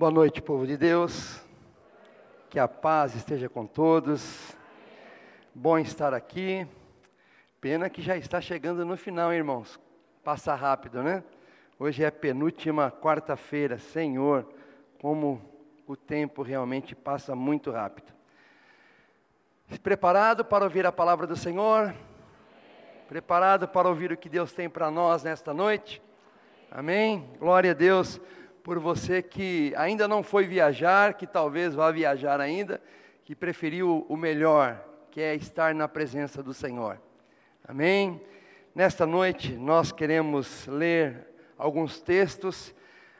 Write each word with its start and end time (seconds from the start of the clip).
Boa 0.00 0.10
noite, 0.10 0.40
povo 0.40 0.66
de 0.66 0.78
Deus. 0.78 1.42
Que 2.48 2.58
a 2.58 2.66
paz 2.66 3.14
esteja 3.14 3.50
com 3.50 3.66
todos. 3.66 4.56
Bom 5.54 5.78
estar 5.78 6.14
aqui. 6.14 6.66
Pena 7.60 7.90
que 7.90 8.00
já 8.00 8.16
está 8.16 8.40
chegando 8.40 8.82
no 8.82 8.96
final, 8.96 9.30
irmãos. 9.30 9.78
Passa 10.24 10.54
rápido, 10.54 11.02
né? 11.02 11.22
Hoje 11.78 12.02
é 12.02 12.06
a 12.06 12.12
penúltima 12.12 12.90
quarta-feira. 12.90 13.78
Senhor, 13.78 14.48
como 15.02 15.38
o 15.86 15.94
tempo 15.94 16.40
realmente 16.40 16.94
passa 16.94 17.36
muito 17.36 17.70
rápido. 17.70 18.10
Preparado 19.82 20.46
para 20.46 20.64
ouvir 20.64 20.86
a 20.86 20.92
palavra 20.92 21.26
do 21.26 21.36
Senhor? 21.36 21.94
Preparado 23.06 23.68
para 23.68 23.86
ouvir 23.86 24.12
o 24.12 24.16
que 24.16 24.30
Deus 24.30 24.50
tem 24.50 24.66
para 24.66 24.90
nós 24.90 25.22
nesta 25.22 25.52
noite? 25.52 26.00
Amém? 26.70 27.28
Glória 27.38 27.72
a 27.72 27.74
Deus 27.74 28.18
por 28.62 28.78
você 28.78 29.22
que 29.22 29.72
ainda 29.76 30.06
não 30.06 30.22
foi 30.22 30.46
viajar, 30.46 31.14
que 31.14 31.26
talvez 31.26 31.74
vá 31.74 31.90
viajar 31.90 32.40
ainda, 32.40 32.80
que 33.24 33.34
preferiu 33.34 34.04
o 34.08 34.16
melhor, 34.16 34.84
que 35.10 35.20
é 35.20 35.34
estar 35.34 35.74
na 35.74 35.88
presença 35.88 36.42
do 36.42 36.54
Senhor. 36.54 37.00
Amém? 37.66 38.20
Nesta 38.74 39.06
noite 39.06 39.52
nós 39.52 39.92
queremos 39.92 40.66
ler 40.66 41.26
alguns 41.56 42.00
textos. 42.00 42.74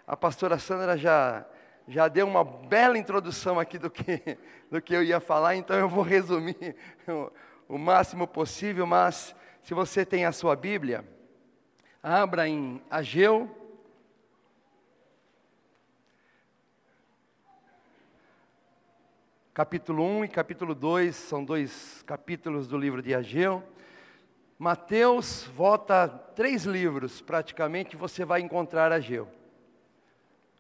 A 0.07 0.17
pastora 0.17 0.59
Sandra 0.59 0.97
já 0.97 1.47
já 1.91 2.07
deu 2.07 2.27
uma 2.27 2.45
bela 2.45 2.97
introdução 2.97 3.59
aqui 3.59 3.77
do 3.77 3.91
que, 3.91 4.39
do 4.71 4.81
que 4.81 4.95
eu 4.95 5.03
ia 5.03 5.19
falar, 5.19 5.57
então 5.57 5.77
eu 5.77 5.89
vou 5.89 6.05
resumir 6.05 6.77
o, 7.09 7.75
o 7.75 7.79
máximo 7.79 8.29
possível, 8.29 8.87
mas 8.87 9.35
se 9.63 9.75
você 9.75 10.07
tem 10.07 10.25
a 10.25 10.31
sua 10.31 10.55
Bíblia, 10.55 11.05
abra 12.01 12.49
em 12.49 12.81
Ageu, 12.89 13.60
capítulo 19.53 20.05
1 20.05 20.25
e 20.27 20.29
capítulo 20.29 20.75
2, 20.77 21.15
são 21.15 21.45
dois 21.45 22.03
capítulos 22.07 22.69
do 22.69 22.79
livro 22.79 23.03
de 23.03 23.13
Ageu. 23.13 23.65
Mateus 24.57 25.51
volta 25.57 26.07
três 26.09 26.65
livros, 26.65 27.21
praticamente, 27.21 27.97
você 27.97 28.25
vai 28.25 28.41
encontrar 28.41 28.93
Ageu. 28.93 29.29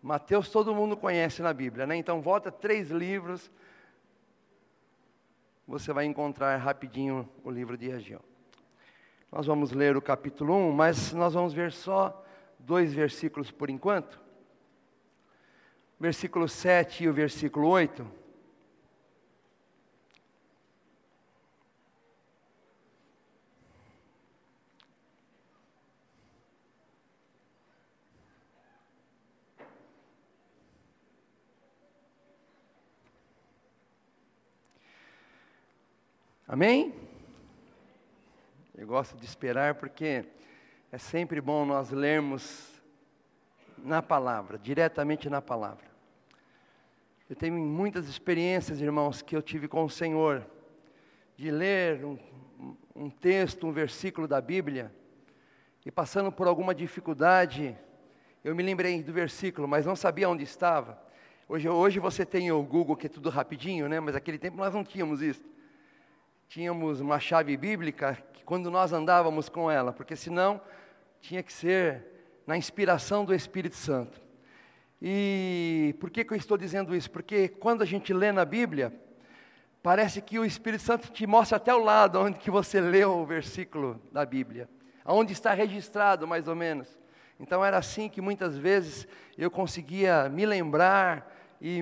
Mateus 0.02 0.50
todo 0.50 0.74
mundo 0.74 0.96
conhece 0.96 1.40
na 1.40 1.52
Bíblia, 1.52 1.86
né? 1.86 1.94
Então 1.94 2.20
volta 2.20 2.50
três 2.50 2.90
livros, 2.90 3.48
você 5.68 5.92
vai 5.92 6.04
encontrar 6.04 6.56
rapidinho 6.56 7.28
o 7.44 7.50
livro 7.50 7.78
de 7.78 7.92
Ageu. 7.92 8.20
Nós 9.30 9.46
vamos 9.46 9.70
ler 9.70 9.96
o 9.96 10.02
capítulo 10.02 10.52
1, 10.52 10.72
mas 10.72 11.12
nós 11.12 11.34
vamos 11.34 11.52
ver 11.52 11.70
só 11.70 12.24
dois 12.58 12.92
versículos 12.92 13.52
por 13.52 13.70
enquanto. 13.70 14.20
Versículo 15.98 16.48
7 16.48 17.04
e 17.04 17.08
o 17.08 17.12
versículo 17.12 17.68
8. 17.68 18.18
Amém? 36.52 36.92
Eu 38.76 38.84
gosto 38.84 39.16
de 39.16 39.24
esperar 39.24 39.76
porque 39.76 40.24
é 40.90 40.98
sempre 40.98 41.40
bom 41.40 41.64
nós 41.64 41.92
lermos 41.92 42.82
na 43.78 44.02
palavra, 44.02 44.58
diretamente 44.58 45.30
na 45.30 45.40
palavra. 45.40 45.84
Eu 47.28 47.36
tenho 47.36 47.54
muitas 47.54 48.08
experiências, 48.08 48.80
irmãos, 48.80 49.22
que 49.22 49.36
eu 49.36 49.40
tive 49.40 49.68
com 49.68 49.84
o 49.84 49.88
Senhor, 49.88 50.44
de 51.36 51.52
ler 51.52 52.04
um, 52.04 52.18
um 52.96 53.08
texto, 53.08 53.68
um 53.68 53.72
versículo 53.72 54.26
da 54.26 54.40
Bíblia, 54.40 54.92
e 55.86 55.90
passando 55.92 56.32
por 56.32 56.48
alguma 56.48 56.74
dificuldade, 56.74 57.78
eu 58.42 58.56
me 58.56 58.64
lembrei 58.64 59.00
do 59.04 59.12
versículo, 59.12 59.68
mas 59.68 59.86
não 59.86 59.94
sabia 59.94 60.28
onde 60.28 60.42
estava. 60.42 61.00
Hoje, 61.48 61.68
hoje 61.68 62.00
você 62.00 62.26
tem 62.26 62.50
o 62.50 62.60
Google, 62.60 62.96
que 62.96 63.06
é 63.06 63.08
tudo 63.08 63.30
rapidinho, 63.30 63.88
né? 63.88 64.00
mas 64.00 64.14
naquele 64.14 64.36
tempo 64.36 64.56
nós 64.56 64.74
não 64.74 64.82
tínhamos 64.82 65.22
isso 65.22 65.48
tínhamos 66.50 67.00
uma 67.00 67.20
chave 67.20 67.56
bíblica 67.56 68.18
que 68.32 68.42
quando 68.42 68.72
nós 68.72 68.92
andávamos 68.92 69.48
com 69.48 69.70
ela, 69.70 69.92
porque 69.92 70.16
senão 70.16 70.60
tinha 71.20 71.44
que 71.44 71.52
ser 71.52 72.04
na 72.44 72.56
inspiração 72.56 73.24
do 73.24 73.32
Espírito 73.32 73.76
Santo. 73.76 74.20
E 75.00 75.94
por 76.00 76.10
que, 76.10 76.24
que 76.24 76.32
eu 76.32 76.36
estou 76.36 76.58
dizendo 76.58 76.94
isso? 76.94 77.08
Porque 77.08 77.46
quando 77.46 77.82
a 77.82 77.86
gente 77.86 78.12
lê 78.12 78.32
na 78.32 78.44
Bíblia, 78.44 78.92
parece 79.80 80.20
que 80.20 80.40
o 80.40 80.44
Espírito 80.44 80.82
Santo 80.82 81.12
te 81.12 81.24
mostra 81.24 81.56
até 81.56 81.72
o 81.72 81.84
lado 81.84 82.18
onde 82.18 82.40
que 82.40 82.50
você 82.50 82.80
leu 82.80 83.18
o 83.18 83.24
versículo 83.24 84.02
da 84.10 84.26
Bíblia, 84.26 84.68
aonde 85.04 85.32
está 85.32 85.54
registrado 85.54 86.26
mais 86.26 86.48
ou 86.48 86.56
menos. 86.56 86.98
Então 87.38 87.64
era 87.64 87.78
assim 87.78 88.08
que 88.08 88.20
muitas 88.20 88.58
vezes 88.58 89.06
eu 89.38 89.52
conseguia 89.52 90.28
me 90.28 90.44
lembrar 90.44 91.32
e, 91.60 91.80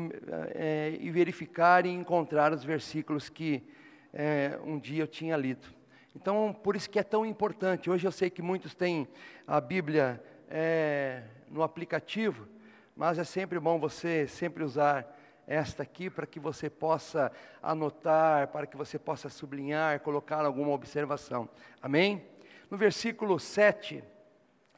é, 0.55 0.95
e 1.01 1.11
verificar 1.11 1.87
e 1.87 1.89
encontrar 1.89 2.53
os 2.53 2.63
versículos 2.63 3.31
que 3.31 3.67
é, 4.19 4.59
um 4.65 4.81
dia 4.81 5.05
eu 5.05 5.07
tinha 5.07 5.37
lido. 5.37 5.69
Então, 6.13 6.53
por 6.53 6.75
isso 6.75 6.91
que 6.91 6.99
é 6.99 7.05
tão 7.05 7.25
importante. 7.25 7.89
Hoje 7.89 8.05
eu 8.05 8.11
sei 8.11 8.29
que 8.29 8.43
muitos 8.43 8.75
têm 8.75 9.07
a 9.47 9.61
Bíblia 9.61 10.21
é, 10.51 11.23
no 11.49 11.63
aplicativo, 11.63 12.49
mas 12.97 13.17
é 13.17 13.23
sempre 13.23 13.61
bom 13.61 13.79
você 13.79 14.27
sempre 14.27 14.65
usar 14.65 15.07
esta 15.47 15.85
aqui 15.85 16.11
para 16.11 16.27
que 16.27 16.41
você 16.41 16.69
possa 16.69 17.31
anotar, 17.63 18.49
para 18.49 18.67
que 18.67 18.77
você 18.77 18.99
possa 18.99 19.29
sublinhar, 19.29 20.01
colocar 20.01 20.45
alguma 20.45 20.73
observação. 20.73 21.49
Amém? 21.81 22.27
No 22.69 22.77
versículo 22.77 23.39
7 23.39 24.03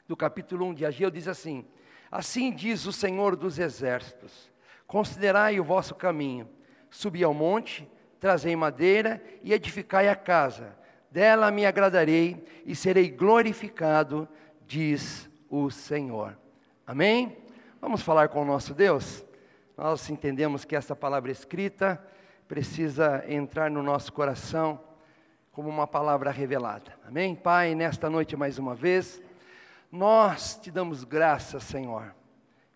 do 0.07 0.15
capítulo 0.15 0.67
1 0.67 0.75
de 0.75 0.84
Ageu 0.84 1.11
diz 1.11 1.27
assim: 1.27 1.65
Assim 2.11 2.53
diz 2.53 2.84
o 2.84 2.93
Senhor 2.93 3.34
dos 3.34 3.59
exércitos: 3.59 4.53
Considerai 4.87 5.59
o 5.59 5.65
vosso 5.65 5.95
caminho, 5.95 6.47
subi 6.91 7.25
ao 7.25 7.33
monte, 7.33 7.89
trazei 8.21 8.55
madeira 8.55 9.21
e 9.43 9.53
edificai 9.53 10.09
a 10.09 10.15
casa. 10.15 10.77
Dela 11.11 11.51
me 11.51 11.67
agradarei 11.67 12.47
e 12.67 12.77
serei 12.77 13.09
glorificado, 13.09 14.29
diz 14.67 15.29
o 15.49 15.71
Senhor. 15.71 16.39
Amém? 16.87 17.39
Vamos 17.81 18.03
falar 18.03 18.29
com 18.29 18.43
o 18.43 18.45
nosso 18.45 18.75
Deus? 18.75 19.25
Nós 19.77 20.09
entendemos 20.11 20.65
que 20.65 20.77
essa 20.77 20.95
palavra 20.95 21.33
escrita 21.33 22.01
precisa 22.47 23.25
entrar 23.27 23.71
no 23.71 23.83
nosso 23.83 24.13
coração 24.13 24.79
como 25.51 25.69
uma 25.69 25.87
palavra 25.87 26.31
revelada. 26.31 26.93
Amém? 27.07 27.35
Pai, 27.35 27.75
nesta 27.75 28.11
noite 28.11 28.37
mais 28.37 28.59
uma 28.59 28.75
vez, 28.75 29.21
nós 29.91 30.57
te 30.57 30.71
damos 30.71 31.03
graças, 31.03 31.65
Senhor, 31.65 32.15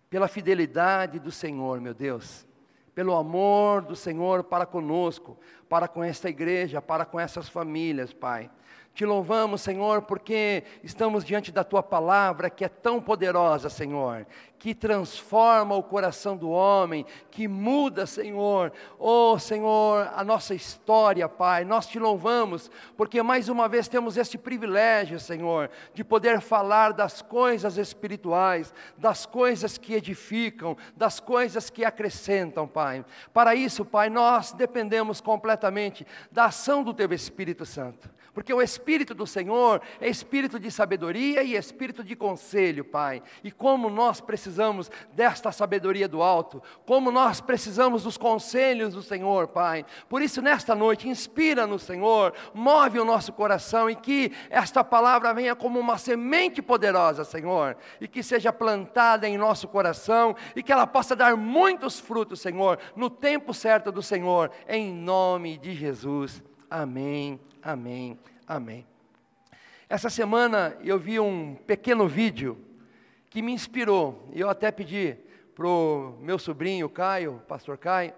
pela 0.08 0.26
fidelidade 0.26 1.18
do 1.18 1.30
Senhor, 1.30 1.80
meu 1.80 1.94
Deus 1.94 2.46
pelo 2.94 3.14
amor 3.16 3.82
do 3.82 3.96
Senhor 3.96 4.44
para 4.44 4.64
conosco, 4.64 5.36
para 5.68 5.88
com 5.88 6.02
esta 6.02 6.28
igreja, 6.28 6.80
para 6.80 7.04
com 7.04 7.18
essas 7.18 7.48
famílias, 7.48 8.12
Pai. 8.12 8.50
Te 8.94 9.04
louvamos, 9.04 9.60
Senhor, 9.60 10.02
porque 10.02 10.62
estamos 10.84 11.24
diante 11.24 11.50
da 11.50 11.64
tua 11.64 11.82
palavra 11.82 12.48
que 12.48 12.64
é 12.64 12.68
tão 12.68 13.00
poderosa, 13.00 13.68
Senhor, 13.68 14.24
que 14.56 14.72
transforma 14.72 15.74
o 15.74 15.82
coração 15.82 16.36
do 16.36 16.48
homem, 16.48 17.04
que 17.28 17.48
muda, 17.48 18.06
Senhor, 18.06 18.72
oh 18.96 19.36
Senhor, 19.36 20.08
a 20.14 20.22
nossa 20.22 20.54
história, 20.54 21.28
Pai. 21.28 21.64
Nós 21.64 21.88
te 21.88 21.98
louvamos 21.98 22.70
porque 22.96 23.20
mais 23.20 23.48
uma 23.48 23.68
vez 23.68 23.88
temos 23.88 24.16
este 24.16 24.38
privilégio, 24.38 25.18
Senhor, 25.18 25.70
de 25.92 26.04
poder 26.04 26.40
falar 26.40 26.92
das 26.92 27.20
coisas 27.20 27.76
espirituais, 27.76 28.72
das 28.96 29.26
coisas 29.26 29.76
que 29.76 29.94
edificam, 29.94 30.76
das 30.96 31.18
coisas 31.18 31.68
que 31.68 31.84
acrescentam, 31.84 32.68
Pai. 32.68 33.04
Para 33.32 33.56
isso, 33.56 33.84
Pai, 33.84 34.08
nós 34.08 34.52
dependemos 34.52 35.20
completamente 35.20 36.06
da 36.30 36.44
ação 36.44 36.84
do 36.84 36.94
teu 36.94 37.12
Espírito 37.12 37.66
Santo. 37.66 38.08
Porque 38.34 38.52
o 38.52 38.60
Espírito 38.60 39.14
do 39.14 39.26
Senhor 39.26 39.80
é 40.00 40.08
espírito 40.08 40.58
de 40.58 40.68
sabedoria 40.68 41.44
e 41.44 41.54
espírito 41.54 42.02
de 42.02 42.16
conselho, 42.16 42.84
Pai. 42.84 43.22
E 43.44 43.52
como 43.52 43.88
nós 43.88 44.20
precisamos 44.20 44.90
desta 45.12 45.52
sabedoria 45.52 46.08
do 46.08 46.20
alto, 46.20 46.60
como 46.84 47.12
nós 47.12 47.40
precisamos 47.40 48.02
dos 48.02 48.18
conselhos 48.18 48.92
do 48.92 49.02
Senhor, 49.02 49.46
Pai. 49.46 49.86
Por 50.08 50.20
isso, 50.20 50.42
nesta 50.42 50.74
noite, 50.74 51.08
inspira 51.08 51.64
no 51.64 51.78
Senhor, 51.78 52.34
move 52.52 52.98
o 52.98 53.04
nosso 53.04 53.32
coração 53.32 53.88
e 53.88 53.94
que 53.94 54.32
esta 54.50 54.82
palavra 54.82 55.32
venha 55.32 55.54
como 55.54 55.78
uma 55.78 55.96
semente 55.96 56.60
poderosa, 56.60 57.24
Senhor, 57.24 57.76
e 58.00 58.08
que 58.08 58.22
seja 58.22 58.52
plantada 58.52 59.28
em 59.28 59.38
nosso 59.38 59.68
coração 59.68 60.34
e 60.56 60.62
que 60.62 60.72
ela 60.72 60.88
possa 60.88 61.14
dar 61.14 61.36
muitos 61.36 62.00
frutos, 62.00 62.40
Senhor, 62.40 62.80
no 62.96 63.08
tempo 63.08 63.54
certo 63.54 63.92
do 63.92 64.02
Senhor, 64.02 64.50
em 64.68 64.92
nome 64.92 65.56
de 65.56 65.72
Jesus. 65.72 66.42
Amém. 66.68 67.38
Amém. 67.64 68.18
Amém. 68.46 68.86
Essa 69.88 70.10
semana 70.10 70.76
eu 70.82 70.98
vi 70.98 71.18
um 71.18 71.54
pequeno 71.54 72.06
vídeo 72.06 72.62
que 73.30 73.40
me 73.40 73.52
inspirou. 73.52 74.28
Eu 74.34 74.50
até 74.50 74.70
pedi 74.70 75.16
para 75.54 75.66
o 75.66 76.18
meu 76.20 76.38
sobrinho 76.38 76.90
Caio, 76.90 77.42
pastor 77.48 77.78
Caio, 77.78 78.12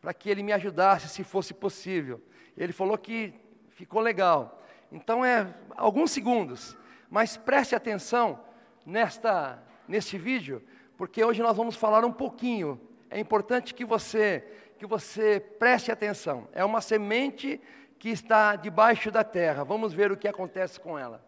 para 0.00 0.14
que 0.14 0.30
ele 0.30 0.42
me 0.42 0.50
ajudasse 0.50 1.10
se 1.10 1.22
fosse 1.22 1.52
possível. 1.52 2.22
Ele 2.56 2.72
falou 2.72 2.96
que 2.96 3.34
ficou 3.68 4.00
legal. 4.00 4.62
Então 4.90 5.22
é 5.22 5.54
alguns 5.76 6.10
segundos, 6.10 6.74
mas 7.10 7.36
preste 7.36 7.74
atenção 7.74 8.40
nesta 8.86 9.62
neste 9.86 10.16
vídeo, 10.16 10.62
porque 10.96 11.22
hoje 11.22 11.42
nós 11.42 11.54
vamos 11.54 11.76
falar 11.76 12.02
um 12.02 12.12
pouquinho. 12.12 12.80
É 13.10 13.20
importante 13.20 13.74
que 13.74 13.84
você 13.84 14.42
que 14.78 14.86
você 14.86 15.38
preste 15.38 15.92
atenção. 15.92 16.48
É 16.52 16.64
uma 16.64 16.80
semente 16.80 17.60
que 17.98 18.10
está 18.10 18.56
debaixo 18.56 19.10
da 19.10 19.24
terra. 19.24 19.64
Vamos 19.64 19.92
ver 19.92 20.12
o 20.12 20.16
que 20.16 20.28
acontece 20.28 20.78
com 20.78 20.98
ela. 20.98 21.24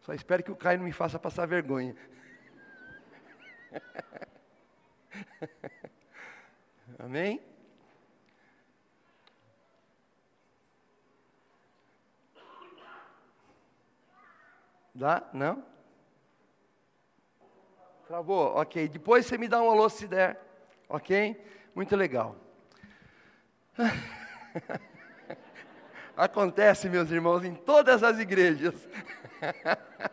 Só 0.00 0.12
espero 0.12 0.42
que 0.42 0.52
o 0.52 0.56
Caio 0.56 0.78
não 0.78 0.84
me 0.84 0.92
faça 0.92 1.18
passar 1.18 1.46
vergonha. 1.46 1.96
Amém? 6.98 7.40
Dá? 14.94 15.28
Não? 15.32 15.64
Travou? 18.06 18.56
Ok. 18.56 18.88
Depois 18.88 19.26
você 19.26 19.36
me 19.36 19.48
dá 19.48 19.60
um 19.60 19.70
alô 19.70 19.90
se 19.90 20.06
der. 20.06 20.40
Ok? 20.88 21.36
Muito 21.76 21.94
legal. 21.94 22.34
Acontece, 26.16 26.88
meus 26.88 27.10
irmãos, 27.10 27.44
em 27.44 27.54
todas 27.54 28.02
as 28.02 28.18
igrejas. 28.18 28.88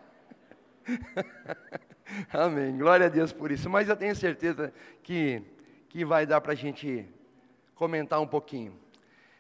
Amém. 2.34 2.78
Glória 2.78 3.06
a 3.06 3.10
Deus 3.10 3.32
por 3.32 3.50
isso. 3.50 3.70
Mas 3.70 3.88
eu 3.88 3.96
tenho 3.96 4.14
certeza 4.14 4.74
que, 5.02 5.42
que 5.88 6.04
vai 6.04 6.26
dar 6.26 6.42
para 6.42 6.52
a 6.52 6.56
gente 6.56 7.08
comentar 7.76 8.20
um 8.20 8.28
pouquinho. 8.28 8.78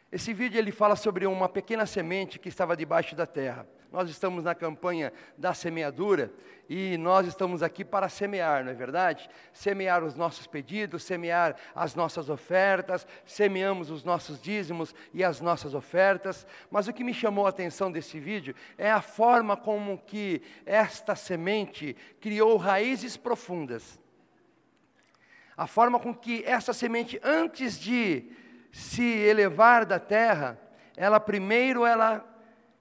Esse 0.09 0.33
vídeo 0.33 0.57
ele 0.57 0.71
fala 0.71 0.95
sobre 0.95 1.27
uma 1.27 1.49
pequena 1.49 1.85
semente 1.85 2.39
que 2.39 2.47
estava 2.47 2.77
debaixo 2.77 3.17
da 3.17 3.25
terra. 3.25 3.67
Nós 3.93 4.09
estamos 4.09 4.43
na 4.43 4.55
campanha 4.55 5.13
da 5.37 5.53
semeadura 5.53 6.33
e 6.67 6.97
nós 6.97 7.27
estamos 7.27 7.61
aqui 7.61 7.85
para 7.85 8.09
semear, 8.09 8.63
não 8.65 8.71
é 8.71 8.73
verdade? 8.73 9.29
Semear 9.53 10.03
os 10.03 10.15
nossos 10.15 10.47
pedidos, 10.47 11.03
semear 11.03 11.55
as 11.75 11.93
nossas 11.93 12.27
ofertas, 12.27 13.05
semeamos 13.23 13.91
os 13.91 14.03
nossos 14.03 14.41
dízimos 14.41 14.95
e 15.13 15.23
as 15.23 15.39
nossas 15.39 15.75
ofertas. 15.75 16.47
Mas 16.71 16.87
o 16.87 16.93
que 16.93 17.03
me 17.03 17.13
chamou 17.13 17.45
a 17.45 17.49
atenção 17.49 17.91
desse 17.91 18.19
vídeo 18.19 18.55
é 18.79 18.89
a 18.89 18.99
forma 18.99 19.55
como 19.55 19.99
que 19.99 20.41
esta 20.65 21.15
semente 21.15 21.95
criou 22.19 22.57
raízes 22.57 23.15
profundas. 23.15 23.99
A 25.55 25.67
forma 25.67 25.99
com 25.99 26.15
que 26.15 26.43
essa 26.47 26.73
semente 26.73 27.21
antes 27.23 27.79
de 27.79 28.25
se 28.71 29.03
elevar 29.03 29.85
da 29.85 29.99
terra, 29.99 30.59
ela 30.97 31.19
primeiro 31.19 31.85
ela 31.85 32.32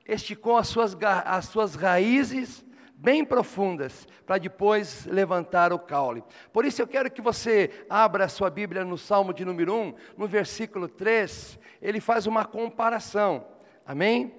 esticou 0.06 0.56
as 0.56 0.68
suas, 0.68 0.96
as 1.24 1.46
suas 1.46 1.74
raízes 1.74 2.64
bem 2.94 3.24
profundas, 3.24 4.06
para 4.24 4.38
depois 4.38 5.06
levantar 5.06 5.72
o 5.72 5.78
caule. 5.78 6.22
Por 6.52 6.64
isso 6.64 6.80
eu 6.80 6.86
quero 6.86 7.10
que 7.10 7.20
você 7.20 7.84
abra 7.90 8.26
a 8.26 8.28
sua 8.28 8.48
Bíblia 8.48 8.84
no 8.84 8.96
Salmo 8.96 9.34
de 9.34 9.44
número 9.44 9.74
1, 9.74 9.94
no 10.16 10.28
versículo 10.28 10.88
3, 10.88 11.58
ele 11.80 12.00
faz 12.00 12.28
uma 12.28 12.44
comparação. 12.44 13.44
Amém? 13.84 14.32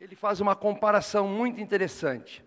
Ele 0.00 0.16
faz 0.16 0.40
uma 0.40 0.56
comparação 0.56 1.28
muito 1.28 1.60
interessante. 1.60 2.44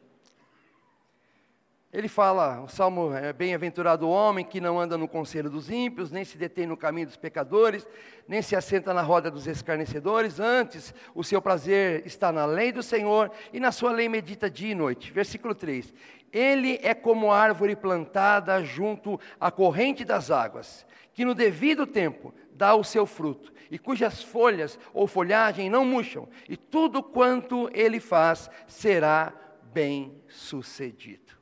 Ele 1.96 2.10
fala, 2.10 2.60
o 2.60 2.68
salmo 2.68 3.14
é 3.14 3.32
bem-aventurado 3.32 4.06
o 4.06 4.10
homem 4.10 4.44
que 4.44 4.60
não 4.60 4.78
anda 4.78 4.98
no 4.98 5.08
conselho 5.08 5.50
dos 5.50 5.70
ímpios, 5.70 6.12
nem 6.12 6.26
se 6.26 6.38
detém 6.38 6.68
no 6.68 6.76
caminho 6.76 7.08
dos 7.08 7.16
pecadores, 7.16 7.88
nem 8.28 8.42
se 8.42 8.54
assenta 8.54 8.94
na 8.94 9.02
roda 9.02 9.32
dos 9.32 9.48
escarnecedores, 9.48 10.38
antes 10.38 10.94
o 11.16 11.24
seu 11.24 11.42
prazer 11.42 12.06
está 12.06 12.34
na 12.34 12.46
lei 12.46 12.74
do 12.74 12.84
Senhor 12.84 13.32
e 13.54 13.62
na 13.62 13.72
sua 13.72 13.94
lei 13.94 14.10
medita 14.10 14.50
dia 14.50 14.74
e 14.74 14.76
noite. 14.76 15.10
Versículo 15.10 15.56
3. 15.56 15.94
Ele 16.34 16.78
é 16.84 16.94
como 16.94 17.32
árvore 17.32 17.78
plantada 17.78 18.62
junto 18.62 19.18
à 19.40 19.50
corrente 19.50 20.04
das 20.04 20.30
águas, 20.30 20.86
que 21.14 21.24
no 21.24 21.34
devido 21.34 21.88
tempo 21.88 22.34
dá 22.52 22.76
o 22.76 22.84
seu 22.84 23.06
fruto, 23.06 23.54
e 23.72 23.80
cujas 23.80 24.22
folhas 24.22 24.78
ou 24.94 25.08
folhagem 25.08 25.70
não 25.70 25.86
murcham, 25.86 26.28
e 26.50 26.58
tudo 26.58 27.02
quanto 27.02 27.70
ele 27.74 28.02
faz 28.02 28.50
será 28.68 29.32
bem 29.72 30.22
sucedido. 30.28 31.35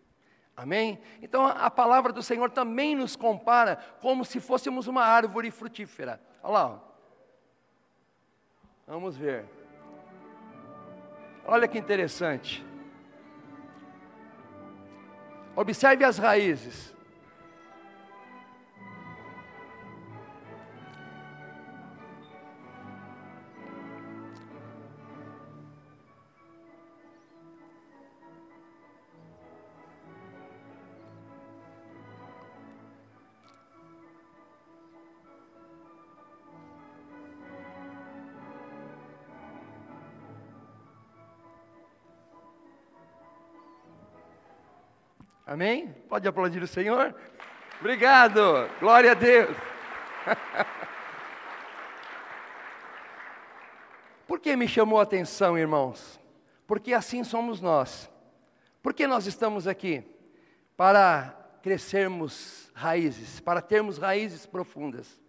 Amém? 0.55 0.99
Então 1.21 1.45
a 1.47 1.69
palavra 1.71 2.13
do 2.13 2.21
Senhor 2.21 2.51
também 2.51 2.95
nos 2.95 3.15
compara 3.15 3.77
como 3.99 4.23
se 4.23 4.39
fôssemos 4.39 4.87
uma 4.87 5.03
árvore 5.03 5.49
frutífera. 5.49 6.21
Olha 6.43 6.53
lá. 6.53 6.81
Vamos 8.85 9.17
ver. 9.17 9.45
Olha 11.45 11.67
que 11.67 11.77
interessante. 11.77 12.63
Observe 15.55 16.03
as 16.03 16.17
raízes. 16.17 16.92
Amém? 45.53 45.93
Pode 46.09 46.27
aplaudir 46.27 46.63
o 46.63 46.67
Senhor? 46.67 47.13
Obrigado, 47.79 48.41
glória 48.79 49.11
a 49.11 49.13
Deus. 49.13 49.55
Por 54.25 54.39
que 54.39 54.55
me 54.55 54.67
chamou 54.67 54.99
a 54.99 55.03
atenção, 55.03 55.55
irmãos? 55.55 56.19
Porque 56.65 56.91
assim 56.91 57.23
somos 57.23 57.61
nós. 57.61 58.09
Por 58.81 58.95
que 58.95 59.05
nós 59.05 59.27
estamos 59.27 59.67
aqui? 59.67 60.03
Para 60.75 61.37
crescermos 61.61 62.71
raízes, 62.73 63.39
para 63.39 63.61
termos 63.61 63.99
raízes 63.99 64.47
profundas. 64.47 65.21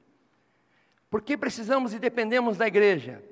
Por 1.10 1.20
que 1.20 1.36
precisamos 1.36 1.92
e 1.92 1.98
dependemos 1.98 2.56
da 2.56 2.66
igreja? 2.66 3.22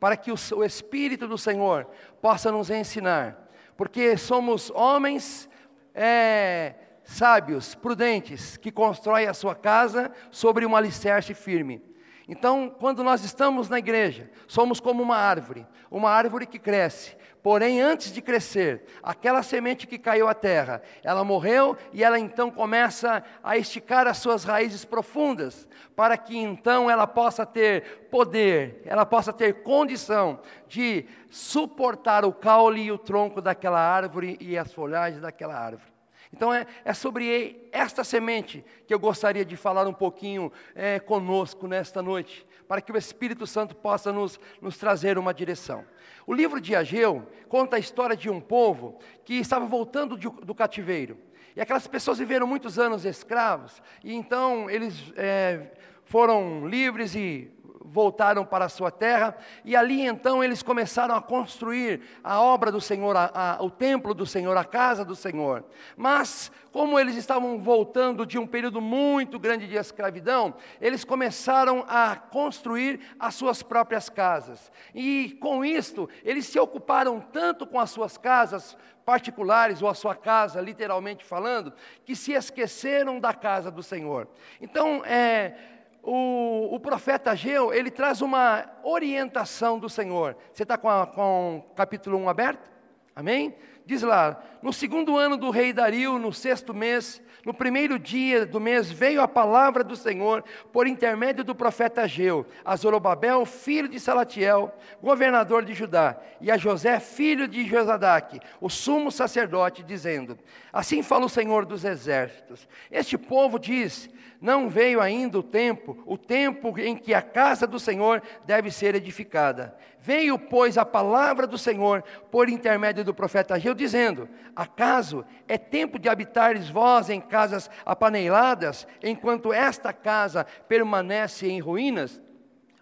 Para 0.00 0.16
que 0.16 0.32
o, 0.32 0.36
o 0.56 0.64
Espírito 0.64 1.28
do 1.28 1.38
Senhor 1.38 1.86
possa 2.20 2.50
nos 2.50 2.70
ensinar. 2.70 3.48
Porque 3.76 4.16
somos 4.16 4.68
homens 4.72 5.48
é, 5.94 6.74
sábios, 7.04 7.74
prudentes, 7.74 8.56
que 8.56 8.70
constroem 8.70 9.26
a 9.26 9.34
sua 9.34 9.54
casa 9.54 10.12
sobre 10.30 10.64
um 10.64 10.76
alicerce 10.76 11.34
firme. 11.34 11.82
Então, 12.28 12.74
quando 12.78 13.02
nós 13.02 13.24
estamos 13.24 13.68
na 13.68 13.78
igreja, 13.78 14.30
somos 14.46 14.78
como 14.78 15.02
uma 15.02 15.16
árvore, 15.16 15.66
uma 15.90 16.10
árvore 16.10 16.46
que 16.46 16.60
cresce. 16.60 17.16
Porém, 17.42 17.80
antes 17.80 18.12
de 18.12 18.20
crescer, 18.20 18.84
aquela 19.02 19.42
semente 19.42 19.86
que 19.86 19.98
caiu 19.98 20.28
à 20.28 20.34
terra, 20.34 20.82
ela 21.02 21.24
morreu 21.24 21.76
e 21.92 22.04
ela 22.04 22.18
então 22.18 22.50
começa 22.50 23.24
a 23.42 23.56
esticar 23.56 24.06
as 24.06 24.18
suas 24.18 24.44
raízes 24.44 24.84
profundas, 24.84 25.66
para 25.96 26.18
que 26.18 26.36
então 26.36 26.90
ela 26.90 27.06
possa 27.06 27.46
ter 27.46 28.08
poder, 28.10 28.82
ela 28.84 29.06
possa 29.06 29.32
ter 29.32 29.62
condição 29.62 30.40
de 30.68 31.06
suportar 31.30 32.26
o 32.26 32.32
caule 32.32 32.82
e 32.82 32.92
o 32.92 32.98
tronco 32.98 33.40
daquela 33.40 33.80
árvore 33.80 34.36
e 34.38 34.58
as 34.58 34.72
folhagens 34.72 35.22
daquela 35.22 35.56
árvore. 35.56 35.90
Então 36.32 36.52
é, 36.52 36.66
é, 36.84 36.92
sobre 36.92 37.68
esta 37.72 38.04
semente 38.04 38.64
que 38.86 38.94
eu 38.94 38.98
gostaria 38.98 39.44
de 39.44 39.56
falar 39.56 39.86
um 39.86 39.92
pouquinho 39.92 40.52
é, 40.74 41.00
conosco 41.00 41.66
nesta 41.66 42.00
noite, 42.00 42.46
para 42.70 42.80
que 42.80 42.92
o 42.92 42.96
Espírito 42.96 43.48
Santo 43.48 43.74
possa 43.74 44.12
nos, 44.12 44.38
nos 44.62 44.78
trazer 44.78 45.18
uma 45.18 45.34
direção. 45.34 45.84
O 46.24 46.32
livro 46.32 46.60
de 46.60 46.76
Ageu 46.76 47.26
conta 47.48 47.74
a 47.74 47.80
história 47.80 48.16
de 48.16 48.30
um 48.30 48.40
povo 48.40 49.00
que 49.24 49.34
estava 49.34 49.66
voltando 49.66 50.16
de, 50.16 50.28
do 50.28 50.54
cativeiro. 50.54 51.18
E 51.56 51.60
aquelas 51.60 51.88
pessoas 51.88 52.20
viveram 52.20 52.46
muitos 52.46 52.78
anos 52.78 53.04
escravos, 53.04 53.82
e 54.04 54.14
então 54.14 54.70
eles 54.70 55.12
é, 55.16 55.72
foram 56.04 56.68
livres 56.68 57.16
e 57.16 57.50
voltaram 57.92 58.44
para 58.44 58.66
a 58.66 58.68
sua 58.68 58.90
terra, 58.90 59.36
e 59.64 59.74
ali 59.74 60.02
então 60.02 60.42
eles 60.42 60.62
começaram 60.62 61.14
a 61.14 61.20
construir 61.20 62.00
a 62.22 62.40
obra 62.40 62.70
do 62.70 62.80
Senhor, 62.80 63.16
a, 63.16 63.30
a, 63.34 63.62
o 63.62 63.70
templo 63.70 64.14
do 64.14 64.24
Senhor, 64.24 64.56
a 64.56 64.64
casa 64.64 65.04
do 65.04 65.16
Senhor. 65.16 65.64
Mas, 65.96 66.52
como 66.70 66.98
eles 66.98 67.16
estavam 67.16 67.58
voltando 67.58 68.24
de 68.24 68.38
um 68.38 68.46
período 68.46 68.80
muito 68.80 69.38
grande 69.38 69.66
de 69.66 69.76
escravidão, 69.76 70.54
eles 70.80 71.04
começaram 71.04 71.84
a 71.88 72.14
construir 72.14 73.00
as 73.18 73.34
suas 73.34 73.62
próprias 73.62 74.08
casas. 74.08 74.70
E 74.94 75.36
com 75.40 75.64
isto, 75.64 76.08
eles 76.24 76.46
se 76.46 76.58
ocuparam 76.58 77.20
tanto 77.20 77.66
com 77.66 77.80
as 77.80 77.90
suas 77.90 78.16
casas 78.16 78.76
particulares, 79.04 79.82
ou 79.82 79.88
a 79.88 79.94
sua 79.94 80.14
casa, 80.14 80.60
literalmente 80.60 81.24
falando, 81.24 81.72
que 82.04 82.14
se 82.14 82.32
esqueceram 82.32 83.18
da 83.18 83.34
casa 83.34 83.68
do 83.68 83.82
Senhor. 83.82 84.28
Então, 84.60 85.04
é 85.04 85.79
o, 86.02 86.74
o 86.74 86.80
profeta 86.80 87.32
Ageu, 87.32 87.72
ele 87.72 87.90
traz 87.90 88.20
uma 88.20 88.64
orientação 88.82 89.78
do 89.78 89.88
Senhor. 89.88 90.36
Você 90.52 90.62
está 90.62 90.76
com, 90.78 90.88
com 91.14 91.64
o 91.70 91.74
capítulo 91.74 92.16
1 92.18 92.28
aberto? 92.28 92.70
Amém? 93.14 93.54
Diz 93.90 94.02
lá: 94.02 94.40
no 94.62 94.72
segundo 94.72 95.18
ano 95.18 95.36
do 95.36 95.50
rei 95.50 95.72
Dario, 95.72 96.16
no 96.16 96.32
sexto 96.32 96.72
mês, 96.72 97.20
no 97.44 97.52
primeiro 97.52 97.98
dia 97.98 98.46
do 98.46 98.60
mês, 98.60 98.88
veio 98.88 99.20
a 99.20 99.26
palavra 99.26 99.82
do 99.82 99.96
Senhor 99.96 100.44
por 100.72 100.86
intermédio 100.86 101.42
do 101.42 101.56
profeta 101.56 102.02
Ageu, 102.02 102.46
a 102.64 102.76
Zorobabel, 102.76 103.44
filho 103.44 103.88
de 103.88 103.98
Salatiel, 103.98 104.72
governador 105.02 105.64
de 105.64 105.74
Judá, 105.74 106.16
e 106.40 106.52
a 106.52 106.56
José, 106.56 107.00
filho 107.00 107.48
de 107.48 107.66
Josadaque, 107.66 108.38
o 108.60 108.70
sumo 108.70 109.10
sacerdote, 109.10 109.82
dizendo: 109.82 110.38
Assim 110.72 111.02
fala 111.02 111.26
o 111.26 111.28
Senhor 111.28 111.66
dos 111.66 111.84
exércitos: 111.84 112.68
Este 112.92 113.18
povo 113.18 113.58
diz: 113.58 114.08
não 114.40 114.70
veio 114.70 115.00
ainda 115.02 115.38
o 115.38 115.42
tempo, 115.42 115.98
o 116.06 116.16
tempo 116.16 116.78
em 116.78 116.96
que 116.96 117.12
a 117.12 117.20
casa 117.20 117.66
do 117.66 117.78
Senhor 117.78 118.22
deve 118.46 118.70
ser 118.70 118.94
edificada. 118.94 119.76
Veio, 119.98 120.38
pois, 120.38 120.78
a 120.78 120.84
palavra 120.84 121.46
do 121.46 121.58
Senhor 121.58 122.02
por 122.30 122.48
intermédio 122.48 123.04
do 123.04 123.12
profeta 123.12 123.56
Ageu, 123.56 123.74
dizendo: 123.80 124.28
Acaso 124.54 125.24
é 125.48 125.56
tempo 125.56 125.98
de 125.98 126.08
habitares 126.08 126.68
vós 126.68 127.08
em 127.08 127.20
casas 127.20 127.70
apaneiladas, 127.84 128.86
enquanto 129.02 129.52
esta 129.52 129.92
casa 129.92 130.44
permanece 130.68 131.48
em 131.48 131.60
ruínas? 131.60 132.20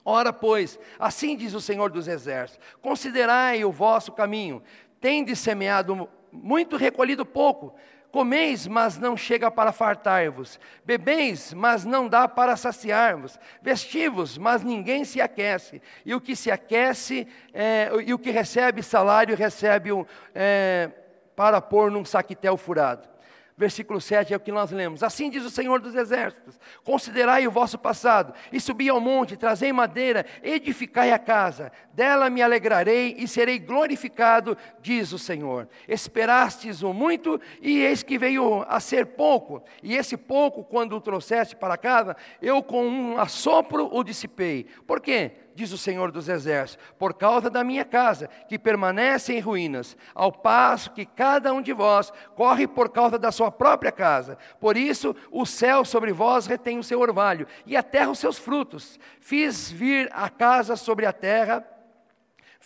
Ora, 0.05 0.33
pois, 0.33 0.79
assim 0.99 1.37
diz 1.37 1.55
o 1.55 1.61
Senhor 1.61 1.91
dos 1.91 2.09
Exércitos: 2.09 2.67
Considerai 2.83 3.65
o 3.65 3.71
vosso 3.71 4.11
caminho, 4.11 4.63
tendes 5.01 5.39
semeado 5.39 6.09
muito, 6.33 6.77
recolhido 6.77 7.25
pouco 7.25 7.75
Comeis, 8.11 8.67
mas 8.67 8.99
não 8.99 9.17
chega 9.17 9.51
para 9.51 9.71
fartar-vos. 9.71 10.59
Bebeis, 10.85 11.53
mas 11.53 11.85
não 11.85 12.09
dá 12.09 12.27
para 12.27 12.57
saciar-vos. 12.57 13.39
Vestivos, 13.61 14.39
mas 14.39 14.63
ninguém 14.63 15.05
se 15.05 15.21
aquece. 15.21 15.83
E 16.05 16.15
o 16.15 16.21
que 16.21 16.35
se 16.35 16.51
aquece, 16.51 17.29
é, 17.53 17.91
e 18.07 18.15
o 18.15 18.19
que 18.19 18.31
recebe 18.31 18.83
salário, 18.83 19.37
recebe 19.37 19.91
é, 20.35 20.91
para 21.37 21.61
pôr 21.61 21.91
num 21.91 22.05
saquitel 22.05 22.57
furado 22.57 23.18
versículo 23.59 24.01
7 24.01 24.33
é 24.33 24.37
o 24.37 24.41
que 24.41 24.53
nós 24.53 24.71
lemos. 24.71 25.03
Assim 25.03 25.29
diz 25.29 25.45
o 25.45 25.51
Senhor 25.51 25.81
dos 25.81 25.97
Exércitos: 25.97 26.59
Considerai 26.85 27.47
o 27.47 27.51
vosso 27.51 27.77
passado, 27.77 28.33
e 28.53 28.61
subi 28.61 28.89
ao 28.89 29.01
monte, 29.01 29.37
trazei 29.37 29.73
madeira, 29.73 30.25
edificai 30.43 31.11
a 31.11 31.19
casa, 31.19 31.73
dela 31.93 32.31
me 32.31 32.41
alegrarei 32.41 33.17
e 33.19 33.27
serei 33.27 33.59
glorificado, 33.59 34.57
diz 34.81 35.13
o 35.13 35.19
Senhor. 35.19 35.69
Esperastes 35.89 36.83
o 36.83 36.95
muito, 36.95 37.41
e 37.61 37.81
eis 37.81 38.05
que 38.05 38.17
veio 38.17 38.65
a 38.69 38.79
ser 38.79 39.07
pouco, 39.07 39.65
e 39.83 39.97
esse 39.97 40.17
pouco, 40.17 40.63
quando 40.63 40.97
o 40.97 41.01
trouxeste 41.01 41.57
para 41.57 41.77
casa, 41.77 42.17
eu 42.41 42.63
com 42.63 42.87
um 42.87 43.19
assopro 43.19 43.89
o 43.93 44.05
dissipei. 44.05 44.67
Por 44.87 45.01
quê? 45.01 45.33
Diz 45.59 45.73
o 45.73 45.79
Senhor 45.79 46.13
dos 46.13 46.29
Exércitos, 46.29 46.87
por 46.97 47.15
causa 47.15 47.51
da 47.51 47.65
minha 47.65 47.85
casa, 47.85 48.31
que 48.49 48.57
permanece 48.57 49.33
em 49.35 49.41
ruínas, 49.41 49.97
ao 50.15 50.31
passo 50.31 50.93
que 50.93 51.05
cada 51.05 51.53
um 51.53 51.61
de 51.61 51.73
vós 51.73 52.13
corre 52.37 52.69
por 52.69 52.91
causa 52.91 53.19
da 53.19 53.33
sua 53.33 53.51
própria 53.51 53.91
casa. 53.91 54.39
Por 54.61 54.77
isso, 54.77 55.17
o 55.33 55.45
céu 55.45 55.85
sobre 55.85 56.13
vós 56.13 56.47
retém 56.47 56.79
o 56.79 56.85
seu 56.85 57.01
orvalho, 57.01 57.45
e 57.67 57.77
a 57.77 57.83
terra 57.83 58.13
os 58.13 58.21
seus 58.21 58.39
frutos. 58.39 59.01
Fiz 59.21 59.69
vir 59.69 60.09
a 60.13 60.31
casa 60.31 60.77
sobre 60.77 61.05
a 61.05 61.13
terra, 61.13 61.67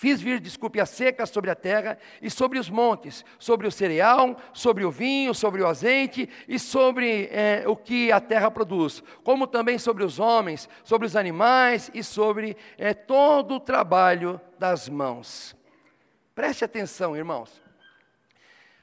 Fiz 0.02 0.20
vir, 0.20 0.40
desculpe, 0.40 0.80
a 0.80 0.84
seca 0.84 1.24
sobre 1.26 1.48
a 1.48 1.54
terra 1.54 1.96
e 2.20 2.28
sobre 2.28 2.58
os 2.58 2.68
montes, 2.68 3.24
sobre 3.38 3.68
o 3.68 3.70
cereal, 3.70 4.36
sobre 4.52 4.84
o 4.84 4.90
vinho, 4.90 5.32
sobre 5.32 5.62
o 5.62 5.66
azeite 5.68 6.28
e 6.48 6.58
sobre 6.58 7.28
é, 7.30 7.62
o 7.68 7.76
que 7.76 8.10
a 8.10 8.20
terra 8.20 8.50
produz, 8.50 9.00
como 9.22 9.46
também 9.46 9.78
sobre 9.78 10.02
os 10.02 10.18
homens, 10.18 10.68
sobre 10.82 11.06
os 11.06 11.14
animais 11.14 11.88
e 11.94 12.02
sobre 12.02 12.56
é, 12.76 12.92
todo 12.92 13.54
o 13.54 13.60
trabalho 13.60 14.40
das 14.58 14.88
mãos. 14.88 15.54
Preste 16.34 16.64
atenção, 16.64 17.16
irmãos. 17.16 17.62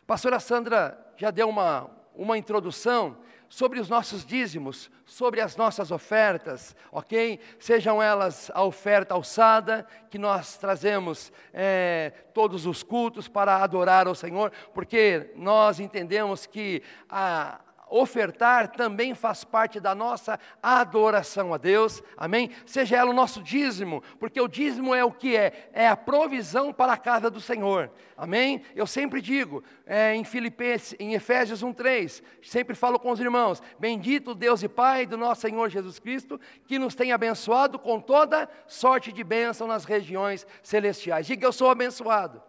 A 0.04 0.06
pastora 0.08 0.40
Sandra 0.40 0.98
já 1.18 1.32
deu 1.32 1.50
uma, 1.50 1.92
uma 2.16 2.38
introdução 2.38 3.18
sobre 3.50 3.80
os 3.80 3.90
nossos 3.90 4.24
dízimos, 4.24 4.92
sobre 5.04 5.42
as 5.42 5.58
nossas 5.58 5.90
ofertas, 5.90 6.76
ok? 6.92 7.40
Sejam 7.60 8.02
elas 8.02 8.52
a 8.54 8.64
oferta 8.64 9.16
alçada, 9.16 9.88
que 10.10 10.20
nós 10.20 10.56
trazemos 10.58 11.32
é, 11.52 12.14
todos 12.34 12.68
os 12.68 12.84
cultos 12.84 13.28
para 13.28 13.58
adorar 13.58 14.08
ao 14.08 14.14
Senhor, 14.14 14.52
porque 14.74 15.32
nós 15.36 15.80
entendemos 15.80 16.46
que 16.46 16.84
a, 17.10 17.60
ofertar 17.90 18.70
também 18.70 19.14
faz 19.14 19.44
parte 19.44 19.80
da 19.80 19.96
nossa 19.96 20.40
adoração 20.62 21.54
a 21.54 21.58
Deus, 21.58 22.02
amém? 22.16 22.52
Seja 22.66 22.98
ela 22.98 23.12
o 23.12 23.14
nosso 23.14 23.42
dízimo, 23.42 24.04
porque 24.20 24.40
o 24.40 24.48
dízimo 24.48 24.94
é 24.94 25.04
o 25.04 25.12
que 25.12 25.36
é? 25.36 25.70
É 25.74 25.88
a 25.88 25.98
provisão 25.98 26.72
para 26.72 26.94
a 26.94 26.98
casa 26.98 27.30
do 27.30 27.42
Senhor, 27.42 27.92
amém? 28.16 28.62
Eu 28.76 28.86
sempre 28.86 29.22
digo, 29.22 29.64
é, 29.86 30.16
em 30.16 30.24
Filipenses, 30.24 30.96
em 31.00 31.14
Efésios 31.14 31.64
1,3, 31.64 32.22
sempre 32.42 32.76
falo 32.76 33.00
com 33.00 33.12
os 33.12 33.20
irmãos: 33.20 33.62
Bendito 33.80 34.36
Deus 34.36 34.64
e 34.64 34.70
Pai 34.70 35.06
do 35.06 35.18
nosso 35.18 35.42
Senhor 35.42 35.70
Jesus 35.70 36.00
Cristo, 36.00 36.40
que 36.66 36.80
nos 36.80 36.96
tem 36.96 37.12
abençoado 37.12 37.80
com 37.80 38.00
toda 38.00 38.50
sorte 38.68 39.12
de 39.12 39.24
bênção 39.24 39.68
nas 39.68 39.86
regiões 39.86 40.46
celestiais. 40.62 41.26
Diga, 41.26 41.46
eu 41.46 41.52
sou 41.52 41.70
abençoado. 41.70 42.42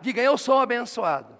Diga, 0.00 0.22
eu 0.22 0.38
sou 0.38 0.58
abençoado. 0.58 1.37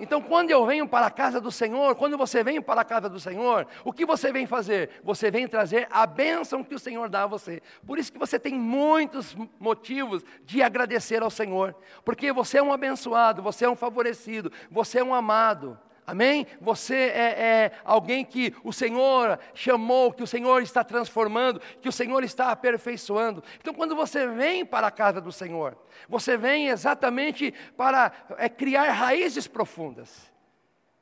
Então, 0.00 0.22
quando 0.22 0.50
eu 0.50 0.64
venho 0.64 0.88
para 0.88 1.06
a 1.06 1.10
casa 1.10 1.40
do 1.40 1.52
Senhor, 1.52 1.94
quando 1.94 2.16
você 2.16 2.42
vem 2.42 2.60
para 2.60 2.80
a 2.80 2.84
casa 2.84 3.06
do 3.06 3.20
Senhor, 3.20 3.66
o 3.84 3.92
que 3.92 4.06
você 4.06 4.32
vem 4.32 4.46
fazer? 4.46 4.88
Você 5.04 5.30
vem 5.30 5.46
trazer 5.46 5.86
a 5.90 6.06
bênção 6.06 6.64
que 6.64 6.74
o 6.74 6.78
Senhor 6.78 7.10
dá 7.10 7.24
a 7.24 7.26
você. 7.26 7.62
Por 7.86 7.98
isso 7.98 8.10
que 8.10 8.18
você 8.18 8.38
tem 8.38 8.54
muitos 8.54 9.36
motivos 9.58 10.24
de 10.44 10.62
agradecer 10.62 11.22
ao 11.22 11.30
Senhor, 11.30 11.76
porque 12.02 12.32
você 12.32 12.58
é 12.58 12.62
um 12.62 12.72
abençoado, 12.72 13.42
você 13.42 13.66
é 13.66 13.70
um 13.70 13.76
favorecido, 13.76 14.50
você 14.70 15.00
é 15.00 15.04
um 15.04 15.14
amado. 15.14 15.78
Amém? 16.06 16.46
Você 16.60 16.94
é, 16.94 17.20
é, 17.20 17.72
alguém 17.84 18.24
que 18.24 18.54
o 18.64 18.72
Senhor 18.72 19.38
chamou, 19.54 20.12
que 20.12 20.22
o 20.22 20.26
Senhor 20.26 20.62
está 20.62 20.82
transformando, 20.82 21.60
que 21.80 21.88
o 21.88 21.92
Senhor 21.92 22.24
está 22.24 22.50
aperfeiçoando. 22.50 23.44
Então, 23.60 23.72
quando 23.72 23.94
você 23.94 24.26
vem 24.26 24.64
para 24.64 24.88
a 24.88 24.90
casa 24.90 25.20
do 25.20 25.30
Senhor, 25.30 25.76
você 26.08 26.36
vem 26.36 26.68
exatamente 26.68 27.54
para 27.76 28.12
é, 28.38 28.48
criar 28.48 28.90
raízes 28.90 29.46
profundas. 29.46 30.30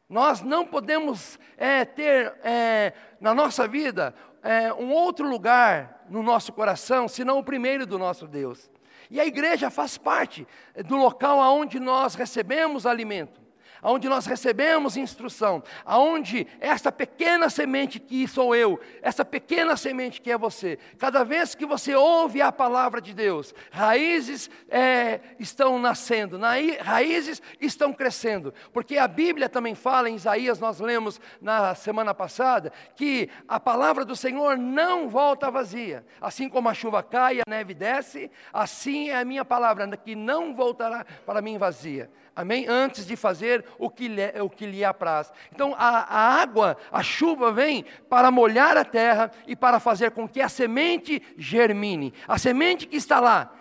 Nós 0.08 0.42
não 0.42 0.66
podemos 0.66 1.38
é, 1.56 1.84
ter 1.84 2.34
é, 2.42 2.92
na 3.20 3.34
nossa 3.34 3.66
vida 3.66 4.14
é, 4.42 4.72
um 4.72 4.90
outro 4.90 5.28
lugar 5.28 6.04
no 6.08 6.22
nosso 6.22 6.52
coração, 6.52 7.08
senão 7.08 7.38
o 7.38 7.44
primeiro 7.44 7.86
do 7.86 7.98
nosso 7.98 8.26
Deus. 8.26 8.70
E 9.10 9.18
a 9.18 9.24
igreja 9.24 9.70
faz 9.70 9.96
parte 9.96 10.46
do 10.84 10.96
local 10.96 11.40
aonde 11.40 11.80
nós 11.80 12.14
recebemos 12.14 12.84
alimento 12.84 13.47
aonde 13.82 14.08
nós 14.08 14.26
recebemos 14.26 14.96
instrução, 14.96 15.62
aonde 15.84 16.46
essa 16.60 16.90
pequena 16.90 17.48
semente 17.50 17.98
que 17.98 18.26
sou 18.26 18.54
eu, 18.54 18.80
essa 19.02 19.24
pequena 19.24 19.76
semente 19.76 20.20
que 20.20 20.30
é 20.30 20.38
você, 20.38 20.78
cada 20.98 21.24
vez 21.24 21.54
que 21.54 21.66
você 21.66 21.94
ouve 21.94 22.42
a 22.42 22.52
palavra 22.52 23.00
de 23.00 23.14
Deus, 23.14 23.54
raízes 23.70 24.50
é, 24.68 25.20
estão 25.38 25.78
nascendo, 25.78 26.38
raízes 26.80 27.42
estão 27.60 27.92
crescendo, 27.92 28.52
porque 28.72 28.98
a 28.98 29.08
Bíblia 29.08 29.48
também 29.48 29.74
fala 29.74 30.08
em 30.08 30.16
Isaías, 30.16 30.58
nós 30.58 30.80
lemos 30.80 31.20
na 31.40 31.74
semana 31.74 32.14
passada, 32.14 32.72
que 32.96 33.28
a 33.46 33.60
palavra 33.60 34.04
do 34.04 34.16
Senhor 34.16 34.56
não 34.56 35.08
volta 35.08 35.50
vazia, 35.50 36.04
assim 36.20 36.48
como 36.48 36.68
a 36.68 36.74
chuva 36.74 37.02
cai 37.02 37.36
e 37.36 37.40
a 37.40 37.44
neve 37.48 37.74
desce, 37.74 38.30
assim 38.52 39.10
é 39.10 39.18
a 39.18 39.24
minha 39.24 39.44
palavra, 39.44 39.88
que 39.96 40.14
não 40.14 40.54
voltará 40.54 41.04
para 41.24 41.40
mim 41.40 41.58
vazia 41.58 42.10
amém? 42.40 42.66
Antes 42.68 43.04
de 43.04 43.16
fazer 43.16 43.64
o 43.78 43.90
que 43.90 44.06
lhe, 44.06 44.40
o 44.40 44.48
que 44.48 44.64
lhe 44.64 44.84
apraz. 44.84 45.32
Então 45.52 45.74
a, 45.76 45.88
a 45.88 46.40
água, 46.40 46.76
a 46.92 47.02
chuva 47.02 47.50
vem 47.50 47.84
para 48.08 48.30
molhar 48.30 48.76
a 48.76 48.84
terra 48.84 49.32
e 49.46 49.56
para 49.56 49.80
fazer 49.80 50.12
com 50.12 50.28
que 50.28 50.40
a 50.40 50.48
semente 50.48 51.20
germine. 51.36 52.14
A 52.28 52.38
semente 52.38 52.86
que 52.86 52.96
está 52.96 53.18
lá, 53.18 53.52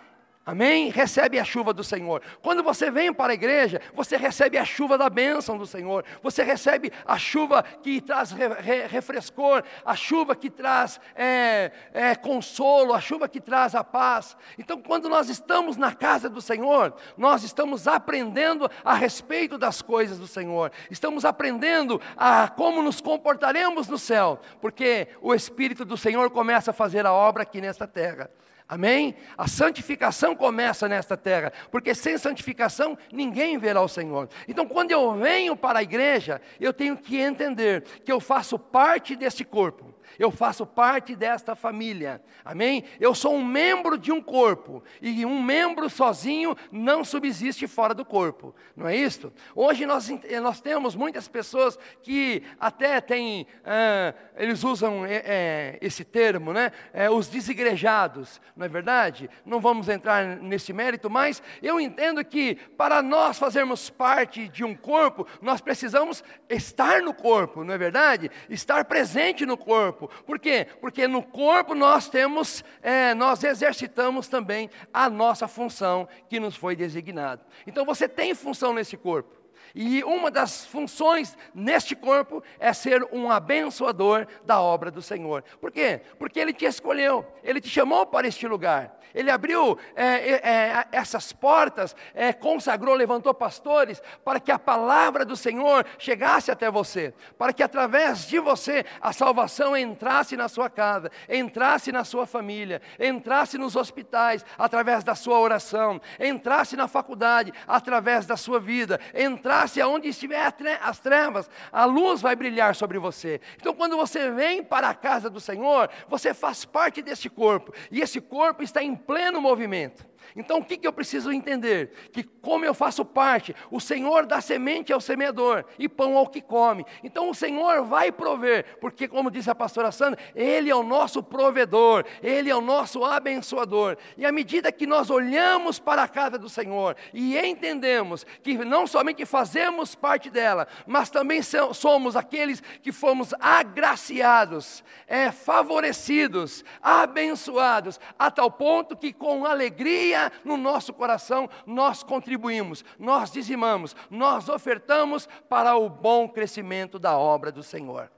Amém? 0.48 0.88
Recebe 0.88 1.38
a 1.38 1.44
chuva 1.44 1.74
do 1.74 1.84
Senhor. 1.84 2.22
Quando 2.40 2.62
você 2.62 2.90
vem 2.90 3.12
para 3.12 3.32
a 3.32 3.34
igreja, 3.34 3.82
você 3.92 4.16
recebe 4.16 4.56
a 4.56 4.64
chuva 4.64 4.96
da 4.96 5.10
bênção 5.10 5.58
do 5.58 5.66
Senhor. 5.66 6.06
Você 6.22 6.42
recebe 6.42 6.90
a 7.04 7.18
chuva 7.18 7.62
que 7.62 8.00
traz 8.00 8.30
re, 8.30 8.48
re, 8.58 8.86
refrescor, 8.86 9.62
a 9.84 9.94
chuva 9.94 10.34
que 10.34 10.48
traz 10.48 10.98
é, 11.14 11.70
é, 11.92 12.14
consolo, 12.14 12.94
a 12.94 13.00
chuva 13.00 13.28
que 13.28 13.42
traz 13.42 13.74
a 13.74 13.84
paz. 13.84 14.38
Então, 14.58 14.80
quando 14.80 15.06
nós 15.06 15.28
estamos 15.28 15.76
na 15.76 15.94
casa 15.94 16.30
do 16.30 16.40
Senhor, 16.40 16.94
nós 17.18 17.42
estamos 17.42 17.86
aprendendo 17.86 18.70
a 18.82 18.94
respeito 18.94 19.58
das 19.58 19.82
coisas 19.82 20.18
do 20.18 20.26
Senhor. 20.26 20.72
Estamos 20.90 21.26
aprendendo 21.26 22.00
a 22.16 22.48
como 22.48 22.80
nos 22.80 23.02
comportaremos 23.02 23.86
no 23.86 23.98
céu, 23.98 24.40
porque 24.62 25.08
o 25.20 25.34
Espírito 25.34 25.84
do 25.84 25.98
Senhor 25.98 26.30
começa 26.30 26.70
a 26.70 26.74
fazer 26.74 27.04
a 27.04 27.12
obra 27.12 27.42
aqui 27.42 27.60
nesta 27.60 27.86
terra. 27.86 28.30
Amém? 28.68 29.14
A 29.36 29.48
santificação 29.48 30.36
começa 30.36 30.86
nesta 30.86 31.16
terra, 31.16 31.52
porque 31.70 31.94
sem 31.94 32.18
santificação 32.18 32.98
ninguém 33.10 33.56
verá 33.56 33.80
o 33.80 33.88
Senhor. 33.88 34.28
Então, 34.46 34.66
quando 34.66 34.90
eu 34.90 35.14
venho 35.14 35.56
para 35.56 35.78
a 35.78 35.82
igreja, 35.82 36.38
eu 36.60 36.72
tenho 36.72 36.94
que 36.96 37.16
entender 37.16 37.82
que 38.04 38.12
eu 38.12 38.20
faço 38.20 38.58
parte 38.58 39.16
deste 39.16 39.42
corpo 39.42 39.97
eu 40.18 40.30
faço 40.30 40.66
parte 40.66 41.14
desta 41.14 41.54
família, 41.54 42.20
amém? 42.44 42.84
Eu 42.98 43.14
sou 43.14 43.34
um 43.34 43.44
membro 43.44 43.96
de 43.96 44.10
um 44.10 44.20
corpo, 44.20 44.82
e 45.00 45.24
um 45.24 45.40
membro 45.42 45.88
sozinho 45.88 46.56
não 46.72 47.04
subsiste 47.04 47.66
fora 47.66 47.94
do 47.94 48.04
corpo, 48.04 48.54
não 48.76 48.88
é 48.88 48.96
isso? 48.96 49.32
Hoje 49.54 49.86
nós, 49.86 50.08
nós 50.42 50.60
temos 50.60 50.96
muitas 50.96 51.28
pessoas 51.28 51.78
que 52.02 52.42
até 52.58 53.00
têm, 53.00 53.46
ah, 53.64 54.14
eles 54.36 54.64
usam 54.64 55.04
é, 55.06 55.78
esse 55.80 56.04
termo, 56.04 56.52
né? 56.52 56.72
É, 56.92 57.08
os 57.08 57.28
desigrejados, 57.28 58.40
não 58.56 58.66
é 58.66 58.68
verdade? 58.68 59.30
Não 59.44 59.60
vamos 59.60 59.88
entrar 59.88 60.24
nesse 60.24 60.72
mérito, 60.72 61.08
mas 61.08 61.42
eu 61.62 61.80
entendo 61.80 62.24
que 62.24 62.56
para 62.76 63.02
nós 63.02 63.38
fazermos 63.38 63.88
parte 63.90 64.48
de 64.48 64.64
um 64.64 64.74
corpo, 64.74 65.26
nós 65.40 65.60
precisamos 65.60 66.24
estar 66.48 67.02
no 67.02 67.14
corpo, 67.14 67.62
não 67.62 67.74
é 67.74 67.78
verdade? 67.78 68.30
Estar 68.48 68.84
presente 68.84 69.46
no 69.46 69.56
corpo. 69.56 70.07
Por 70.26 70.38
quê? 70.38 70.66
Porque 70.80 71.06
no 71.06 71.22
corpo 71.22 71.74
nós 71.74 72.08
temos, 72.08 72.64
é, 72.82 73.14
nós 73.14 73.42
exercitamos 73.44 74.28
também 74.28 74.70
a 74.92 75.08
nossa 75.08 75.46
função 75.46 76.08
que 76.28 76.40
nos 76.40 76.56
foi 76.56 76.74
designada. 76.74 77.44
Então 77.66 77.84
você 77.84 78.08
tem 78.08 78.34
função 78.34 78.72
nesse 78.72 78.96
corpo. 78.96 79.38
E 79.74 80.02
uma 80.04 80.30
das 80.30 80.66
funções 80.66 81.36
neste 81.54 81.94
corpo 81.94 82.42
é 82.58 82.72
ser 82.72 83.06
um 83.12 83.30
abençoador 83.30 84.26
da 84.44 84.60
obra 84.60 84.90
do 84.90 85.02
Senhor. 85.02 85.42
Por 85.60 85.70
quê? 85.70 86.00
Porque 86.18 86.40
Ele 86.40 86.52
te 86.52 86.64
escolheu, 86.64 87.26
Ele 87.42 87.60
te 87.60 87.68
chamou 87.68 88.06
para 88.06 88.26
este 88.26 88.46
lugar. 88.46 88.97
Ele 89.14 89.30
abriu 89.30 89.78
é, 89.94 90.04
é, 90.04 90.32
é, 90.34 90.88
essas 90.92 91.32
portas, 91.32 91.94
é, 92.14 92.32
consagrou, 92.32 92.94
levantou 92.94 93.32
pastores 93.34 94.02
para 94.24 94.40
que 94.40 94.52
a 94.52 94.58
palavra 94.58 95.24
do 95.24 95.36
Senhor 95.36 95.86
chegasse 95.98 96.50
até 96.50 96.70
você, 96.70 97.14
para 97.36 97.52
que 97.52 97.62
através 97.62 98.26
de 98.26 98.38
você 98.38 98.84
a 99.00 99.12
salvação 99.12 99.76
entrasse 99.76 100.36
na 100.36 100.48
sua 100.48 100.68
casa, 100.68 101.10
entrasse 101.28 101.92
na 101.92 102.04
sua 102.04 102.26
família, 102.26 102.82
entrasse 102.98 103.58
nos 103.58 103.76
hospitais 103.76 104.44
através 104.56 105.04
da 105.04 105.14
sua 105.14 105.38
oração, 105.38 106.00
entrasse 106.18 106.76
na 106.76 106.88
faculdade 106.88 107.52
através 107.66 108.26
da 108.26 108.36
sua 108.36 108.60
vida, 108.60 109.00
entrasse 109.14 109.80
aonde 109.80 110.08
estiver 110.08 110.52
as 110.82 110.98
trevas, 110.98 111.50
a 111.72 111.84
luz 111.84 112.20
vai 112.20 112.34
brilhar 112.36 112.74
sobre 112.74 112.98
você. 112.98 113.40
Então, 113.56 113.74
quando 113.74 113.96
você 113.96 114.30
vem 114.30 114.62
para 114.62 114.88
a 114.88 114.94
casa 114.94 115.30
do 115.30 115.40
Senhor, 115.40 115.88
você 116.08 116.34
faz 116.34 116.64
parte 116.64 117.02
desse 117.02 117.28
corpo, 117.28 117.72
e 117.90 118.00
esse 118.00 118.20
corpo 118.20 118.62
está 118.62 118.82
em 118.82 118.97
pleno 118.98 119.40
movimento. 119.40 120.04
Então 120.36 120.58
o 120.58 120.64
que, 120.64 120.76
que 120.76 120.86
eu 120.86 120.92
preciso 120.92 121.32
entender? 121.32 121.92
Que 122.12 122.22
como 122.22 122.64
eu 122.64 122.74
faço 122.74 123.04
parte, 123.04 123.54
o 123.70 123.80
Senhor 123.80 124.26
dá 124.26 124.40
semente 124.40 124.92
ao 124.92 125.00
semeador 125.00 125.64
e 125.78 125.88
pão 125.88 126.16
ao 126.16 126.26
que 126.26 126.40
come. 126.40 126.84
Então 127.02 127.30
o 127.30 127.34
Senhor 127.34 127.84
vai 127.84 128.10
prover, 128.10 128.78
porque 128.80 129.06
como 129.06 129.30
disse 129.30 129.50
a 129.50 129.54
pastora 129.54 129.92
Sandra, 129.92 130.18
Ele 130.34 130.70
é 130.70 130.74
o 130.74 130.82
nosso 130.82 131.22
provedor, 131.22 132.04
Ele 132.22 132.50
é 132.50 132.56
o 132.56 132.60
nosso 132.60 133.04
abençoador. 133.04 133.96
E 134.16 134.24
à 134.24 134.32
medida 134.32 134.72
que 134.72 134.86
nós 134.86 135.10
olhamos 135.10 135.78
para 135.78 136.02
a 136.02 136.08
casa 136.08 136.38
do 136.38 136.48
Senhor 136.48 136.96
e 137.12 137.36
entendemos 137.38 138.24
que 138.42 138.56
não 138.64 138.86
somente 138.86 139.24
fazemos 139.24 139.94
parte 139.94 140.30
dela, 140.30 140.66
mas 140.86 141.10
também 141.10 141.40
somos 141.42 142.16
aqueles 142.16 142.62
que 142.82 142.92
fomos 142.92 143.34
agraciados, 143.40 144.82
é, 145.06 145.30
favorecidos, 145.30 146.64
abençoados, 146.82 148.00
a 148.18 148.30
tal 148.30 148.50
ponto 148.50 148.96
que 148.96 149.12
com 149.12 149.44
alegria 149.44 150.17
no 150.44 150.56
nosso 150.56 150.92
coração, 150.92 151.48
nós 151.66 152.02
contribuímos, 152.02 152.84
nós 152.98 153.30
dizimamos, 153.30 153.94
nós 154.10 154.48
ofertamos 154.48 155.28
para 155.48 155.76
o 155.76 155.88
bom 155.88 156.28
crescimento 156.28 156.98
da 156.98 157.16
obra 157.16 157.50
do 157.50 157.62
Senhor. 157.62 158.10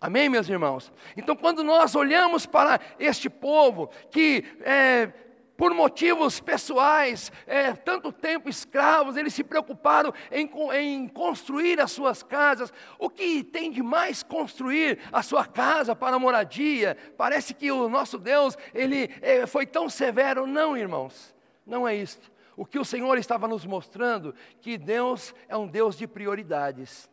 Amém, 0.00 0.28
meus 0.28 0.48
irmãos? 0.48 0.92
Então, 1.16 1.34
quando 1.34 1.64
nós 1.64 1.94
olhamos 1.94 2.44
para 2.44 2.78
este 2.98 3.30
povo 3.30 3.88
que 4.10 4.44
é, 4.60 5.10
por 5.56 5.72
motivos 5.72 6.40
pessoais, 6.40 7.30
é, 7.46 7.72
tanto 7.72 8.12
tempo 8.12 8.48
escravos, 8.48 9.16
eles 9.16 9.34
se 9.34 9.44
preocuparam 9.44 10.12
em, 10.30 10.50
em, 10.78 11.08
construir 11.08 11.80
as 11.80 11.92
suas 11.92 12.22
casas. 12.22 12.72
O 12.98 13.08
que 13.08 13.42
tem 13.42 13.70
de 13.70 13.82
mais 13.82 14.22
construir 14.22 14.98
a 15.12 15.22
sua 15.22 15.46
casa 15.46 15.94
para 15.94 16.18
moradia? 16.18 16.96
Parece 17.16 17.54
que 17.54 17.70
o 17.70 17.88
nosso 17.88 18.18
Deus, 18.18 18.56
ele 18.74 19.10
é, 19.22 19.46
foi 19.46 19.66
tão 19.66 19.88
severo. 19.88 20.46
Não, 20.46 20.76
irmãos. 20.76 21.33
Não 21.66 21.86
é 21.86 21.94
isto. 21.94 22.30
O 22.56 22.64
que 22.64 22.78
o 22.78 22.84
Senhor 22.84 23.18
estava 23.18 23.48
nos 23.48 23.64
mostrando, 23.64 24.34
que 24.60 24.78
Deus 24.78 25.34
é 25.48 25.56
um 25.56 25.66
Deus 25.66 25.96
de 25.96 26.06
prioridades. 26.06 27.10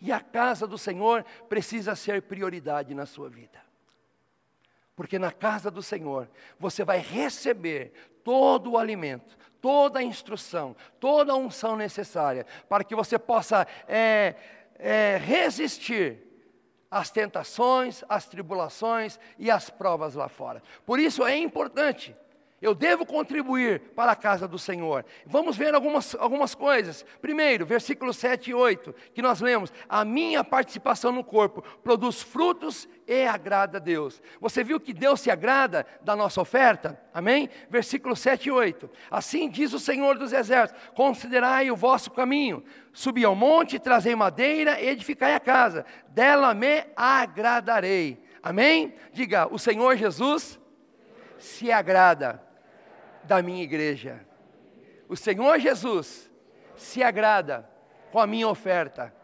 E 0.00 0.10
a 0.12 0.20
casa 0.20 0.66
do 0.66 0.76
Senhor 0.76 1.24
precisa 1.48 1.94
ser 1.94 2.22
prioridade 2.22 2.94
na 2.94 3.06
sua 3.06 3.28
vida. 3.28 3.64
Porque 4.94 5.18
na 5.18 5.30
casa 5.30 5.70
do 5.70 5.82
Senhor 5.82 6.28
você 6.58 6.84
vai 6.84 6.98
receber 6.98 7.92
todo 8.24 8.72
o 8.72 8.78
alimento, 8.78 9.36
toda 9.60 10.00
a 10.00 10.02
instrução, 10.02 10.74
toda 10.98 11.32
a 11.32 11.36
unção 11.36 11.76
necessária 11.76 12.46
para 12.68 12.82
que 12.82 12.94
você 12.94 13.18
possa 13.18 13.66
é, 13.86 14.34
é, 14.78 15.18
resistir 15.18 16.18
às 16.90 17.10
tentações, 17.10 18.02
às 18.08 18.26
tribulações 18.26 19.18
e 19.38 19.50
às 19.50 19.70
provas 19.70 20.14
lá 20.14 20.28
fora. 20.28 20.62
Por 20.84 20.98
isso 20.98 21.24
é 21.24 21.36
importante 21.36 22.16
eu 22.60 22.74
devo 22.74 23.04
contribuir 23.04 23.80
para 23.94 24.12
a 24.12 24.16
casa 24.16 24.48
do 24.48 24.58
Senhor. 24.58 25.04
Vamos 25.26 25.58
ver 25.58 25.74
algumas, 25.74 26.14
algumas 26.14 26.54
coisas. 26.54 27.04
Primeiro, 27.20 27.66
versículos 27.66 28.16
7 28.16 28.50
e 28.50 28.54
8, 28.54 28.94
que 29.12 29.20
nós 29.20 29.40
lemos: 29.42 29.70
A 29.86 30.06
minha 30.06 30.42
participação 30.42 31.12
no 31.12 31.22
corpo 31.22 31.62
produz 31.84 32.22
frutos 32.22 32.88
e 33.06 33.26
agrada 33.26 33.76
a 33.76 33.80
Deus. 33.80 34.22
Você 34.40 34.64
viu 34.64 34.80
que 34.80 34.94
Deus 34.94 35.20
se 35.20 35.30
agrada 35.30 35.86
da 36.00 36.16
nossa 36.16 36.40
oferta? 36.40 36.98
Amém? 37.12 37.50
Versículos 37.68 38.20
7 38.20 38.48
e 38.48 38.50
8. 38.50 38.88
Assim 39.10 39.50
diz 39.50 39.74
o 39.74 39.78
Senhor 39.78 40.16
dos 40.16 40.32
Exércitos: 40.32 40.82
Considerai 40.94 41.70
o 41.70 41.76
vosso 41.76 42.10
caminho. 42.10 42.64
Subi 42.90 43.22
ao 43.22 43.34
monte, 43.34 43.78
trazei 43.78 44.16
madeira, 44.16 44.80
edificai 44.82 45.34
a 45.34 45.40
casa. 45.40 45.84
Dela 46.08 46.54
me 46.54 46.86
agradarei. 46.96 48.24
Amém? 48.42 48.94
Diga: 49.12 49.46
O 49.52 49.58
Senhor 49.58 49.94
Jesus 49.96 50.58
se 51.38 51.70
agrada 51.70 52.45
da 53.26 53.42
minha 53.42 53.62
igreja. 53.62 54.24
O 55.08 55.16
Senhor 55.16 55.58
Jesus 55.58 56.30
se 56.74 57.02
agrada 57.02 57.68
com 58.10 58.18
a 58.18 58.26
minha 58.26 58.48
oferta. 58.48 59.14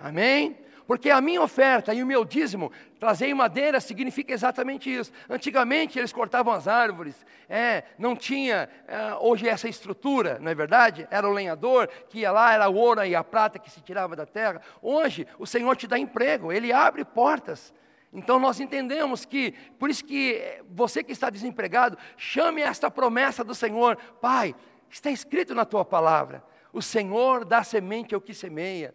Amém? 0.00 0.58
Porque 0.86 1.10
a 1.10 1.20
minha 1.20 1.42
oferta 1.42 1.92
e 1.92 2.02
o 2.02 2.06
meu 2.06 2.24
dízimo, 2.24 2.70
trazer 3.00 3.34
madeira 3.34 3.80
significa 3.80 4.32
exatamente 4.32 4.94
isso. 4.94 5.10
Antigamente 5.28 5.98
eles 5.98 6.12
cortavam 6.12 6.52
as 6.52 6.68
árvores, 6.68 7.26
é, 7.48 7.82
não 7.98 8.14
tinha 8.14 8.68
é, 8.86 9.14
hoje 9.20 9.48
essa 9.48 9.68
estrutura, 9.68 10.38
não 10.40 10.50
é 10.50 10.54
verdade? 10.54 11.08
Era 11.10 11.28
o 11.28 11.32
lenhador 11.32 11.88
que 12.08 12.20
ia 12.20 12.30
lá, 12.30 12.52
era 12.52 12.68
o 12.68 12.74
ouro 12.76 13.04
e 13.04 13.16
a 13.16 13.24
prata 13.24 13.58
que 13.58 13.70
se 13.70 13.80
tirava 13.80 14.14
da 14.14 14.24
terra. 14.24 14.60
Hoje 14.80 15.26
o 15.38 15.46
Senhor 15.46 15.74
te 15.74 15.88
dá 15.88 15.98
emprego, 15.98 16.52
Ele 16.52 16.72
abre 16.72 17.04
portas. 17.04 17.74
Então 18.12 18.38
nós 18.38 18.60
entendemos 18.60 19.24
que, 19.24 19.52
por 19.78 19.90
isso 19.90 20.04
que 20.04 20.62
você 20.68 21.02
que 21.02 21.12
está 21.12 21.28
desempregado, 21.28 21.98
chame 22.16 22.62
esta 22.62 22.90
promessa 22.90 23.44
do 23.44 23.54
Senhor, 23.54 23.96
Pai, 24.20 24.54
está 24.88 25.10
escrito 25.10 25.54
na 25.54 25.64
tua 25.64 25.84
palavra: 25.84 26.44
o 26.72 26.80
Senhor 26.80 27.44
dá 27.44 27.62
semente 27.62 28.14
ao 28.14 28.20
que 28.20 28.32
semeia, 28.32 28.94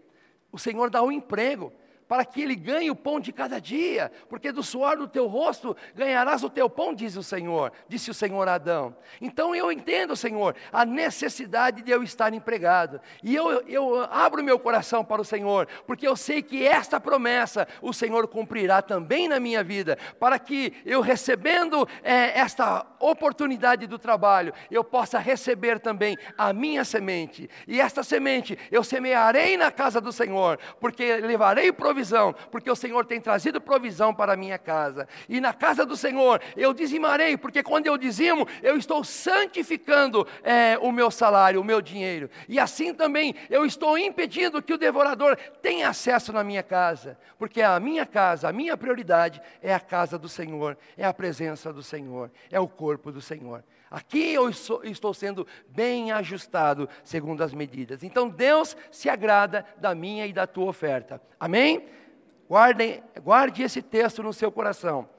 o 0.52 0.58
Senhor 0.58 0.90
dá 0.90 1.02
o 1.02 1.12
emprego 1.12 1.74
para 2.12 2.26
que 2.26 2.42
ele 2.42 2.58
ganhe 2.58 2.92
o 2.92 2.96
pão 2.96 3.22
de 3.22 3.32
cada 3.32 3.58
dia, 3.58 4.12
porque 4.28 4.52
do 4.52 4.62
suor 4.62 4.98
do 4.98 5.08
teu 5.08 5.28
rosto 5.28 5.78
ganharás 5.96 6.44
o 6.44 6.50
teu 6.50 6.70
pão, 6.70 6.94
diz 6.94 7.16
o 7.16 7.24
Senhor, 7.24 7.72
disse 7.88 8.12
o 8.12 8.14
Senhor 8.14 8.50
a 8.50 8.56
Adão. 8.56 8.94
Então 9.22 9.56
eu 9.56 9.72
entendo, 9.72 10.14
Senhor, 10.14 10.54
a 10.74 10.84
necessidade 10.84 11.82
de 11.82 11.90
eu 11.90 12.04
estar 12.04 12.34
empregado, 12.34 13.00
e 13.24 13.34
eu, 13.34 13.62
eu 13.62 14.02
abro 14.12 14.44
meu 14.44 14.60
coração 14.60 15.06
para 15.06 15.22
o 15.22 15.26
Senhor, 15.26 15.70
porque 15.88 16.06
eu 16.06 16.18
sei 16.18 16.42
que 16.42 16.68
esta 16.68 17.00
promessa 17.00 17.66
o 17.82 17.94
Senhor 17.94 18.28
cumprirá 18.28 18.82
também 18.82 19.30
na 19.30 19.40
minha 19.40 19.64
vida, 19.64 19.98
para 20.20 20.38
que 20.38 20.74
eu 20.86 21.00
recebendo 21.00 21.88
é, 22.04 22.38
esta 22.38 22.91
oportunidade 23.02 23.88
do 23.88 23.98
trabalho, 23.98 24.54
eu 24.70 24.84
possa 24.84 25.20
receber 25.20 25.80
também 25.80 26.18
a 26.38 26.54
minha 26.54 26.86
semente. 26.86 27.50
E 27.68 27.82
esta 27.82 28.04
semente 28.04 28.58
eu 28.72 28.84
semearei 28.84 29.58
na 29.58 29.72
casa 29.72 30.00
do 30.00 30.12
Senhor, 30.12 30.60
porque 30.80 31.18
levarei 31.18 31.72
provisão, 31.72 32.34
porque 32.52 32.70
o 32.70 32.76
Senhor 32.76 33.06
tem 33.06 33.20
trazido 33.20 33.60
provisão 33.60 34.14
para 34.14 34.34
a 34.34 34.38
minha 34.38 34.58
casa. 34.58 35.08
E 35.28 35.42
na 35.42 35.54
casa 35.54 35.86
do 35.86 35.98
Senhor 35.98 36.42
eu 36.56 36.74
dizimarei, 36.74 37.38
porque 37.38 37.64
quando 37.64 37.88
eu 37.88 37.98
dizimo, 37.98 38.48
eu 38.62 38.78
estou 38.78 39.04
santificando 39.04 40.28
é, 40.44 40.78
o 40.80 40.92
meu 40.92 41.10
salário, 41.10 41.60
o 41.60 41.64
meu 41.64 41.82
dinheiro. 41.82 42.30
E 42.48 42.60
assim 42.60 42.94
também 42.94 43.36
eu 43.50 43.66
estou 43.66 43.98
impedindo 43.98 44.62
que 44.62 44.74
o 44.74 44.78
devorador 44.78 45.36
tenha 45.62 45.90
acesso 45.90 46.32
na 46.32 46.44
minha 46.44 46.64
casa, 46.64 47.18
porque 47.38 47.62
a 47.62 47.80
minha 47.80 48.06
casa, 48.06 48.50
a 48.50 48.54
minha 48.54 48.78
prioridade 48.78 49.42
é 49.62 49.74
a 49.74 49.80
casa 49.80 50.18
do 50.18 50.30
Senhor, 50.30 50.78
é 50.98 51.06
a 51.06 51.14
presença 51.14 51.74
do 51.74 51.82
Senhor, 51.82 52.32
é 52.52 52.60
o 52.60 52.68
corpo 52.68 52.91
do 52.98 53.22
Senhor. 53.22 53.64
Aqui 53.90 54.34
eu 54.34 54.50
estou 54.50 55.14
sendo 55.14 55.46
bem 55.68 56.12
ajustado 56.12 56.88
segundo 57.04 57.44
as 57.44 57.54
medidas. 57.54 58.04
Então 58.04 58.30
Deus 58.30 58.78
se 58.90 59.10
agrada 59.10 59.66
da 59.78 59.94
minha 59.94 60.26
e 60.26 60.34
da 60.34 60.48
tua 60.48 60.70
oferta. 60.70 61.22
Amém? 61.40 61.88
Guardem, 62.48 63.04
guarde 63.22 63.64
esse 63.64 63.82
texto 63.82 64.24
no 64.24 64.34
seu 64.34 64.52
coração. 64.52 65.10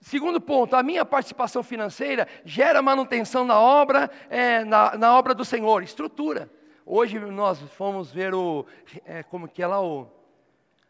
Segundo 0.00 0.40
ponto, 0.40 0.76
a 0.76 0.82
minha 0.82 1.04
participação 1.04 1.62
financeira 1.62 2.28
gera 2.44 2.82
manutenção 2.82 3.44
na 3.44 3.58
obra, 3.58 4.10
é, 4.28 4.64
na, 4.64 4.96
na, 4.96 5.16
obra 5.16 5.34
do 5.34 5.44
Senhor, 5.44 5.82
estrutura. 5.82 6.50
Hoje 6.84 7.18
nós 7.18 7.58
fomos 7.72 8.12
ver 8.12 8.34
o, 8.34 8.66
é, 9.06 9.22
como 9.22 9.48
que 9.48 9.62
é 9.62 9.66
lá 9.66 9.82
o 9.82 10.06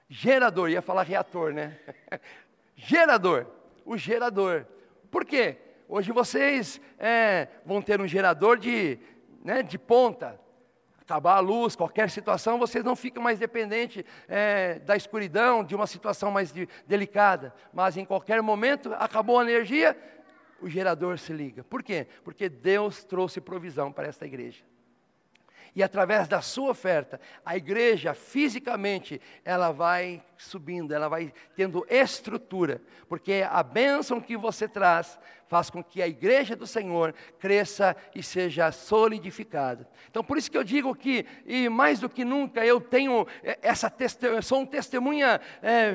gerador, 0.09 0.69
ia 0.69 0.83
falar 0.83 1.03
reator, 1.05 1.53
né? 1.53 1.79
gerador, 2.75 3.47
o 3.85 3.97
gerador. 3.97 4.67
Por 5.11 5.25
quê? 5.25 5.59
Hoje 5.89 6.13
vocês 6.13 6.81
é, 6.99 7.49
vão 7.65 7.83
ter 7.83 8.01
um 8.01 8.07
gerador 8.07 8.59
de, 8.59 8.99
né, 9.45 9.63
de 9.63 9.79
ponta. 9.79 10.41
Acabar 11.01 11.37
a 11.37 11.41
luz, 11.41 11.77
qualquer 11.77 12.09
situação, 12.09 12.59
vocês 12.59 12.83
não 12.83 12.97
ficam 12.97 13.23
mais 13.23 13.39
dependentes 13.39 14.03
é, 14.27 14.79
da 14.81 14.97
escuridão, 14.97 15.63
de 15.63 15.75
uma 15.75 15.87
situação 15.87 16.31
mais 16.31 16.51
de, 16.51 16.67
delicada. 16.87 17.55
Mas 17.73 17.99
em 17.99 18.07
qualquer 18.07 18.41
momento, 18.41 18.95
acabou 18.95 19.39
a 19.39 19.43
energia, 19.43 19.95
o 20.63 20.69
gerador 20.69 21.19
se 21.19 21.33
liga. 21.33 21.63
Por 21.63 21.83
quê? 21.83 22.07
Porque 22.25 22.49
Deus 22.49 23.05
trouxe 23.05 23.39
provisão 23.39 23.93
para 23.93 24.07
esta 24.07 24.25
igreja. 24.25 24.65
E 25.75 25.83
através 25.83 26.29
da 26.29 26.41
sua 26.41 26.71
oferta, 26.71 27.21
a 27.45 27.57
igreja 27.57 28.15
fisicamente, 28.15 29.21
ela 29.45 29.73
vai 29.73 30.23
subindo, 30.37 30.95
ela 30.95 31.09
vai 31.09 31.33
tendo 31.57 31.85
estrutura, 31.91 32.81
porque 33.09 33.45
a 33.49 33.63
bênção 33.63 34.21
que 34.21 34.37
você 34.37 34.69
traz 34.69 35.19
faz 35.49 35.71
com 35.71 35.83
que 35.83 36.01
a 36.01 36.07
igreja 36.07 36.55
do 36.55 36.67
Senhor 36.67 37.13
cresça 37.39 37.97
e 38.15 38.23
seja 38.23 38.71
solidificada. 38.71 39.89
Então, 40.11 40.23
por 40.23 40.39
isso 40.39 40.51
que 40.51 40.57
eu 40.57 40.65
digo 40.65 40.95
que, 40.95 41.27
e 41.45 41.69
mais 41.69 41.99
do 41.99 42.09
que 42.09 42.25
nunca, 42.25 42.65
eu 42.65 42.81
tenho 42.81 43.27
é, 43.43 43.59
essa 43.61 43.91
testemunha, 43.91 44.43
sou 44.43 44.61
um 44.61 44.67
testemunha 44.67 45.41
é, 45.61 45.93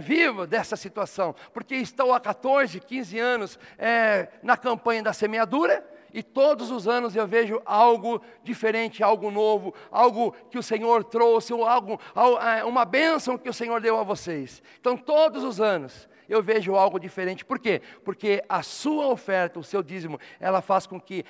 dessa 0.48 0.76
situação, 0.76 1.34
porque 1.54 1.76
estou 1.76 2.14
há 2.14 2.20
14, 2.20 2.80
15 2.80 3.18
anos 3.18 3.60
é, 3.78 4.28
na 4.44 4.58
campanha 4.58 5.04
da 5.04 5.14
semeadura 5.14 5.84
e 6.14 6.24
todos 6.24 6.72
os 6.72 6.88
anos 6.88 7.16
eu 7.16 7.28
vejo 7.28 7.62
algo 7.66 8.22
diferente, 8.44 9.04
algo 9.04 9.32
novo, 9.32 9.74
algo 9.92 10.34
que 10.50 10.58
o 10.58 10.64
Senhor 10.64 11.04
trouxe, 11.04 11.54
algo, 11.54 12.00
é, 12.42 12.64
uma 12.64 12.86
bênção 12.86 13.38
que 13.38 13.50
o 13.50 13.54
Senhor 13.54 13.82
deu 13.82 13.98
a 13.98 14.04
vocês. 14.04 14.62
Então, 14.80 14.98
todos 14.98 15.44
os 15.44 15.60
anos 15.60 16.08
eu 16.28 16.44
vejo 16.44 16.76
algo 16.76 17.00
diferente. 17.00 17.44
Por 17.44 17.60
quê? 17.60 17.82
Porque 18.04 18.44
a 18.48 18.62
sua 18.62 19.08
oferta, 19.08 19.60
o 19.60 19.64
seu 19.64 19.82
dízimo, 19.82 20.20
ela 20.40 20.62
faz 20.62 20.86
com 20.86 21.00
que 21.02 21.26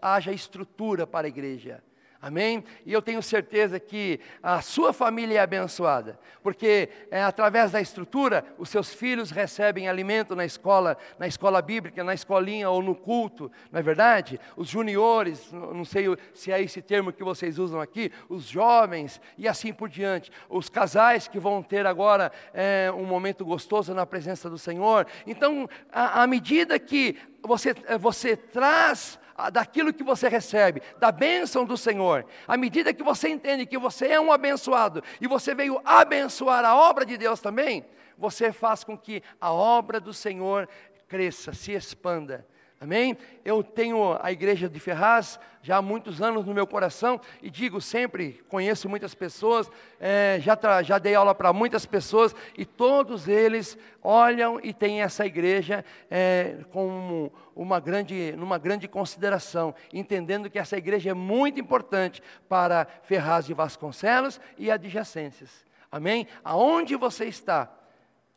haja 0.00 0.32
estrutura 0.32 1.06
para 1.06 1.26
a 1.26 1.28
igreja. 1.28 1.82
Amém? 2.26 2.64
E 2.84 2.92
eu 2.92 3.00
tenho 3.00 3.22
certeza 3.22 3.78
que 3.78 4.18
a 4.42 4.60
sua 4.60 4.92
família 4.92 5.38
é 5.38 5.40
abençoada, 5.40 6.18
porque 6.42 6.88
é, 7.08 7.22
através 7.22 7.70
da 7.70 7.80
estrutura, 7.80 8.44
os 8.58 8.68
seus 8.68 8.92
filhos 8.92 9.30
recebem 9.30 9.88
alimento 9.88 10.34
na 10.34 10.44
escola, 10.44 10.98
na 11.20 11.28
escola 11.28 11.62
bíblica, 11.62 12.02
na 12.02 12.14
escolinha 12.14 12.68
ou 12.68 12.82
no 12.82 12.96
culto, 12.96 13.48
não 13.70 13.78
é 13.78 13.82
verdade? 13.82 14.40
Os 14.56 14.68
juniores, 14.68 15.52
não 15.52 15.84
sei 15.84 16.06
se 16.34 16.50
é 16.50 16.60
esse 16.60 16.82
termo 16.82 17.12
que 17.12 17.22
vocês 17.22 17.60
usam 17.60 17.80
aqui, 17.80 18.10
os 18.28 18.48
jovens 18.48 19.20
e 19.38 19.46
assim 19.46 19.72
por 19.72 19.88
diante, 19.88 20.32
os 20.48 20.68
casais 20.68 21.28
que 21.28 21.38
vão 21.38 21.62
ter 21.62 21.86
agora 21.86 22.32
é, 22.52 22.90
um 22.92 23.04
momento 23.04 23.44
gostoso 23.44 23.94
na 23.94 24.04
presença 24.04 24.50
do 24.50 24.58
Senhor. 24.58 25.06
Então, 25.28 25.70
à 25.92 26.26
medida 26.26 26.76
que 26.76 27.16
você, 27.46 27.74
você 27.98 28.36
traz 28.36 29.18
daquilo 29.52 29.92
que 29.92 30.02
você 30.02 30.28
recebe, 30.28 30.82
da 30.98 31.12
bênção 31.12 31.64
do 31.64 31.76
Senhor, 31.76 32.24
à 32.48 32.56
medida 32.56 32.94
que 32.94 33.02
você 33.02 33.28
entende 33.28 33.66
que 33.66 33.76
você 33.76 34.06
é 34.08 34.20
um 34.20 34.32
abençoado 34.32 35.02
e 35.20 35.28
você 35.28 35.54
veio 35.54 35.80
abençoar 35.84 36.64
a 36.64 36.74
obra 36.74 37.04
de 37.04 37.18
Deus 37.18 37.40
também, 37.40 37.84
você 38.16 38.50
faz 38.50 38.82
com 38.82 38.96
que 38.96 39.22
a 39.38 39.52
obra 39.52 40.00
do 40.00 40.12
Senhor 40.12 40.68
cresça, 41.06 41.52
se 41.52 41.72
expanda. 41.72 42.46
Amém? 42.78 43.16
Eu 43.42 43.62
tenho 43.62 44.18
a 44.20 44.30
igreja 44.30 44.68
de 44.68 44.78
Ferraz 44.78 45.40
já 45.62 45.78
há 45.78 45.82
muitos 45.82 46.20
anos 46.20 46.44
no 46.44 46.52
meu 46.52 46.66
coração 46.66 47.18
e 47.40 47.48
digo 47.48 47.80
sempre, 47.80 48.44
conheço 48.48 48.86
muitas 48.86 49.14
pessoas, 49.14 49.70
é, 49.98 50.38
já, 50.42 50.82
já 50.82 50.98
dei 50.98 51.14
aula 51.14 51.34
para 51.34 51.54
muitas 51.54 51.86
pessoas 51.86 52.34
e 52.56 52.66
todos 52.66 53.28
eles 53.28 53.78
olham 54.02 54.60
e 54.62 54.74
têm 54.74 55.00
essa 55.00 55.24
igreja 55.24 55.82
é, 56.10 56.58
com 56.70 57.30
uma 57.54 57.80
grande, 57.80 58.34
numa 58.36 58.58
grande 58.58 58.86
consideração, 58.86 59.74
entendendo 59.90 60.50
que 60.50 60.58
essa 60.58 60.76
igreja 60.76 61.10
é 61.10 61.14
muito 61.14 61.58
importante 61.58 62.22
para 62.46 62.86
Ferraz 63.02 63.46
de 63.46 63.54
Vasconcelos 63.54 64.38
e 64.58 64.70
adjacências. 64.70 65.64
Amém? 65.90 66.26
Aonde 66.44 66.94
você 66.94 67.24
está? 67.24 67.72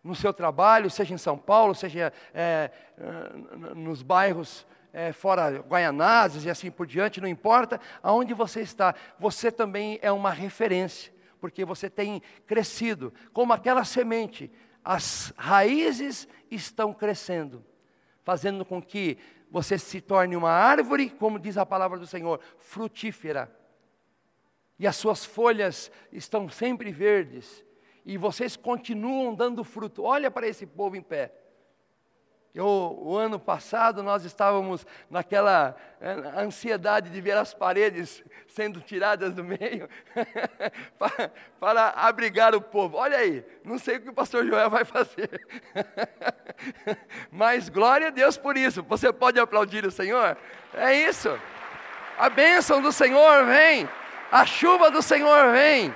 No 0.04 0.16
seu 0.16 0.34
trabalho, 0.34 0.90
seja 0.90 1.14
em 1.14 1.18
São 1.18 1.38
Paulo, 1.38 1.76
seja 1.76 2.14
é, 2.34 2.72
nos 3.76 4.02
bairros 4.02 4.66
é, 4.94 5.12
fora 5.12 5.60
Guaianazes 5.60 6.46
e 6.46 6.50
assim 6.50 6.72
por 6.72 6.88
diante, 6.88 7.22
não 7.22 7.28
importa 7.28 7.80
aonde 8.02 8.34
você 8.34 8.62
está, 8.62 8.96
você 9.20 9.52
também 9.52 10.00
é 10.02 10.12
uma 10.12 10.32
referência, 10.32 11.14
porque 11.40 11.64
você 11.64 11.90
tem 11.90 12.22
crescido. 12.48 13.14
Como 13.34 13.54
aquela 13.54 13.84
semente, 13.84 14.52
as 14.84 15.34
raízes 15.38 16.28
estão 16.50 16.94
crescendo, 16.94 17.64
fazendo 18.24 18.66
com 18.66 18.82
que 18.82 19.18
você 19.52 19.78
se 19.78 20.00
torne 20.00 20.36
uma 20.36 20.52
árvore, 20.52 21.10
como 21.10 21.40
diz 21.40 21.58
a 21.58 21.66
palavra 21.66 22.00
do 22.00 22.08
Senhor, 22.08 22.40
frutífera. 22.58 23.56
E 24.78 24.88
as 24.88 24.96
suas 24.96 25.26
folhas 25.26 25.92
estão 26.12 26.48
sempre 26.50 26.92
verdes, 26.92 27.66
e 28.10 28.18
vocês 28.18 28.58
continuam 28.58 29.36
dando 29.36 29.64
fruto. 29.64 30.02
Olha 30.04 30.32
para 30.32 30.48
esse 30.48 30.66
povo 30.66 30.96
em 30.96 31.02
pé. 31.02 31.32
Eu, 32.56 32.66
o 32.66 33.16
ano 33.16 33.40
passado 33.40 34.02
nós 34.02 34.26
estávamos 34.26 34.84
naquela 35.12 35.76
é, 36.02 36.42
ansiedade 36.42 37.12
de 37.12 37.22
ver 37.22 37.38
as 37.38 37.54
paredes 37.54 38.24
sendo 38.48 38.82
tiradas 38.82 39.36
do 39.36 39.44
meio 39.44 39.88
para, 40.98 41.32
para, 41.60 41.90
abrigar 41.90 42.56
o 42.56 42.62
povo. 42.62 42.98
Olha 42.98 43.20
aí, 43.20 43.46
não 43.64 43.78
sei 43.78 43.98
o 43.98 44.02
que 44.02 44.10
o 44.10 44.14
pastor 44.14 44.44
Joel 44.44 44.72
vai 44.72 44.84
fazer, 44.84 45.30
mas 47.32 47.70
glória 47.70 48.08
a 48.08 48.10
Deus 48.10 48.38
por 48.38 48.58
isso. 48.58 48.82
Você 48.82 49.14
pode 49.14 49.40
aplaudir 49.40 49.86
o 49.86 49.92
Senhor? 49.92 50.36
É 50.74 50.96
isso. 50.96 51.40
A 52.18 52.28
bênção 52.28 52.82
do 52.82 52.92
Senhor 52.92 53.46
vem, 53.46 53.88
a 54.32 54.48
chuva 54.48 54.90
do 54.90 55.04
Senhor 55.04 55.52
vem 55.52 55.94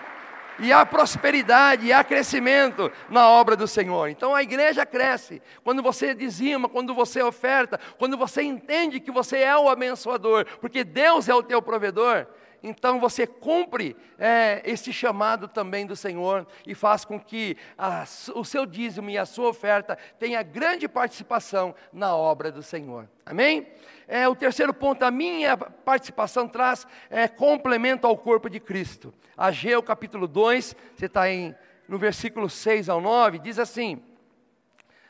e 0.59 0.71
há 0.71 0.85
prosperidade, 0.85 1.85
e 1.85 1.93
há 1.93 2.03
crescimento 2.03 2.91
na 3.09 3.27
obra 3.27 3.55
do 3.55 3.67
Senhor. 3.67 4.09
Então 4.09 4.35
a 4.35 4.43
igreja 4.43 4.85
cresce 4.85 5.41
quando 5.63 5.81
você 5.81 6.13
dizima, 6.13 6.69
quando 6.69 6.93
você 6.93 7.21
oferta, 7.21 7.79
quando 7.97 8.17
você 8.17 8.41
entende 8.41 8.99
que 8.99 9.11
você 9.11 9.39
é 9.39 9.57
o 9.57 9.69
abençoador, 9.69 10.45
porque 10.59 10.83
Deus 10.83 11.29
é 11.29 11.35
o 11.35 11.43
teu 11.43 11.61
provedor. 11.61 12.27
Então 12.63 12.97
você 12.97 13.27
cumpre 13.27 13.93
é, 14.17 14.61
esse 14.63 14.93
chamado 14.93 15.49
também 15.49 15.85
do 15.85 15.97
Senhor 15.97 16.47
e 16.65 16.73
faz 16.73 17.03
com 17.03 17.19
que 17.19 17.57
a, 17.77 18.05
o 18.33 18.45
seu 18.45 18.65
dízimo 18.65 19.09
e 19.09 19.17
a 19.17 19.25
sua 19.25 19.49
oferta 19.49 19.97
tenha 20.17 20.41
grande 20.41 20.87
participação 20.87 21.75
na 21.91 22.15
obra 22.15 22.49
do 22.49 22.63
Senhor. 22.63 23.09
Amém? 23.25 23.67
É, 24.07 24.27
o 24.27 24.35
terceiro 24.35 24.73
ponto, 24.73 25.03
a 25.03 25.11
minha 25.11 25.55
participação 25.55 26.47
traz 26.47 26.85
é, 27.09 27.27
complemento 27.27 28.05
ao 28.05 28.17
corpo 28.17 28.49
de 28.49 28.59
Cristo. 28.59 29.13
Ageu 29.37 29.81
capítulo 29.81 30.27
2, 30.27 30.75
você 30.95 31.05
está 31.05 31.23
no 31.87 31.97
versículo 31.97 32.49
6 32.49 32.89
ao 32.89 32.99
9, 32.99 33.39
diz 33.39 33.59
assim: 33.59 34.03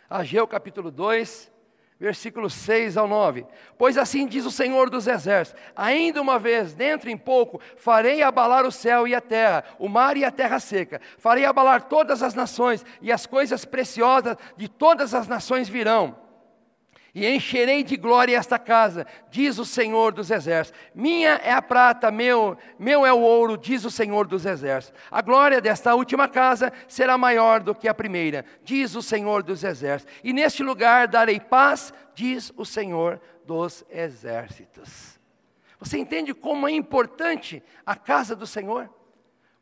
Ageu 0.09 0.47
capítulo 0.47 0.91
2, 0.91 1.51
versículo 1.99 2.49
6 2.49 2.97
ao 2.97 3.07
9. 3.07 3.45
Pois 3.77 3.97
assim 3.97 4.27
diz 4.27 4.45
o 4.45 4.51
Senhor 4.51 4.89
dos 4.89 5.07
Exércitos: 5.07 5.61
Ainda 5.75 6.21
uma 6.21 6.37
vez, 6.37 6.73
dentro 6.73 7.09
em 7.09 7.17
pouco, 7.17 7.59
farei 7.75 8.21
abalar 8.21 8.65
o 8.65 8.71
céu 8.71 9.07
e 9.07 9.15
a 9.15 9.21
terra, 9.21 9.63
o 9.79 9.89
mar 9.89 10.17
e 10.17 10.23
a 10.23 10.31
terra 10.31 10.59
seca. 10.59 11.01
Farei 11.17 11.45
abalar 11.45 11.83
todas 11.83 12.21
as 12.21 12.33
nações, 12.33 12.85
e 13.01 13.11
as 13.11 13.25
coisas 13.25 13.65
preciosas 13.65 14.37
de 14.55 14.67
todas 14.67 15.13
as 15.13 15.27
nações 15.27 15.67
virão 15.67 16.22
e 17.13 17.27
encherei 17.27 17.83
de 17.83 17.95
glória 17.95 18.35
esta 18.35 18.57
casa, 18.57 19.05
diz 19.29 19.59
o 19.59 19.65
Senhor 19.65 20.11
dos 20.11 20.31
Exércitos. 20.31 20.79
Minha 20.95 21.39
é 21.43 21.51
a 21.51 21.61
prata, 21.61 22.09
meu, 22.09 22.57
meu 22.79 23.05
é 23.05 23.13
o 23.13 23.19
ouro, 23.19 23.55
diz 23.55 23.85
o 23.85 23.91
Senhor 23.91 24.25
dos 24.25 24.45
Exércitos. 24.45 24.99
A 25.11 25.21
glória 25.21 25.61
desta 25.61 25.93
última 25.93 26.27
casa 26.27 26.73
será 26.87 27.15
maior 27.15 27.59
do 27.59 27.75
que 27.75 27.87
a 27.87 27.93
primeira, 27.93 28.43
diz 28.63 28.95
o 28.95 29.01
Senhor 29.01 29.43
dos 29.43 29.63
Exércitos. 29.63 30.13
E 30.23 30.33
neste 30.33 30.63
lugar 30.63 31.07
darei 31.07 31.39
paz, 31.39 31.93
diz 32.15 32.51
o 32.57 32.65
Senhor 32.65 33.21
dos 33.45 33.85
Exércitos. 33.91 35.19
Você 35.77 35.99
entende 35.99 36.33
como 36.33 36.67
é 36.67 36.71
importante 36.71 37.61
a 37.85 37.95
casa 37.95 38.35
do 38.35 38.47
Senhor? 38.47 38.89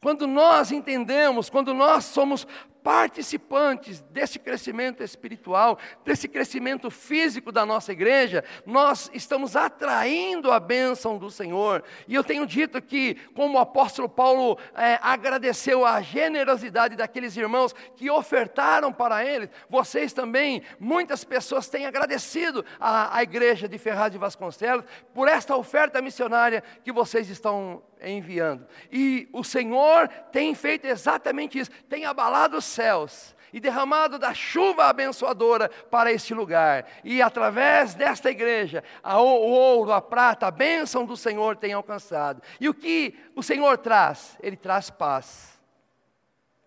Quando 0.01 0.25
nós 0.25 0.71
entendemos, 0.71 1.49
quando 1.49 1.73
nós 1.73 2.05
somos 2.05 2.47
participantes 2.83 4.01
desse 4.01 4.39
crescimento 4.39 5.03
espiritual, 5.03 5.77
desse 6.03 6.27
crescimento 6.27 6.89
físico 6.89 7.51
da 7.51 7.65
nossa 7.65 7.91
igreja, 7.91 8.43
nós 8.65 9.09
estamos 9.13 9.55
atraindo 9.55 10.51
a 10.51 10.59
bênção 10.59 11.17
do 11.17 11.29
Senhor. 11.29 11.83
E 12.07 12.15
eu 12.15 12.23
tenho 12.23 12.45
dito 12.45 12.81
que, 12.81 13.15
como 13.33 13.57
o 13.57 13.61
apóstolo 13.61 14.09
Paulo 14.09 14.57
é, 14.75 14.99
agradeceu 15.01 15.85
a 15.85 16.01
generosidade 16.01 16.95
daqueles 16.95 17.35
irmãos 17.37 17.73
que 17.95 18.09
ofertaram 18.09 18.91
para 18.91 19.25
ele, 19.25 19.49
vocês 19.69 20.13
também, 20.13 20.61
muitas 20.79 21.23
pessoas 21.23 21.67
têm 21.67 21.85
agradecido 21.85 22.65
à, 22.79 23.21
igreja 23.21 23.67
de 23.67 23.77
Ferraz 23.77 24.11
de 24.11 24.17
Vasconcelos 24.17 24.85
por 25.13 25.27
esta 25.27 25.55
oferta 25.55 26.01
missionária 26.01 26.63
que 26.83 26.91
vocês 26.91 27.29
estão 27.29 27.83
enviando. 28.03 28.65
E 28.91 29.29
o 29.31 29.43
Senhor 29.43 30.07
tem 30.31 30.55
feito 30.55 30.85
exatamente 30.85 31.59
isso, 31.59 31.71
tem 31.87 32.05
abalado 32.05 32.61
céus 32.71 33.35
e 33.53 33.59
derramado 33.59 34.17
da 34.17 34.33
chuva 34.33 34.85
abençoadora 34.85 35.69
para 35.69 36.11
este 36.11 36.33
lugar. 36.33 36.87
E 37.03 37.21
através 37.21 37.93
desta 37.93 38.31
igreja, 38.31 38.83
a, 39.03 39.21
o 39.21 39.25
ouro, 39.25 39.91
a 39.91 40.01
prata, 40.01 40.47
a 40.47 40.51
bênção 40.51 41.05
do 41.05 41.17
Senhor 41.17 41.57
tem 41.57 41.73
alcançado. 41.73 42.41
E 42.59 42.69
o 42.69 42.73
que 42.73 43.19
o 43.35 43.43
Senhor 43.43 43.77
traz? 43.77 44.37
Ele 44.41 44.55
traz 44.55 44.89
paz. 44.89 45.59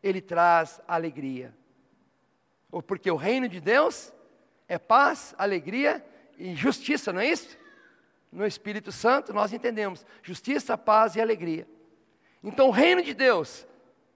Ele 0.03 0.21
traz 0.21 0.81
alegria. 0.87 1.55
Porque 2.87 3.11
o 3.11 3.17
reino 3.17 3.49
de 3.49 3.61
Deus 3.61 4.12
é 4.69 4.79
paz, 4.79 5.35
alegria 5.38 6.05
e 6.38 6.55
justiça, 6.55 7.12
não 7.12 7.21
é 7.21 7.29
isso? 7.29 7.57
no 8.35 8.45
Espírito 8.45 8.90
Santo, 8.90 9.33
nós 9.33 9.53
entendemos 9.53 10.05
justiça, 10.21 10.77
paz 10.77 11.14
e 11.14 11.21
alegria. 11.21 11.69
Então, 12.43 12.67
o 12.67 12.73
reino 12.73 13.01
de 13.01 13.14
Deus, 13.14 13.64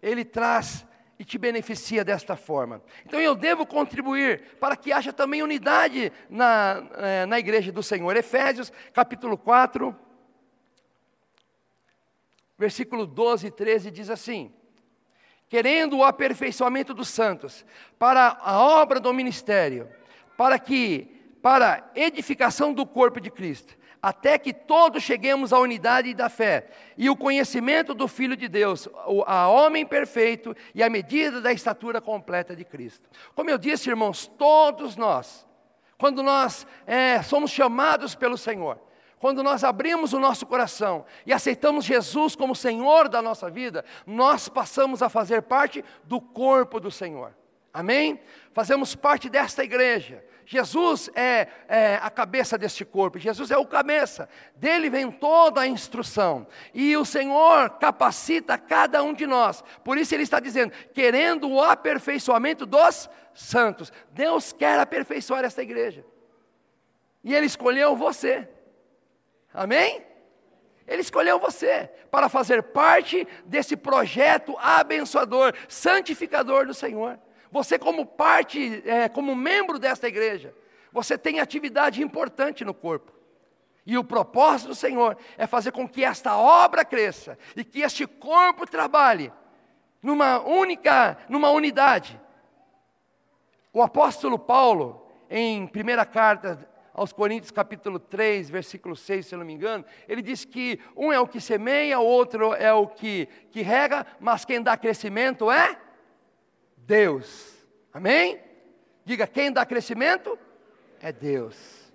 ele 0.03 0.24
traz 0.24 0.85
e 1.18 1.24
te 1.24 1.37
beneficia 1.37 2.04
desta 2.04 2.37
forma. 2.37 2.83
Então, 3.04 3.20
eu 3.20 3.35
devo 3.35 3.66
contribuir 3.66 4.57
para 4.61 4.76
que 4.76 4.92
haja 4.92 5.12
também 5.12 5.42
unidade 5.42 6.12
na, 6.31 6.88
eh, 6.96 7.26
na 7.26 7.38
igreja 7.38 7.72
do 7.72 7.83
Senhor. 7.83 8.16
Efésios, 8.16 8.72
capítulo 8.92 9.37
4, 9.37 9.96
versículo 12.59 13.07
12 13.07 13.46
e 13.46 13.50
13 13.50 13.90
diz 13.90 14.11
assim: 14.11 14.52
Querendo 15.48 15.98
o 15.98 16.04
aperfeiçoamento 16.04 16.92
dos 16.92 17.09
santos, 17.09 17.64
para 17.98 18.38
a 18.40 18.61
obra 18.61 19.00
do 19.00 19.14
ministério, 19.14 19.88
para 20.37 20.59
que, 20.59 21.37
para 21.40 21.90
edificação 21.94 22.72
do 22.72 22.85
corpo 22.85 23.20
de 23.20 23.31
Cristo, 23.31 23.77
até 24.09 24.38
que 24.38 24.55
todos 24.55 25.03
cheguemos 25.03 25.53
à 25.53 25.59
unidade 25.59 26.14
da 26.14 26.31
fé 26.31 26.68
e 26.97 27.11
o 27.11 27.16
conhecimento 27.16 27.92
do 27.92 28.09
Filho 28.09 28.35
de 28.35 28.49
Deus, 28.49 28.88
a 29.27 29.49
homem 29.49 29.85
perfeito 29.85 30.57
e 30.75 30.83
a 30.83 30.88
medida 30.88 31.42
da 31.42 31.53
estatura 31.53 32.01
completa 32.01 32.57
de 32.57 32.64
Cristo. 32.64 33.07
Como 33.35 33.51
eu 33.51 33.59
disse, 33.59 33.90
irmãos, 33.90 34.27
todos 34.27 34.97
nós, 34.97 35.47
quando 35.99 36.23
nós 36.23 36.66
é, 36.87 37.23
somos 37.23 37.51
chamados 37.51 38.14
pelo 38.14 38.38
Senhor, 38.38 38.81
quando 39.18 39.42
nós 39.42 39.62
abrimos 39.62 40.14
o 40.14 40.18
nosso 40.18 40.47
coração 40.47 41.05
e 41.27 41.33
aceitamos 41.33 41.85
Jesus 41.85 42.35
como 42.35 42.57
Senhor 42.57 43.11
da 43.11 43.21
nossa 43.21 43.51
vida, 43.51 43.85
nós 44.07 44.49
passamos 44.49 45.03
a 45.03 45.11
fazer 45.11 45.42
parte 45.42 45.85
do 46.05 46.18
corpo 46.18 46.81
do 46.81 46.90
Senhor. 46.90 47.37
Amém? 47.75 48.18
Fazemos 48.53 48.94
parte 48.94 49.29
desta 49.29 49.62
igreja. 49.62 50.25
Jesus 50.50 51.11
é, 51.14 51.46
é, 51.68 51.96
a 52.00 52.08
cabeça 52.08 52.56
deste 52.56 52.82
corpo, 52.82 53.18
Jesus 53.18 53.50
é 53.50 53.58
o 53.58 53.66
cabeça, 53.66 54.30
dele 54.56 54.88
vem 54.88 55.11
toda 55.11 55.61
a 55.61 55.66
instrução, 55.66 56.46
e 56.72 56.96
o 56.96 57.04
Senhor 57.04 57.68
capacita 57.78 58.56
cada 58.56 59.02
um 59.02 59.12
de 59.12 59.26
nós, 59.26 59.62
por 59.84 59.98
isso 59.98 60.14
ele 60.14 60.22
está 60.22 60.40
dizendo, 60.40 60.72
querendo 60.94 61.50
o 61.50 61.62
aperfeiçoamento 61.62 62.64
dos 62.64 63.11
santos, 63.34 63.92
Deus 64.12 64.50
quer 64.50 64.80
aperfeiçoar 64.80 65.44
esta 65.44 65.62
igreja, 65.62 66.02
e 67.22 67.34
ele 67.34 67.44
escolheu 67.44 67.94
você, 67.94 68.48
amém? 69.52 70.02
Ele 70.87 71.02
escolheu 71.02 71.38
você 71.38 71.90
para 72.11 72.30
fazer 72.30 72.62
parte 72.62 73.28
desse 73.44 73.76
projeto 73.76 74.56
abençoador, 74.58 75.52
santificador 75.68 76.64
do 76.64 76.72
Senhor. 76.72 77.20
Você, 77.50 77.78
como 77.78 78.04
parte, 78.04 78.82
é, 78.87 79.08
como 79.08 79.34
membro 79.34 79.78
desta 79.78 80.06
igreja, 80.06 80.54
você 80.92 81.16
tem 81.16 81.40
atividade 81.40 82.02
importante 82.02 82.64
no 82.64 82.74
corpo. 82.74 83.12
E 83.87 83.96
o 83.96 84.04
propósito 84.04 84.68
do 84.68 84.74
Senhor 84.74 85.16
é 85.38 85.46
fazer 85.46 85.72
com 85.72 85.88
que 85.88 86.04
esta 86.04 86.37
obra 86.37 86.84
cresça 86.84 87.38
e 87.56 87.64
que 87.64 87.80
este 87.80 88.06
corpo 88.06 88.66
trabalhe 88.66 89.32
numa 90.02 90.40
única, 90.40 91.16
numa 91.28 91.50
unidade. 91.50 92.20
O 93.72 93.82
apóstolo 93.82 94.38
Paulo, 94.38 95.06
em 95.30 95.66
primeira 95.66 96.04
carta 96.04 96.68
aos 96.92 97.12
Coríntios, 97.12 97.50
capítulo 97.50 97.98
3, 97.98 98.50
versículo 98.50 98.94
6, 98.94 99.26
se 99.26 99.34
eu 99.34 99.38
não 99.38 99.46
me 99.46 99.54
engano, 99.54 99.84
ele 100.06 100.20
diz 100.20 100.44
que 100.44 100.78
um 100.96 101.12
é 101.12 101.18
o 101.18 101.26
que 101.26 101.40
semeia, 101.40 101.98
o 101.98 102.04
outro 102.04 102.52
é 102.54 102.72
o 102.72 102.87
que, 102.87 103.26
que 103.50 103.62
rega, 103.62 104.06
mas 104.20 104.44
quem 104.44 104.61
dá 104.61 104.76
crescimento 104.76 105.50
é 105.50 105.78
Deus. 106.88 107.55
Amém? 107.92 108.40
Diga, 109.05 109.27
quem 109.27 109.53
dá 109.53 109.66
crescimento? 109.66 110.38
É 111.03 111.12
Deus. 111.12 111.92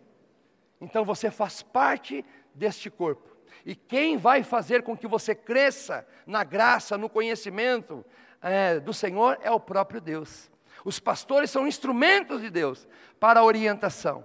Então 0.80 1.04
você 1.04 1.32
faz 1.32 1.64
parte 1.64 2.24
deste 2.54 2.92
corpo. 2.92 3.36
E 3.66 3.74
quem 3.74 4.18
vai 4.18 4.44
fazer 4.44 4.84
com 4.84 4.96
que 4.96 5.08
você 5.08 5.34
cresça 5.34 6.06
na 6.28 6.44
graça, 6.44 6.96
no 6.96 7.10
conhecimento 7.10 8.06
é, 8.40 8.80
do 8.80 8.94
Senhor 8.94 9.40
é 9.42 9.50
o 9.50 9.60
próprio 9.60 10.00
Deus. 10.00 10.52
Os 10.86 11.00
pastores 11.00 11.50
são 11.50 11.68
instrumentos 11.68 12.40
de 12.40 12.52
Deus 12.52 12.88
para 13.20 13.40
a 13.40 13.44
orientação, 13.44 14.24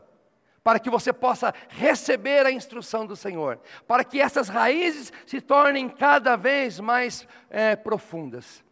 para 0.62 0.78
que 0.78 0.90
você 0.90 1.14
possa 1.14 1.54
receber 1.70 2.44
a 2.44 2.52
instrução 2.52 3.06
do 3.06 3.16
Senhor, 3.16 3.58
para 3.86 4.04
que 4.04 4.20
essas 4.20 4.50
raízes 4.50 5.14
se 5.24 5.40
tornem 5.40 5.88
cada 5.88 6.36
vez 6.36 6.78
mais 6.78 7.26
é, 7.48 7.74
profundas. 7.74 8.67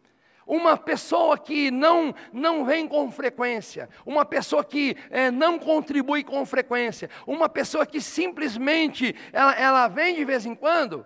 Uma 0.47 0.77
pessoa 0.77 1.37
que 1.37 1.69
não, 1.69 2.15
não 2.31 2.63
vem 2.63 2.87
com 2.87 3.11
frequência, 3.11 3.89
uma 4.05 4.23
pessoa 4.23 4.63
que 4.63 4.95
é, 5.09 5.29
não 5.29 5.59
contribui 5.59 6.23
com 6.23 6.45
frequência, 6.45 7.09
uma 7.27 7.49
pessoa 7.49 7.85
que 7.85 7.99
simplesmente 7.99 9.13
ela, 9.33 9.53
ela 9.55 9.87
vem 9.89 10.15
de 10.15 10.23
vez 10.23 10.45
em 10.45 10.55
quando, 10.55 11.05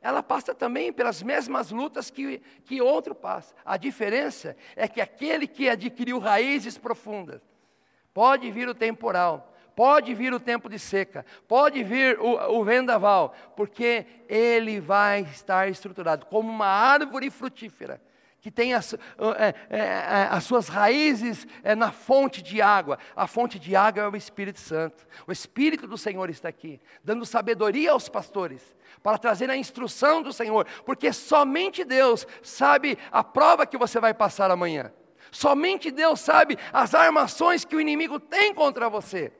ela 0.00 0.22
passa 0.22 0.54
também 0.54 0.92
pelas 0.92 1.20
mesmas 1.20 1.72
lutas 1.72 2.10
que, 2.10 2.40
que 2.64 2.80
outro 2.80 3.12
passa. 3.12 3.52
A 3.64 3.76
diferença 3.76 4.56
é 4.76 4.86
que 4.86 5.00
aquele 5.00 5.48
que 5.48 5.68
adquiriu 5.68 6.20
raízes 6.20 6.78
profundas, 6.78 7.42
pode 8.14 8.48
vir 8.52 8.68
o 8.68 8.74
temporal, 8.74 9.52
pode 9.74 10.14
vir 10.14 10.32
o 10.32 10.38
tempo 10.38 10.68
de 10.68 10.78
seca, 10.78 11.26
pode 11.48 11.82
vir 11.82 12.20
o, 12.20 12.60
o 12.60 12.64
vendaval, 12.64 13.34
porque 13.56 14.06
ele 14.28 14.78
vai 14.78 15.22
estar 15.22 15.68
estruturado 15.68 16.26
como 16.26 16.48
uma 16.48 16.68
árvore 16.68 17.30
frutífera 17.30 18.00
que 18.40 18.50
tem 18.50 18.74
as, 18.74 18.94
é, 18.94 18.98
é, 19.70 19.78
é, 19.78 20.28
as 20.30 20.44
suas 20.44 20.68
raízes 20.68 21.46
é, 21.62 21.74
na 21.74 21.90
fonte 21.90 22.42
de 22.42 22.62
água. 22.62 22.98
A 23.14 23.26
fonte 23.26 23.58
de 23.58 23.74
água 23.74 24.02
é 24.02 24.08
o 24.08 24.16
Espírito 24.16 24.60
Santo. 24.60 25.06
O 25.26 25.32
Espírito 25.32 25.86
do 25.86 25.98
Senhor 25.98 26.30
está 26.30 26.48
aqui, 26.48 26.80
dando 27.02 27.26
sabedoria 27.26 27.92
aos 27.92 28.08
pastores, 28.08 28.76
para 29.02 29.18
trazer 29.18 29.50
a 29.50 29.56
instrução 29.56 30.22
do 30.22 30.32
Senhor, 30.32 30.66
porque 30.84 31.12
somente 31.12 31.84
Deus 31.84 32.26
sabe 32.42 32.98
a 33.10 33.24
prova 33.24 33.66
que 33.66 33.78
você 33.78 33.98
vai 33.98 34.14
passar 34.14 34.50
amanhã. 34.50 34.92
Somente 35.32 35.90
Deus 35.90 36.20
sabe 36.20 36.56
as 36.72 36.94
armações 36.94 37.64
que 37.64 37.74
o 37.74 37.80
inimigo 37.80 38.20
tem 38.20 38.54
contra 38.54 38.88
você. 38.88 39.32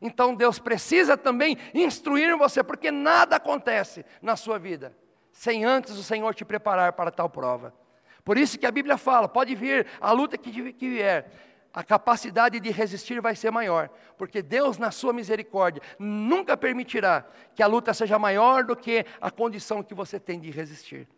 Então 0.00 0.34
Deus 0.34 0.58
precisa 0.58 1.16
também 1.16 1.56
instruir 1.74 2.36
você, 2.36 2.62
porque 2.62 2.90
nada 2.90 3.36
acontece 3.36 4.04
na 4.20 4.36
sua 4.36 4.58
vida 4.58 4.96
sem 5.32 5.64
antes 5.64 5.96
o 5.96 6.04
Senhor 6.04 6.34
te 6.34 6.44
preparar 6.44 6.92
para 6.92 7.10
tal 7.10 7.28
prova. 7.28 7.74
Por 8.24 8.38
isso 8.38 8.58
que 8.58 8.66
a 8.66 8.70
Bíblia 8.70 8.96
fala: 8.96 9.28
pode 9.28 9.54
vir 9.54 9.86
a 10.00 10.12
luta 10.12 10.38
que, 10.38 10.72
que 10.72 10.88
vier, 10.88 11.30
a 11.72 11.82
capacidade 11.82 12.60
de 12.60 12.70
resistir 12.70 13.20
vai 13.20 13.34
ser 13.34 13.50
maior, 13.50 13.88
porque 14.18 14.42
Deus, 14.42 14.76
na 14.78 14.90
sua 14.90 15.12
misericórdia, 15.12 15.82
nunca 15.98 16.56
permitirá 16.56 17.26
que 17.54 17.62
a 17.62 17.66
luta 17.66 17.94
seja 17.94 18.18
maior 18.18 18.64
do 18.64 18.76
que 18.76 19.06
a 19.20 19.30
condição 19.30 19.82
que 19.82 19.94
você 19.94 20.20
tem 20.20 20.38
de 20.38 20.50
resistir. 20.50 21.08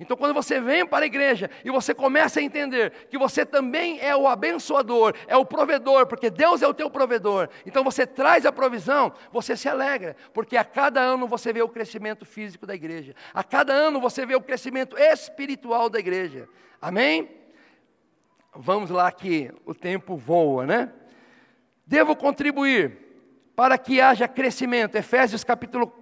Então, 0.00 0.16
quando 0.16 0.32
você 0.32 0.58
vem 0.58 0.86
para 0.86 1.04
a 1.04 1.06
igreja 1.06 1.50
e 1.62 1.70
você 1.70 1.92
começa 1.92 2.40
a 2.40 2.42
entender 2.42 2.90
que 3.10 3.18
você 3.18 3.44
também 3.44 4.00
é 4.00 4.16
o 4.16 4.26
abençoador, 4.26 5.14
é 5.28 5.36
o 5.36 5.44
provedor, 5.44 6.06
porque 6.06 6.30
Deus 6.30 6.62
é 6.62 6.66
o 6.66 6.72
teu 6.72 6.88
provedor, 6.88 7.50
então 7.66 7.84
você 7.84 8.06
traz 8.06 8.46
a 8.46 8.50
provisão, 8.50 9.12
você 9.30 9.54
se 9.54 9.68
alegra, 9.68 10.16
porque 10.32 10.56
a 10.56 10.64
cada 10.64 11.00
ano 11.00 11.28
você 11.28 11.52
vê 11.52 11.60
o 11.60 11.68
crescimento 11.68 12.24
físico 12.24 12.66
da 12.66 12.74
igreja, 12.74 13.14
a 13.34 13.44
cada 13.44 13.74
ano 13.74 14.00
você 14.00 14.24
vê 14.24 14.34
o 14.34 14.40
crescimento 14.40 14.96
espiritual 14.96 15.90
da 15.90 15.98
igreja. 15.98 16.48
Amém? 16.80 17.28
Vamos 18.54 18.88
lá 18.88 19.12
que 19.12 19.52
o 19.66 19.74
tempo 19.74 20.16
voa, 20.16 20.66
né? 20.66 20.92
Devo 21.86 22.16
contribuir 22.16 22.96
para 23.54 23.76
que 23.76 24.00
haja 24.00 24.26
crescimento. 24.26 24.96
Efésios 24.96 25.44
capítulo 25.44 25.99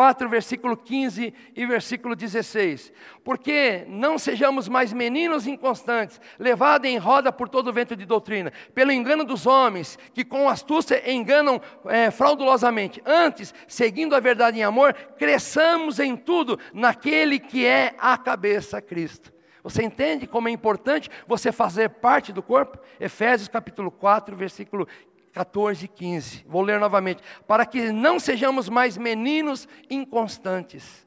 4, 0.00 0.30
versículo 0.30 0.78
15 0.78 1.34
e 1.54 1.66
versículo 1.66 2.16
16. 2.16 2.90
Porque 3.22 3.84
não 3.86 4.18
sejamos 4.18 4.66
mais 4.66 4.94
meninos 4.94 5.46
inconstantes, 5.46 6.18
levados 6.38 6.88
em 6.88 6.96
roda 6.96 7.30
por 7.30 7.50
todo 7.50 7.68
o 7.68 7.72
vento 7.72 7.94
de 7.94 8.06
doutrina, 8.06 8.50
pelo 8.74 8.92
engano 8.92 9.24
dos 9.26 9.46
homens, 9.46 9.98
que 10.14 10.24
com 10.24 10.48
astúcia 10.48 11.12
enganam 11.12 11.60
é, 11.84 12.10
fraudulosamente. 12.10 13.02
Antes, 13.04 13.52
seguindo 13.68 14.16
a 14.16 14.20
verdade 14.20 14.58
em 14.58 14.62
amor, 14.62 14.94
cresçamos 15.18 15.98
em 15.98 16.16
tudo 16.16 16.58
naquele 16.72 17.38
que 17.38 17.66
é 17.66 17.94
a 17.98 18.16
cabeça, 18.16 18.80
Cristo. 18.80 19.30
Você 19.62 19.82
entende 19.82 20.26
como 20.26 20.48
é 20.48 20.50
importante 20.50 21.10
você 21.26 21.52
fazer 21.52 21.90
parte 21.90 22.32
do 22.32 22.42
corpo? 22.42 22.78
Efésios 22.98 23.48
capítulo 23.48 23.90
4, 23.90 24.34
versículo 24.34 24.88
14 25.32 25.84
e 25.84 25.88
15. 25.88 26.44
Vou 26.46 26.62
ler 26.62 26.80
novamente. 26.80 27.22
Para 27.46 27.64
que 27.64 27.92
não 27.92 28.18
sejamos 28.18 28.68
mais 28.68 28.96
meninos 28.96 29.68
inconstantes. 29.88 31.06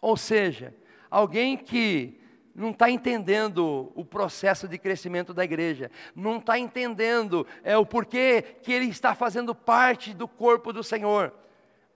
Ou 0.00 0.16
seja, 0.16 0.74
alguém 1.10 1.56
que 1.56 2.20
não 2.54 2.70
está 2.70 2.90
entendendo 2.90 3.90
o 3.94 4.04
processo 4.04 4.68
de 4.68 4.78
crescimento 4.78 5.32
da 5.32 5.44
igreja, 5.44 5.90
não 6.14 6.36
está 6.36 6.58
entendendo 6.58 7.46
é, 7.62 7.76
o 7.76 7.86
porquê 7.86 8.42
que 8.62 8.72
ele 8.72 8.86
está 8.86 9.14
fazendo 9.14 9.54
parte 9.54 10.12
do 10.12 10.28
corpo 10.28 10.72
do 10.72 10.82
Senhor. 10.82 11.32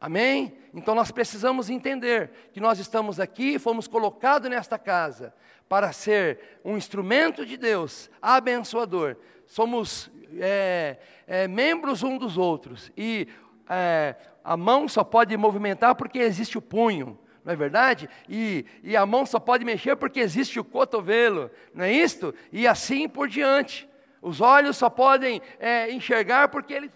Amém? 0.01 0.57
Então 0.75 0.95
nós 0.95 1.11
precisamos 1.11 1.71
entender 1.71 2.31
que 2.53 2.61
nós 2.61 2.79
estamos 2.79 3.19
aqui, 3.19 3.59
fomos 3.59 3.87
colocados 3.87 4.49
nesta 4.49 4.79
casa 4.79 5.35
para 5.69 5.92
ser 5.92 6.61
um 6.64 6.77
instrumento 6.77 7.45
de 7.45 7.57
Deus, 7.57 8.11
abençoador. 8.21 9.16
Somos 9.47 10.11
é, 10.39 10.99
é, 11.27 11.49
membros 11.49 12.03
um 12.03 12.19
dos 12.19 12.37
outros 12.37 12.91
e 12.97 13.29
é, 13.69 14.15
a 14.45 14.57
mão 14.57 14.89
só 14.89 15.03
pode 15.03 15.37
movimentar 15.37 15.95
porque 15.95 16.19
existe 16.19 16.57
o 16.57 16.62
punho, 16.62 17.19
não 17.45 17.53
é 17.53 17.57
verdade? 17.57 18.09
E, 18.29 18.65
e 18.83 18.97
a 18.97 19.05
mão 19.05 19.27
só 19.27 19.39
pode 19.39 19.65
mexer 19.65 19.97
porque 19.97 20.21
existe 20.21 20.59
o 20.59 20.65
cotovelo, 20.65 21.51
não 21.75 21.85
é 21.85 21.93
isto? 21.93 22.35
E 22.53 22.67
assim 22.67 23.09
por 23.09 23.29
diante. 23.29 23.89
Os 24.21 24.41
olhos 24.41 24.77
só 24.77 24.91
podem 24.91 25.41
é, 25.61 25.91
enxergar 25.93 26.49
porque 26.49 26.75
eles 26.75 26.91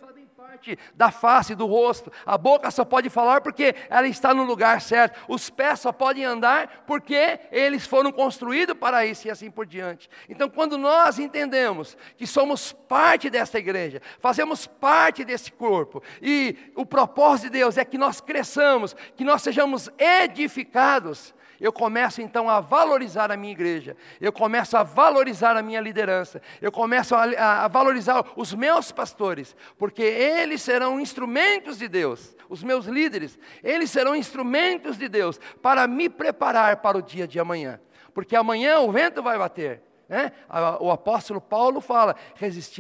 parte 0.51 0.77
da 0.97 1.13
face, 1.13 1.55
do 1.55 1.65
rosto. 1.65 2.11
A 2.27 2.37
boca 2.37 2.73
só 2.73 2.85
pode 2.85 3.09
falar 3.09 3.41
porque 3.41 3.73
ela 3.89 4.09
está 4.09 4.35
no 4.35 4.43
lugar 4.43 4.81
certo. 4.81 5.21
Os 5.29 5.49
pés 5.49 5.79
só 5.79 5.93
podem 5.93 6.25
andar 6.25 6.83
porque 6.89 7.39
eles 7.53 7.87
foram 7.87 8.11
construídos 8.11 8.77
para 8.77 9.07
isso 9.07 9.29
e 9.29 9.31
assim 9.31 9.49
por 9.49 9.65
diante. 9.65 10.11
Então, 10.29 10.51
quando 10.51 10.77
nós 10.77 11.21
entendemos 11.21 11.97
que 12.17 12.27
somos 12.27 12.73
parte 12.73 13.31
desta 13.31 13.61
igreja, 13.61 14.03
fazemos 14.19 14.67
parte 14.67 15.25
desse 15.25 15.53
corpo, 15.53 16.03
e 16.21 16.73
o 16.75 16.85
propósito 16.85 17.45
de 17.45 17.59
Deus 17.59 17.79
é 17.79 17.85
que 17.85 17.97
nós 17.97 18.21
cresçamos, 18.21 18.97
que 19.17 19.23
nós 19.23 19.43
sejamos 19.43 19.89
edificados, 19.99 21.33
eu 21.61 21.73
começo 21.73 22.23
então 22.23 22.49
a 22.49 22.61
valorizar 22.61 23.31
a 23.31 23.37
minha 23.37 23.53
igreja, 23.53 23.96
eu 24.20 24.33
começo 24.33 24.77
a 24.77 24.83
valorizar 24.83 25.57
a 25.57 25.62
minha 25.62 25.81
liderança, 25.81 26.40
eu 26.61 26.73
começo 26.73 27.14
a, 27.14 27.64
a, 27.64 27.68
valorizar 27.68 28.25
os 28.37 28.55
meus 28.55 28.90
pastores, 28.90 29.55
porque 29.77 30.03
eles 30.03 30.62
serão 30.62 30.99
instrumentos 30.99 31.79
de 31.79 31.87
Deus, 31.87 32.35
os 32.49 32.62
meus 32.62 32.87
líderes, 32.87 33.38
eles 33.62 33.90
serão 33.90 34.16
instrumentos 34.16 34.96
de 34.96 35.09
Deus 35.09 35.38
para 35.61 35.87
me 35.87 36.09
preparar 36.09 36.79
para 36.79 36.96
o 36.96 37.03
dia 37.03 37.29
de 37.29 37.38
amanhã, 37.38 37.79
porque 38.14 38.35
amanhã 38.35 38.81
o 38.81 38.90
vento 38.90 39.23
vai 39.23 39.38
bater. 39.38 39.89
Né? 40.11 40.33
O 40.81 40.90
apóstolo 40.90 41.40
Paulo 41.40 41.81
fala: 41.81 42.16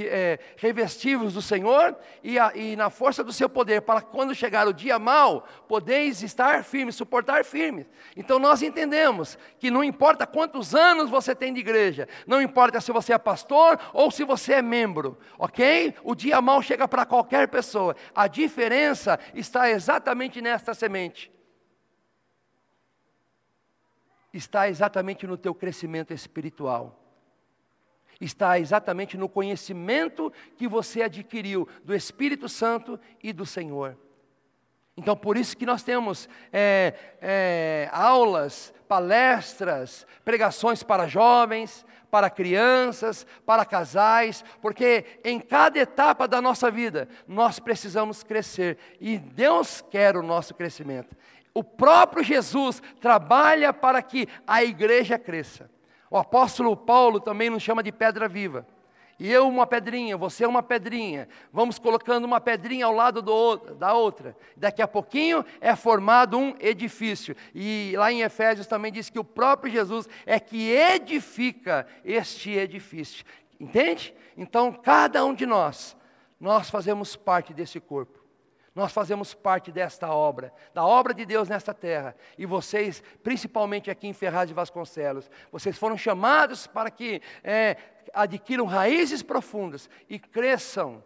é, 0.00 0.38
revestivos 0.56 1.34
do 1.34 1.40
Senhor 1.40 1.96
e, 2.24 2.36
a, 2.36 2.50
e, 2.56 2.74
na 2.74 2.90
força 2.90 3.22
do 3.22 3.32
seu 3.32 3.48
poder, 3.48 3.82
para 3.82 4.00
quando 4.00 4.34
chegar 4.34 4.66
o 4.66 4.74
dia 4.74 4.98
mau, 4.98 5.46
podeis 5.68 6.24
estar 6.24 6.64
firmes, 6.64 6.96
suportar 6.96 7.44
firmes. 7.44 7.86
Então 8.16 8.40
nós 8.40 8.62
entendemos 8.62 9.38
que 9.60 9.70
não 9.70 9.84
importa 9.84 10.26
quantos 10.26 10.74
anos 10.74 11.08
você 11.08 11.32
tem 11.32 11.54
de 11.54 11.60
igreja, 11.60 12.08
não 12.26 12.42
importa 12.42 12.80
se 12.80 12.90
você 12.90 13.12
é 13.12 13.18
pastor 13.18 13.78
ou 13.92 14.10
se 14.10 14.24
você 14.24 14.54
é 14.54 14.62
membro, 14.62 15.16
ok? 15.38 15.94
O 16.02 16.16
dia 16.16 16.42
mau 16.42 16.60
chega 16.60 16.88
para 16.88 17.06
qualquer 17.06 17.46
pessoa. 17.46 17.94
A 18.12 18.26
diferença 18.26 19.20
está 19.32 19.70
exatamente 19.70 20.42
nesta 20.42 20.74
semente. 20.74 21.30
Está 24.32 24.68
exatamente 24.68 25.28
no 25.28 25.36
teu 25.36 25.54
crescimento 25.54 26.12
espiritual 26.12 26.99
está 28.20 28.58
exatamente 28.58 29.16
no 29.16 29.28
conhecimento 29.28 30.32
que 30.56 30.68
você 30.68 31.02
adquiriu 31.02 31.66
do 31.84 31.94
Espírito 31.94 32.48
Santo 32.48 33.00
e 33.22 33.32
do 33.32 33.46
Senhor. 33.46 33.96
Então, 34.96 35.16
por 35.16 35.36
isso 35.36 35.56
que 35.56 35.64
nós 35.64 35.82
temos 35.82 36.28
é, 36.52 36.94
é, 37.22 37.88
aulas, 37.90 38.74
palestras, 38.86 40.06
pregações 40.24 40.82
para 40.82 41.06
jovens, 41.06 41.86
para 42.10 42.28
crianças, 42.28 43.24
para 43.46 43.64
casais, 43.64 44.44
porque 44.60 45.20
em 45.24 45.40
cada 45.40 45.78
etapa 45.78 46.28
da 46.28 46.42
nossa 46.42 46.70
vida 46.70 47.08
nós 47.26 47.58
precisamos 47.58 48.22
crescer 48.22 48.76
e 49.00 49.16
Deus 49.16 49.80
quer 49.90 50.16
o 50.16 50.22
nosso 50.22 50.54
crescimento. 50.54 51.16
O 51.54 51.64
próprio 51.64 52.22
Jesus 52.22 52.82
trabalha 53.00 53.72
para 53.72 54.02
que 54.02 54.28
a 54.46 54.62
igreja 54.62 55.18
cresça. 55.18 55.70
O 56.10 56.18
apóstolo 56.18 56.76
Paulo 56.76 57.20
também 57.20 57.48
nos 57.48 57.62
chama 57.62 57.82
de 57.82 57.92
pedra 57.92 58.28
viva. 58.28 58.66
E 59.20 59.30
eu 59.30 59.46
uma 59.46 59.66
pedrinha, 59.66 60.16
você 60.16 60.46
uma 60.46 60.62
pedrinha. 60.62 61.28
Vamos 61.52 61.78
colocando 61.78 62.24
uma 62.24 62.40
pedrinha 62.40 62.86
ao 62.86 62.92
lado 62.94 63.20
do, 63.20 63.56
da 63.74 63.92
outra. 63.92 64.34
Daqui 64.56 64.80
a 64.80 64.88
pouquinho 64.88 65.44
é 65.60 65.76
formado 65.76 66.38
um 66.38 66.54
edifício. 66.58 67.36
E 67.54 67.92
lá 67.96 68.10
em 68.10 68.22
Efésios 68.22 68.66
também 68.66 68.90
diz 68.90 69.10
que 69.10 69.18
o 69.18 69.24
próprio 69.24 69.70
Jesus 69.70 70.08
é 70.24 70.40
que 70.40 70.70
edifica 70.70 71.86
este 72.02 72.50
edifício. 72.50 73.24
Entende? 73.60 74.14
Então, 74.38 74.72
cada 74.72 75.22
um 75.22 75.34
de 75.34 75.44
nós, 75.44 75.94
nós 76.40 76.70
fazemos 76.70 77.14
parte 77.14 77.52
desse 77.52 77.78
corpo. 77.78 78.19
Nós 78.74 78.92
fazemos 78.92 79.34
parte 79.34 79.72
desta 79.72 80.12
obra, 80.12 80.52
da 80.72 80.84
obra 80.84 81.12
de 81.12 81.26
Deus 81.26 81.48
nesta 81.48 81.74
terra. 81.74 82.14
E 82.38 82.46
vocês, 82.46 83.02
principalmente 83.22 83.90
aqui 83.90 84.06
em 84.06 84.12
Ferraz 84.12 84.48
de 84.48 84.54
Vasconcelos, 84.54 85.28
vocês 85.50 85.76
foram 85.76 85.98
chamados 85.98 86.66
para 86.68 86.90
que 86.90 87.20
é, 87.42 87.76
adquiram 88.14 88.66
raízes 88.66 89.22
profundas 89.22 89.90
e 90.08 90.18
cresçam 90.18 91.02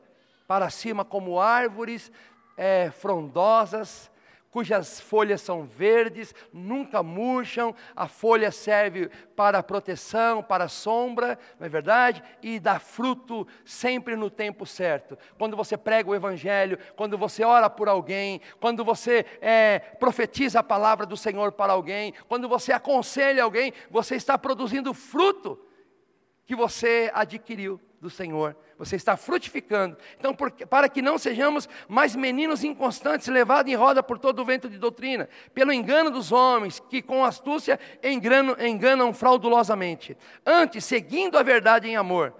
para 0.46 0.68
cima 0.68 1.04
como 1.04 1.40
árvores 1.40 2.12
é, 2.56 2.90
frondosas, 2.90 4.10
cujas 4.54 5.00
folhas 5.00 5.40
são 5.40 5.64
verdes, 5.64 6.32
nunca 6.52 7.02
murcham, 7.02 7.74
a 7.96 8.06
folha 8.06 8.52
serve 8.52 9.10
para 9.34 9.60
proteção, 9.64 10.44
para 10.44 10.68
sombra, 10.68 11.36
não 11.58 11.66
é 11.66 11.68
verdade? 11.68 12.22
E 12.40 12.60
dá 12.60 12.78
fruto 12.78 13.48
sempre 13.64 14.14
no 14.14 14.30
tempo 14.30 14.64
certo. 14.64 15.18
Quando 15.36 15.56
você 15.56 15.76
prega 15.76 16.08
o 16.08 16.14
Evangelho, 16.14 16.78
quando 16.94 17.18
você 17.18 17.42
ora 17.42 17.68
por 17.68 17.88
alguém, 17.88 18.40
quando 18.60 18.84
você 18.84 19.26
é, 19.40 19.80
profetiza 19.98 20.60
a 20.60 20.62
palavra 20.62 21.04
do 21.04 21.16
Senhor 21.16 21.50
para 21.50 21.72
alguém, 21.72 22.14
quando 22.28 22.48
você 22.48 22.72
aconselha 22.72 23.42
alguém, 23.42 23.72
você 23.90 24.14
está 24.14 24.38
produzindo 24.38 24.94
fruto 24.94 25.58
que 26.46 26.54
você 26.54 27.10
adquiriu 27.12 27.80
do 28.04 28.10
Senhor 28.10 28.54
você 28.76 28.96
está 28.96 29.16
frutificando. 29.16 29.96
Então, 30.18 30.34
por, 30.34 30.50
para 30.50 30.90
que 30.90 31.00
não 31.00 31.16
sejamos 31.16 31.66
mais 31.88 32.14
meninos 32.14 32.62
inconstantes, 32.62 33.28
levados 33.28 33.72
em 33.72 33.74
roda 33.74 34.02
por 34.02 34.18
todo 34.18 34.40
o 34.40 34.44
vento 34.44 34.68
de 34.68 34.78
doutrina, 34.78 35.26
pelo 35.54 35.72
engano 35.72 36.10
dos 36.10 36.30
homens, 36.30 36.80
que 36.80 37.00
com 37.00 37.24
astúcia 37.24 37.80
enganam, 38.02 38.56
enganam 38.60 39.14
fraudulosamente. 39.14 40.18
Antes, 40.44 40.84
seguindo 40.84 41.38
a 41.38 41.42
verdade 41.42 41.88
em 41.88 41.96
amor. 41.96 42.34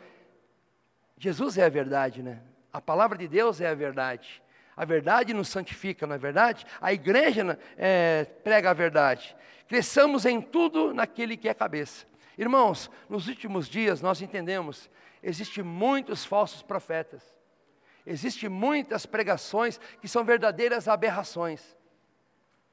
Jesus 1.16 1.56
é 1.56 1.64
a 1.64 1.70
verdade, 1.70 2.22
né? 2.22 2.40
A 2.70 2.80
palavra 2.80 3.16
de 3.16 3.26
Deus 3.26 3.60
é 3.62 3.68
a 3.68 3.74
verdade. 3.74 4.42
A 4.76 4.84
verdade 4.84 5.32
nos 5.32 5.48
santifica, 5.48 6.06
não 6.06 6.16
é 6.16 6.18
verdade? 6.18 6.66
A 6.78 6.92
igreja 6.92 7.58
é, 7.78 8.26
prega 8.42 8.70
a 8.70 8.74
verdade. 8.74 9.34
Cresçamos 9.66 10.26
em 10.26 10.42
tudo 10.42 10.92
naquele 10.92 11.38
que 11.38 11.48
é 11.48 11.54
cabeça. 11.54 12.04
Irmãos, 12.36 12.90
nos 13.08 13.28
últimos 13.28 13.66
dias 13.68 14.02
nós 14.02 14.20
entendemos 14.20 14.90
existem 15.24 15.64
muitos 15.64 16.24
falsos 16.24 16.62
profetas. 16.62 17.22
Existem 18.06 18.48
muitas 18.48 19.06
pregações 19.06 19.80
que 20.00 20.06
são 20.06 20.24
verdadeiras 20.24 20.86
aberrações. 20.88 21.76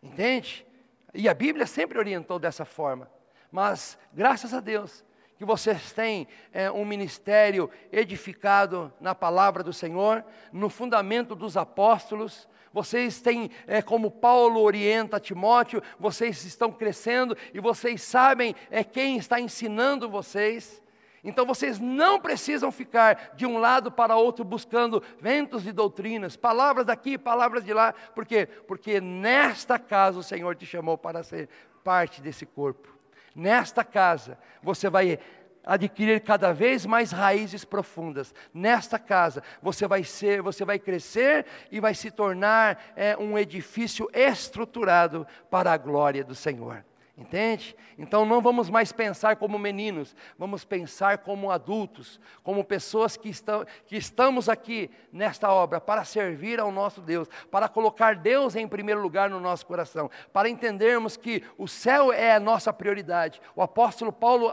Entende? 0.04 0.66
E 1.14 1.30
a 1.30 1.34
Bíblia 1.34 1.66
sempre 1.66 1.98
orientou 1.98 2.38
dessa 2.38 2.66
forma. 2.66 3.10
Mas, 3.52 3.98
graças 4.14 4.54
a 4.54 4.60
Deus, 4.60 5.04
que 5.38 5.46
vocês 5.46 5.92
têm 5.92 6.28
é, 6.54 6.70
um 6.70 6.86
ministério 6.86 7.70
edificado 7.92 8.94
na 9.00 9.16
palavra 9.16 9.64
do 9.64 9.74
Senhor, 9.74 10.24
no 10.52 10.70
fundamento 10.70 11.34
dos 11.36 11.58
apóstolos. 11.58 12.48
Vocês 12.74 13.22
têm, 13.22 13.50
é, 13.66 13.82
como 13.82 14.12
Paulo 14.12 14.62
orienta 14.62 15.20
Timóteo, 15.20 15.82
vocês 16.00 16.46
estão 16.46 16.72
crescendo 16.72 17.36
e 17.54 17.60
vocês 17.60 18.02
sabem 18.02 18.56
é, 18.70 18.84
quem 18.84 19.18
está 19.18 19.40
ensinando 19.40 20.10
vocês. 20.10 20.81
Então 21.24 21.46
vocês 21.46 21.80
não 21.80 22.20
precisam 22.20 22.72
ficar 22.72 23.34
de 23.36 23.46
um 23.46 23.58
lado 23.58 23.92
para 23.92 24.16
outro 24.16 24.44
buscando 24.44 25.04
ventos 25.20 25.64
de 25.64 25.72
doutrinas, 25.72 26.36
palavras 26.36 26.86
daqui, 26.86 27.18
palavras 27.18 27.64
de 27.64 27.74
lá. 27.74 27.94
Por 27.94 28.26
quê? 28.26 28.48
Porque 28.68 29.00
nesta 29.00 29.78
casa 29.78 30.20
o 30.20 30.24
Senhor 30.24 30.56
te 30.56 30.66
chamou 30.66 30.98
para 30.98 31.22
ser 31.22 31.48
parte 31.84 32.22
desse 32.22 32.46
corpo. 32.46 32.90
Nesta 33.36 33.84
casa, 33.84 34.38
você 34.62 34.90
vai 34.90 35.20
adquirir 35.64 36.22
cada 36.22 36.52
vez 36.52 36.86
mais 36.86 37.12
raízes 37.12 37.64
profundas. 37.64 38.34
Nesta 38.54 38.98
casa, 38.98 39.44
você 39.62 39.88
vai 39.88 40.04
ser, 40.04 40.42
você 40.42 40.66
vai 40.66 40.80
crescer 40.80 41.46
e 41.72 41.80
vai 41.80 41.94
se 41.94 42.10
tornar 42.10 42.94
é, 42.96 43.16
um 43.16 43.38
edifício 43.38 44.10
estruturado 44.14 45.26
para 45.50 45.72
a 45.72 45.78
glória 45.78 46.24
do 46.24 46.36
Senhor. 46.36 46.84
Entende? 47.22 47.76
Então 48.00 48.26
não 48.26 48.42
vamos 48.42 48.68
mais 48.68 48.92
pensar 48.92 49.36
como 49.36 49.60
meninos, 49.60 50.16
vamos 50.40 50.66
pensar 50.66 51.20
como 51.20 51.52
adultos, 51.52 52.20
como 52.42 52.64
pessoas 52.64 53.16
que, 53.16 53.30
estão, 53.30 53.64
que 53.86 53.96
estamos 53.96 54.50
aqui 54.50 54.90
nesta 55.14 55.52
obra 55.52 55.80
para 55.80 56.04
servir 56.04 56.60
ao 56.60 56.72
nosso 56.72 57.00
Deus, 57.00 57.30
para 57.52 57.70
colocar 57.70 58.16
Deus 58.16 58.56
em 58.56 58.68
primeiro 58.68 59.04
lugar 59.04 59.30
no 59.30 59.40
nosso 59.40 59.68
coração, 59.68 60.10
para 60.34 60.50
entendermos 60.50 61.16
que 61.16 61.44
o 61.60 61.68
céu 61.68 62.12
é 62.12 62.34
a 62.34 62.40
nossa 62.40 62.74
prioridade. 62.74 63.40
O 63.56 63.62
apóstolo 63.62 64.12
Paulo, 64.12 64.52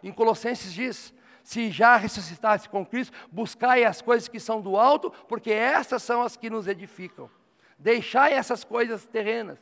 em 0.00 0.12
Colossenses, 0.12 0.72
diz: 0.72 1.12
se 1.42 1.72
já 1.72 1.96
ressuscitasse 1.96 2.68
com 2.68 2.86
Cristo, 2.86 3.16
buscai 3.32 3.82
as 3.84 4.00
coisas 4.00 4.28
que 4.28 4.38
são 4.38 4.60
do 4.60 4.76
alto, 4.76 5.10
porque 5.26 5.50
essas 5.50 6.00
são 6.00 6.22
as 6.22 6.36
que 6.36 6.48
nos 6.48 6.68
edificam. 6.68 7.28
Deixai 7.76 8.34
essas 8.34 8.62
coisas 8.62 9.04
terrenas 9.04 9.58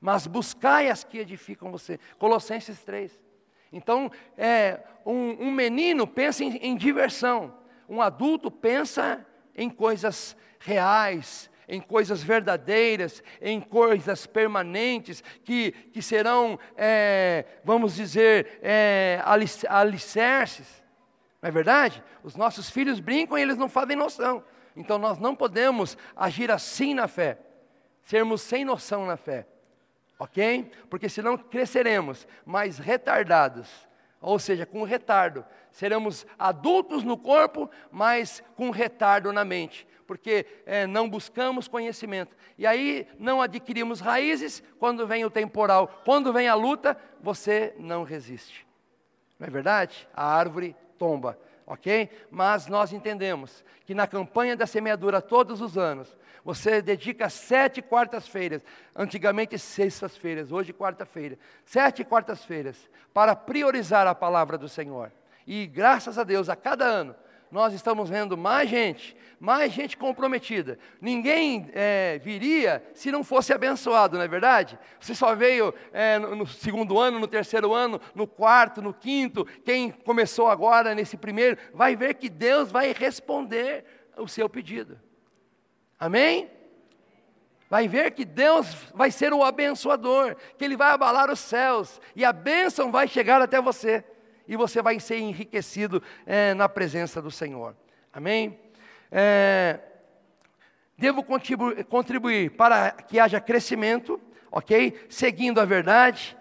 mas 0.00 0.26
buscai 0.26 0.88
as 0.88 1.02
que 1.04 1.18
edificam 1.18 1.70
você. 1.70 1.98
Colossenses 2.18 2.82
3. 2.84 3.18
Então, 3.72 4.10
é, 4.36 4.80
um, 5.04 5.46
um 5.46 5.50
menino 5.50 6.06
pensa 6.06 6.44
em, 6.44 6.56
em 6.56 6.76
diversão, 6.76 7.54
um 7.88 8.00
adulto 8.00 8.50
pensa 8.50 9.26
em 9.54 9.68
coisas 9.68 10.36
reais, 10.58 11.50
em 11.68 11.80
coisas 11.80 12.22
verdadeiras, 12.22 13.22
em 13.42 13.60
coisas 13.60 14.26
permanentes, 14.26 15.22
que, 15.44 15.72
que 15.92 16.00
serão, 16.00 16.58
é, 16.76 17.44
vamos 17.62 17.94
dizer, 17.94 18.58
é, 18.62 19.20
alicerces. 19.68 20.82
Não 21.42 21.48
é 21.48 21.50
verdade? 21.50 22.02
Os 22.22 22.36
nossos 22.36 22.70
filhos 22.70 23.00
brincam 23.00 23.36
e 23.36 23.42
eles 23.42 23.58
não 23.58 23.68
fazem 23.68 23.96
noção. 23.96 24.42
Então 24.74 24.96
nós 24.96 25.18
não 25.18 25.34
podemos 25.34 25.98
agir 26.16 26.50
assim 26.50 26.94
na 26.94 27.06
fé, 27.06 27.38
sermos 28.02 28.40
sem 28.40 28.64
noção 28.64 29.04
na 29.04 29.16
fé 29.16 29.46
ok? 30.18 30.70
Porque 30.90 31.08
senão 31.08 31.36
cresceremos 31.36 32.26
mais 32.44 32.78
retardados, 32.78 33.88
ou 34.20 34.38
seja, 34.38 34.66
com 34.66 34.82
retardo. 34.82 35.44
Seremos 35.70 36.26
adultos 36.38 37.04
no 37.04 37.16
corpo, 37.16 37.70
mas 37.90 38.42
com 38.56 38.70
retardo 38.70 39.32
na 39.32 39.44
mente, 39.44 39.86
porque 40.06 40.44
é, 40.66 40.86
não 40.86 41.08
buscamos 41.08 41.68
conhecimento. 41.68 42.36
E 42.56 42.66
aí 42.66 43.06
não 43.18 43.40
adquirimos 43.40 44.00
raízes 44.00 44.62
quando 44.78 45.06
vem 45.06 45.24
o 45.24 45.30
temporal. 45.30 46.02
Quando 46.04 46.32
vem 46.32 46.48
a 46.48 46.54
luta, 46.54 46.96
você 47.20 47.74
não 47.78 48.02
resiste. 48.02 48.66
Não 49.38 49.46
é 49.46 49.50
verdade? 49.50 50.08
A 50.12 50.24
árvore 50.24 50.74
tomba 50.98 51.38
ok? 51.68 52.08
Mas 52.30 52.66
nós 52.66 52.92
entendemos 52.92 53.62
que 53.84 53.94
na 53.94 54.06
campanha 54.06 54.56
da 54.56 54.66
semeadura 54.66 55.20
todos 55.20 55.60
os 55.60 55.76
anos, 55.76 56.16
você 56.48 56.80
dedica 56.80 57.28
sete 57.28 57.82
quartas-feiras, 57.82 58.62
antigamente 58.96 59.58
sextas-feiras, 59.58 60.50
hoje 60.50 60.72
quarta-feira, 60.72 61.38
sete 61.62 62.02
quartas-feiras, 62.02 62.88
para 63.12 63.36
priorizar 63.36 64.06
a 64.06 64.14
palavra 64.14 64.56
do 64.56 64.66
Senhor. 64.66 65.12
E 65.46 65.66
graças 65.66 66.16
a 66.16 66.24
Deus, 66.24 66.48
a 66.48 66.56
cada 66.56 66.86
ano, 66.86 67.14
nós 67.50 67.74
estamos 67.74 68.08
vendo 68.08 68.34
mais 68.34 68.70
gente, 68.70 69.14
mais 69.38 69.70
gente 69.74 69.94
comprometida. 69.98 70.78
Ninguém 71.02 71.68
é, 71.74 72.18
viria 72.24 72.82
se 72.94 73.12
não 73.12 73.22
fosse 73.22 73.52
abençoado, 73.52 74.16
não 74.16 74.24
é 74.24 74.28
verdade? 74.28 74.78
Você 74.98 75.14
só 75.14 75.34
veio 75.34 75.74
é, 75.92 76.18
no, 76.18 76.34
no 76.34 76.46
segundo 76.46 76.98
ano, 76.98 77.18
no 77.18 77.28
terceiro 77.28 77.74
ano, 77.74 78.00
no 78.14 78.26
quarto, 78.26 78.80
no 78.80 78.94
quinto. 78.94 79.44
Quem 79.66 79.90
começou 79.90 80.48
agora 80.48 80.94
nesse 80.94 81.18
primeiro, 81.18 81.58
vai 81.74 81.94
ver 81.94 82.14
que 82.14 82.30
Deus 82.30 82.72
vai 82.72 82.94
responder 82.94 83.84
o 84.16 84.26
seu 84.26 84.48
pedido. 84.48 84.98
Amém? 85.98 86.50
Vai 87.68 87.86
ver 87.86 88.12
que 88.12 88.24
Deus 88.24 88.66
vai 88.94 89.10
ser 89.10 89.32
o 89.32 89.44
abençoador, 89.44 90.36
que 90.56 90.64
Ele 90.64 90.76
vai 90.76 90.90
abalar 90.90 91.30
os 91.30 91.38
céus, 91.38 92.00
e 92.16 92.24
a 92.24 92.32
bênção 92.32 92.90
vai 92.90 93.06
chegar 93.06 93.42
até 93.42 93.60
você 93.60 94.04
e 94.48 94.56
você 94.56 94.80
vai 94.80 94.98
ser 94.98 95.18
enriquecido 95.18 96.02
é, 96.24 96.54
na 96.54 96.66
presença 96.68 97.20
do 97.20 97.30
Senhor. 97.30 97.76
Amém? 98.10 98.58
É, 99.12 99.78
devo 100.96 101.22
contribuir, 101.22 102.50
para 102.52 102.92
que 102.92 103.20
haja 103.20 103.38
crescimento, 103.40 104.18
ok? 104.50 105.06
Seguindo 105.10 105.60
a 105.60 105.66
verdade, 105.66 106.34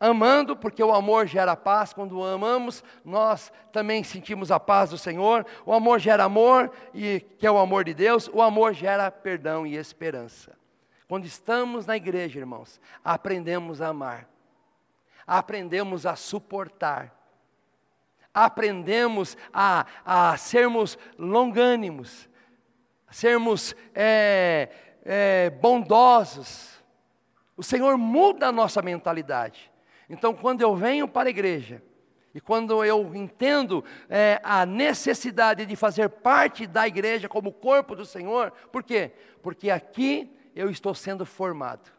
amando, 0.00 0.56
porque 0.56 0.82
o 0.82 0.94
amor 0.94 1.26
gera 1.26 1.54
paz. 1.54 1.92
Quando 1.92 2.24
amamos, 2.24 2.82
nós 3.04 3.52
também 3.70 4.02
sentimos 4.02 4.50
a 4.50 4.58
paz 4.58 4.90
do 4.90 4.98
Senhor. 4.98 5.46
O 5.66 5.74
amor 5.74 6.00
gera 6.00 6.24
amor, 6.24 6.72
e 6.94 7.20
que 7.38 7.46
é 7.46 7.50
o 7.50 7.58
amor 7.58 7.84
de 7.84 7.92
Deus. 7.92 8.28
O 8.32 8.40
amor 8.40 8.72
gera 8.72 9.10
perdão 9.10 9.66
e 9.66 9.76
esperança. 9.76 10.58
Quando 11.06 11.26
estamos 11.26 11.84
na 11.84 11.96
igreja, 11.96 12.38
irmãos, 12.38 12.80
aprendemos 13.04 13.82
a 13.82 13.88
amar, 13.88 14.28
aprendemos 15.26 16.06
a 16.06 16.16
suportar, 16.16 17.14
aprendemos 18.32 19.36
a, 19.52 19.86
a 20.04 20.36
sermos 20.36 20.96
longânimos, 21.18 22.28
sermos 23.10 23.74
é, 23.92 24.70
é, 25.04 25.50
bondosos. 25.50 26.80
O 27.56 27.62
Senhor 27.62 27.98
muda 27.98 28.46
a 28.46 28.52
nossa 28.52 28.80
mentalidade. 28.80 29.69
Então, 30.10 30.34
quando 30.34 30.60
eu 30.60 30.74
venho 30.74 31.06
para 31.06 31.28
a 31.28 31.30
igreja, 31.30 31.80
e 32.34 32.40
quando 32.40 32.84
eu 32.84 33.14
entendo 33.14 33.84
é, 34.08 34.40
a 34.42 34.66
necessidade 34.66 35.64
de 35.64 35.76
fazer 35.76 36.08
parte 36.08 36.66
da 36.66 36.86
igreja 36.86 37.28
como 37.28 37.52
corpo 37.52 37.94
do 37.94 38.04
Senhor, 38.04 38.50
por 38.72 38.82
quê? 38.82 39.12
Porque 39.40 39.70
aqui 39.70 40.28
eu 40.54 40.68
estou 40.68 40.94
sendo 40.94 41.24
formado, 41.24 41.90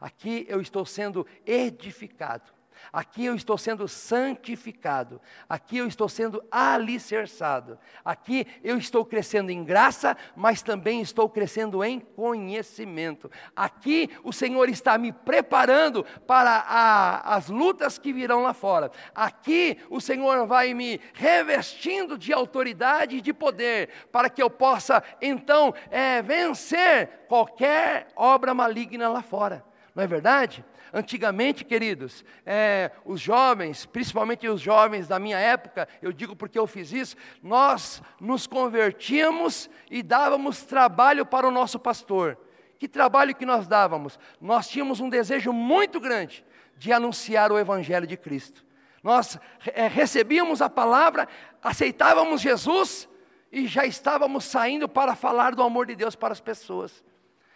aqui 0.00 0.44
eu 0.48 0.60
estou 0.60 0.84
sendo 0.84 1.24
edificado. 1.46 2.55
Aqui 2.92 3.24
eu 3.24 3.34
estou 3.34 3.58
sendo 3.58 3.86
santificado, 3.88 5.20
aqui 5.48 5.78
eu 5.78 5.86
estou 5.86 6.08
sendo 6.08 6.42
alicerçado, 6.50 7.78
aqui 8.04 8.46
eu 8.62 8.78
estou 8.78 9.04
crescendo 9.04 9.50
em 9.50 9.64
graça, 9.64 10.16
mas 10.34 10.62
também 10.62 11.00
estou 11.00 11.28
crescendo 11.28 11.82
em 11.82 12.00
conhecimento. 12.00 13.30
Aqui 13.54 14.10
o 14.22 14.32
Senhor 14.32 14.68
está 14.68 14.96
me 14.98 15.12
preparando 15.12 16.04
para 16.26 16.50
a, 16.50 17.34
as 17.36 17.48
lutas 17.48 17.98
que 17.98 18.12
virão 18.12 18.42
lá 18.42 18.54
fora. 18.54 18.90
Aqui 19.14 19.78
o 19.90 20.00
Senhor 20.00 20.46
vai 20.46 20.74
me 20.74 21.00
revestindo 21.12 22.16
de 22.16 22.32
autoridade 22.32 23.16
e 23.16 23.20
de 23.20 23.32
poder, 23.32 23.90
para 24.10 24.30
que 24.30 24.42
eu 24.42 24.50
possa 24.50 25.02
então 25.20 25.74
é, 25.90 26.22
vencer 26.22 27.26
qualquer 27.28 28.08
obra 28.16 28.54
maligna 28.54 29.08
lá 29.08 29.22
fora. 29.22 29.64
Não 29.96 30.02
é 30.02 30.06
verdade? 30.06 30.62
Antigamente, 30.92 31.64
queridos, 31.64 32.22
é, 32.44 32.90
os 33.02 33.18
jovens, 33.18 33.86
principalmente 33.86 34.46
os 34.46 34.60
jovens 34.60 35.08
da 35.08 35.18
minha 35.18 35.38
época, 35.38 35.88
eu 36.02 36.12
digo 36.12 36.36
porque 36.36 36.58
eu 36.58 36.66
fiz 36.66 36.92
isso, 36.92 37.16
nós 37.42 38.02
nos 38.20 38.46
convertíamos 38.46 39.70
e 39.90 40.02
dávamos 40.02 40.64
trabalho 40.64 41.24
para 41.24 41.48
o 41.48 41.50
nosso 41.50 41.78
pastor. 41.78 42.36
Que 42.78 42.86
trabalho 42.86 43.34
que 43.34 43.46
nós 43.46 43.66
dávamos? 43.66 44.18
Nós 44.38 44.68
tínhamos 44.68 45.00
um 45.00 45.08
desejo 45.08 45.50
muito 45.50 45.98
grande 45.98 46.44
de 46.76 46.92
anunciar 46.92 47.50
o 47.50 47.58
Evangelho 47.58 48.06
de 48.06 48.18
Cristo. 48.18 48.62
Nós 49.02 49.38
é, 49.72 49.88
recebíamos 49.88 50.60
a 50.60 50.68
palavra, 50.68 51.26
aceitávamos 51.62 52.42
Jesus 52.42 53.08
e 53.50 53.66
já 53.66 53.86
estávamos 53.86 54.44
saindo 54.44 54.90
para 54.90 55.16
falar 55.16 55.54
do 55.54 55.62
amor 55.62 55.86
de 55.86 55.96
Deus 55.96 56.14
para 56.14 56.32
as 56.32 56.40
pessoas. 56.40 57.02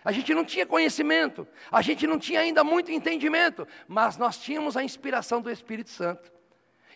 A 0.05 0.12
gente 0.12 0.32
não 0.32 0.44
tinha 0.44 0.64
conhecimento, 0.64 1.46
a 1.70 1.82
gente 1.82 2.07
não 2.07 2.18
tinha 2.18 2.40
ainda 2.40 2.64
muito 2.64 2.90
entendimento, 2.90 3.68
mas 3.86 4.16
nós 4.16 4.38
tínhamos 4.38 4.76
a 4.76 4.82
inspiração 4.82 5.42
do 5.42 5.51
Espírito 5.51 5.90
Santo. 5.90 6.32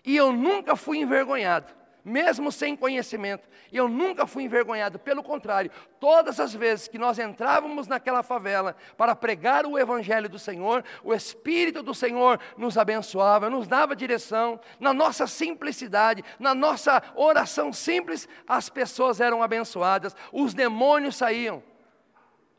E 0.05 0.16
eu 0.16 0.32
nunca 0.32 0.74
fui 0.74 0.98
envergonhado, 0.98 1.72
mesmo 2.05 2.52
sem 2.52 2.76
conhecimento. 2.76 3.48
Eu 3.72 3.88
nunca 3.88 4.26
fui 4.26 4.44
envergonhado, 4.44 4.98
pelo 4.98 5.22
contrário, 5.22 5.70
todas 5.98 6.38
as 6.38 6.55
vezes 6.55 6.88
que 6.88 6.98
nós 6.98 7.18
entrávamos 7.18 7.86
naquela 7.86 8.22
favela 8.22 8.76
para 8.96 9.16
pregar 9.16 9.66
o 9.66 9.78
Evangelho 9.78 10.28
do 10.28 10.38
Senhor, 10.38 10.84
o 11.02 11.14
Espírito 11.14 11.82
do 11.82 11.94
Senhor 11.94 12.38
nos 12.57 12.78
abençoava, 12.78 13.50
nos 13.50 13.66
dava 13.66 13.96
direção, 13.96 14.61
na 14.78 14.92
nossa 14.92 15.26
simplicidade, 15.26 16.24
na 16.38 16.55
nossa 16.55 17.02
oração 17.14 17.72
simples, 17.72 18.28
as 18.46 18.68
pessoas 18.68 19.20
eram 19.20 19.42
abençoadas, 19.42 20.14
os 20.32 20.55
demônios 20.55 21.16
saíam. 21.16 21.62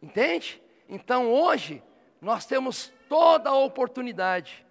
Entende? 0.01 0.61
Então 0.87 1.31
hoje, 1.31 1.81
nós 2.21 2.45
temos 2.45 2.93
toda 3.07 3.49
a 3.49 3.55
oportunidade 3.55 4.65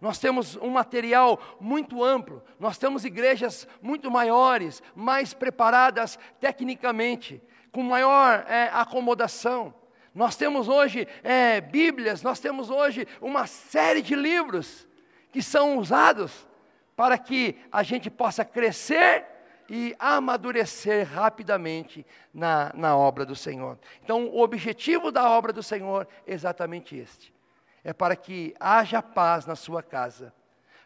nós 0.00 0.18
temos 0.18 0.56
um 0.56 0.68
material 0.68 1.40
muito 1.58 2.04
amplo, 2.04 2.42
nós 2.60 2.76
temos 2.76 3.04
igrejas 3.04 3.66
muito 3.80 4.10
maiores, 4.10 4.82
mais 4.94 5.32
preparadas 5.32 6.18
tecnicamente, 6.38 7.42
com 7.72 7.82
maior 7.82 8.44
é, 8.48 8.70
acomodação. 8.72 9.74
Nós 10.14 10.36
temos 10.36 10.68
hoje 10.68 11.08
é, 11.22 11.60
Bíblias, 11.60 12.22
nós 12.22 12.40
temos 12.40 12.70
hoje 12.70 13.06
uma 13.20 13.46
série 13.46 14.02
de 14.02 14.14
livros 14.14 14.86
que 15.32 15.42
são 15.42 15.78
usados 15.78 16.46
para 16.94 17.18
que 17.18 17.56
a 17.70 17.82
gente 17.82 18.10
possa 18.10 18.44
crescer 18.44 19.24
e 19.68 19.94
amadurecer 19.98 21.06
rapidamente 21.06 22.06
na, 22.32 22.72
na 22.74 22.96
obra 22.96 23.24
do 23.24 23.34
Senhor. 23.34 23.78
Então, 24.02 24.26
o 24.26 24.40
objetivo 24.40 25.10
da 25.10 25.28
obra 25.30 25.52
do 25.52 25.62
Senhor 25.62 26.06
é 26.26 26.32
exatamente 26.32 26.96
este 26.96 27.36
é 27.86 27.92
para 27.92 28.16
que 28.16 28.52
haja 28.58 29.00
paz 29.00 29.46
na 29.46 29.54
sua 29.54 29.80
casa, 29.80 30.34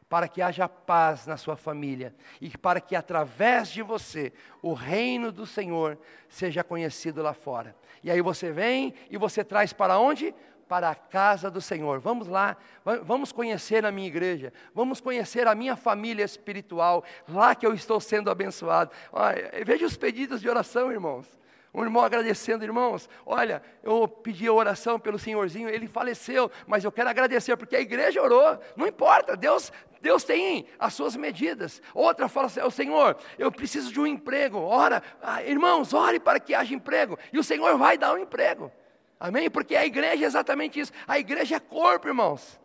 para 0.07 0.29
que 0.29 0.43
haja 0.43 0.69
paz 0.69 1.27
na 1.27 1.39
sua 1.39 1.57
família 1.57 2.15
e 2.43 2.51
para 2.59 2.79
que 2.79 2.95
através 2.95 3.71
de 3.71 3.81
você 3.81 4.35
o 4.61 4.75
reino 4.75 5.33
do 5.33 5.47
Senhor 5.47 5.97
seja 6.29 6.63
conhecido 6.63 7.23
lá 7.23 7.33
fora. 7.33 7.75
E 8.03 8.11
aí 8.11 8.21
você 8.21 8.53
vem 8.53 8.93
e 9.09 9.17
você 9.17 9.43
traz 9.43 9.73
para 9.73 9.99
onde? 9.99 10.33
Para 10.33 10.39
a 10.79 10.95
casa 10.95 11.51
do 11.51 11.61
Senhor. 11.61 11.99
Vamos 11.99 12.29
lá, 12.29 12.57
vamos 13.03 13.33
conhecer 13.33 13.85
a 13.85 13.91
minha 13.91 14.07
igreja, 14.07 14.53
vamos 14.75 15.01
conhecer 15.01 15.49
a 15.49 15.55
minha 15.55 15.75
família 15.75 16.25
espiritual, 16.25 17.05
lá 17.29 17.55
que 17.55 17.67
eu 17.67 17.75
estou 17.75 18.01
sendo 18.01 18.31
abençoado. 18.31 18.93
Olha, 19.13 19.51
veja 19.65 19.85
os 19.85 19.97
pedidos 19.97 20.41
de 20.41 20.49
oração, 20.49 20.93
irmãos. 20.93 21.27
Um 21.73 21.85
irmão 21.85 22.03
agradecendo, 22.03 22.65
irmãos, 22.65 23.09
olha, 23.25 23.63
eu 23.83 24.09
pedi 24.09 24.47
a 24.49 24.53
oração 24.53 24.99
pelo 24.99 25.19
senhorzinho, 25.19 25.69
ele 25.69 25.87
faleceu, 25.87 26.51
mas 26.67 26.83
eu 26.85 26.91
quero 26.91 27.09
agradecer, 27.09 27.57
porque 27.57 27.77
a 27.77 27.81
igreja 27.81 28.21
orou, 28.21 28.59
não 28.75 28.89
importa, 28.89 29.37
Deus, 29.37 29.73
Deus 30.01 30.25
tem 30.25 30.67
as 30.81 30.95
suas 30.95 31.15
medidas. 31.15 31.81
Outra 31.95 32.29
fala 32.29 32.49
assim, 32.49 32.61
o 32.61 32.71
Senhor, 32.73 33.17
eu 33.39 33.53
preciso 33.53 33.93
de 33.93 34.01
um 34.01 34.07
emprego, 34.07 34.59
ora, 34.59 35.01
ah, 35.23 35.45
irmãos, 35.45 35.95
ore 35.95 36.19
para 36.19 36.41
que 36.41 36.55
haja 36.55 36.75
emprego, 36.75 37.17
e 37.33 37.39
o 37.39 37.45
Senhor 37.45 37.79
vai 37.79 37.97
dar 37.97 38.15
um 38.15 38.19
emprego, 38.19 38.73
amém? 39.21 39.51
Porque 39.51 39.77
a 39.77 39.85
igreja 39.85 40.25
é 40.25 40.27
exatamente 40.27 40.81
isso, 40.81 40.93
a 41.07 41.19
igreja 41.19 41.57
é 41.57 41.61
corpo, 41.61 42.09
irmãos. 42.09 42.59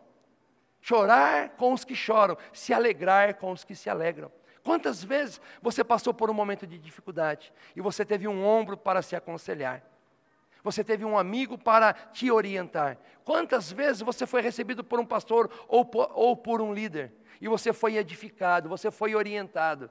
Chorar 0.80 1.50
com 1.50 1.72
os 1.72 1.84
que 1.84 1.94
choram, 1.94 2.36
se 2.52 2.72
alegrar 2.72 3.34
com 3.34 3.52
os 3.52 3.62
que 3.62 3.74
se 3.74 3.90
alegram. 3.90 4.32
Quantas 4.64 5.04
vezes 5.04 5.40
você 5.62 5.84
passou 5.84 6.12
por 6.12 6.28
um 6.28 6.34
momento 6.34 6.66
de 6.66 6.76
dificuldade 6.76 7.52
e 7.76 7.80
você 7.80 8.04
teve 8.04 8.26
um 8.26 8.44
ombro 8.44 8.76
para 8.76 9.00
se 9.02 9.14
aconselhar? 9.14 9.82
Você 10.64 10.82
teve 10.82 11.04
um 11.04 11.16
amigo 11.16 11.56
para 11.56 11.92
te 11.92 12.28
orientar? 12.28 12.98
Quantas 13.24 13.70
vezes 13.70 14.02
você 14.02 14.26
foi 14.26 14.42
recebido 14.42 14.82
por 14.82 14.98
um 14.98 15.06
pastor 15.06 15.48
ou 15.68 15.84
por, 15.84 16.10
ou 16.12 16.36
por 16.36 16.60
um 16.60 16.74
líder 16.74 17.12
e 17.40 17.46
você 17.46 17.72
foi 17.72 17.96
edificado, 17.96 18.68
você 18.68 18.90
foi 18.90 19.14
orientado? 19.14 19.88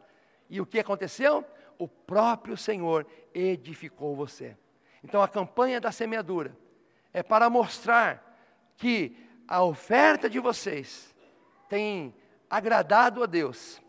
E 0.49 0.59
o 0.59 0.65
que 0.65 0.79
aconteceu? 0.79 1.45
O 1.77 1.87
próprio 1.87 2.57
Senhor 2.57 3.07
edificou 3.33 4.15
você. 4.15 4.57
Então 5.05 5.21
a 5.21 5.27
campanha 5.27 5.79
da 5.79 5.91
semeadura 5.91 6.57
é 7.13 7.21
para 7.21 7.47
mostrar 7.47 8.35
que 8.75 9.15
a 9.47 9.63
oferta 9.63 10.27
de 10.27 10.39
vocês 10.39 11.13
tem 11.69 12.11
agradado 12.49 13.21
a 13.21 13.27
Deus 13.27 13.79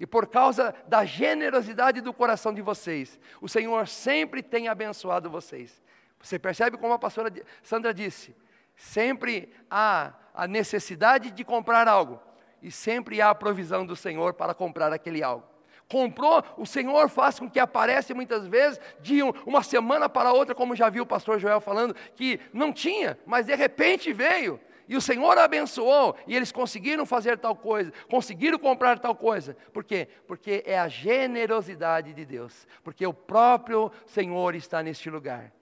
e 0.00 0.04
por 0.04 0.26
causa 0.26 0.74
da 0.88 1.04
generosidade 1.04 2.00
do 2.00 2.12
coração 2.12 2.52
de 2.52 2.60
vocês, 2.60 3.20
o 3.40 3.48
Senhor 3.48 3.86
sempre 3.86 4.42
tem 4.42 4.66
abençoado 4.66 5.30
vocês. 5.30 5.80
Você 6.20 6.40
percebe 6.40 6.76
como 6.76 6.92
a 6.92 6.98
pastora 6.98 7.32
Sandra 7.62 7.94
disse? 7.94 8.34
Sempre 8.74 9.54
há 9.70 10.12
a 10.34 10.48
necessidade 10.48 11.30
de 11.30 11.44
comprar 11.44 11.86
algo, 11.86 12.20
e 12.60 12.72
sempre 12.72 13.22
há 13.22 13.30
a 13.30 13.34
provisão 13.34 13.86
do 13.86 13.94
Senhor 13.94 14.34
para 14.34 14.52
comprar 14.52 14.92
aquele 14.92 15.22
algo. 15.22 15.46
Comprou, 15.94 16.42
o 16.56 16.66
Senhor 16.66 17.08
faz 17.08 17.38
com 17.38 17.48
que 17.48 17.60
apareça 17.60 18.12
muitas 18.12 18.48
vezes 18.48 18.80
de 19.00 19.22
uma 19.46 19.62
semana 19.62 20.08
para 20.08 20.32
outra, 20.32 20.52
como 20.52 20.74
já 20.74 20.90
viu 20.90 21.04
o 21.04 21.06
pastor 21.06 21.38
Joel 21.38 21.60
falando, 21.60 21.94
que 22.16 22.40
não 22.52 22.72
tinha, 22.72 23.16
mas 23.24 23.46
de 23.46 23.54
repente 23.54 24.12
veio. 24.12 24.58
E 24.88 24.96
o 24.96 25.00
Senhor 25.00 25.38
abençoou, 25.38 26.16
e 26.26 26.34
eles 26.34 26.50
conseguiram 26.50 27.06
fazer 27.06 27.38
tal 27.38 27.54
coisa, 27.54 27.92
conseguiram 28.10 28.58
comprar 28.58 28.98
tal 28.98 29.14
coisa. 29.14 29.56
Por 29.72 29.84
quê? 29.84 30.08
Porque 30.26 30.64
é 30.66 30.76
a 30.76 30.88
generosidade 30.88 32.12
de 32.12 32.24
Deus. 32.24 32.66
Porque 32.82 33.06
o 33.06 33.14
próprio 33.14 33.92
Senhor 34.04 34.56
está 34.56 34.82
neste 34.82 35.08
lugar, 35.08 35.52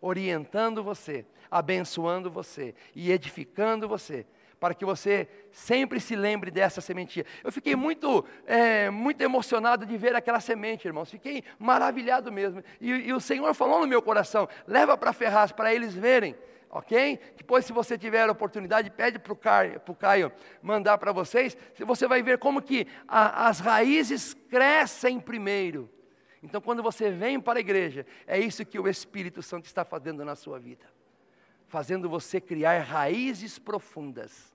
orientando 0.00 0.82
você, 0.82 1.26
abençoando 1.50 2.30
você 2.30 2.74
e 2.94 3.12
edificando 3.12 3.86
você, 3.86 4.24
para 4.58 4.74
que 4.74 4.84
você 4.84 5.28
sempre 5.50 6.00
se 6.00 6.16
lembre 6.16 6.50
dessa 6.50 6.80
sementinha. 6.80 7.24
Eu 7.42 7.52
fiquei 7.52 7.76
muito, 7.76 8.24
é, 8.46 8.90
muito 8.90 9.20
emocionado 9.20 9.86
de 9.86 9.96
ver 9.96 10.14
aquela 10.14 10.40
semente, 10.40 10.86
irmãos. 10.86 11.10
Fiquei 11.10 11.44
maravilhado 11.58 12.32
mesmo. 12.32 12.62
E, 12.80 12.90
e 12.90 13.12
o 13.12 13.20
Senhor 13.20 13.52
falou 13.54 13.80
no 13.80 13.86
meu 13.86 14.02
coração: 14.02 14.48
leva 14.66 14.96
para 14.96 15.12
Ferraz, 15.12 15.52
para 15.52 15.74
eles 15.74 15.94
verem 15.94 16.36
ok? 16.74 17.20
Depois, 17.36 17.64
se 17.64 17.72
você 17.72 17.96
tiver 17.96 18.28
a 18.28 18.32
oportunidade, 18.32 18.90
pede 18.90 19.16
para 19.16 19.32
o 19.32 19.94
Caio, 19.94 20.32
mandar 20.60 20.98
para 20.98 21.12
vocês, 21.12 21.56
você 21.78 22.08
vai 22.08 22.20
ver 22.20 22.38
como 22.38 22.60
que 22.60 22.88
a, 23.06 23.46
as 23.46 23.60
raízes 23.60 24.34
crescem 24.50 25.20
primeiro. 25.20 25.88
Então, 26.42 26.60
quando 26.60 26.82
você 26.82 27.10
vem 27.10 27.40
para 27.40 27.58
a 27.58 27.60
igreja, 27.60 28.04
é 28.26 28.38
isso 28.38 28.66
que 28.66 28.78
o 28.78 28.88
Espírito 28.88 29.40
Santo 29.40 29.66
está 29.66 29.84
fazendo 29.84 30.24
na 30.24 30.34
sua 30.34 30.58
vida, 30.58 30.84
fazendo 31.74 32.08
você 32.08 32.40
criar 32.40 32.78
raízes 32.82 33.58
profundas, 33.58 34.54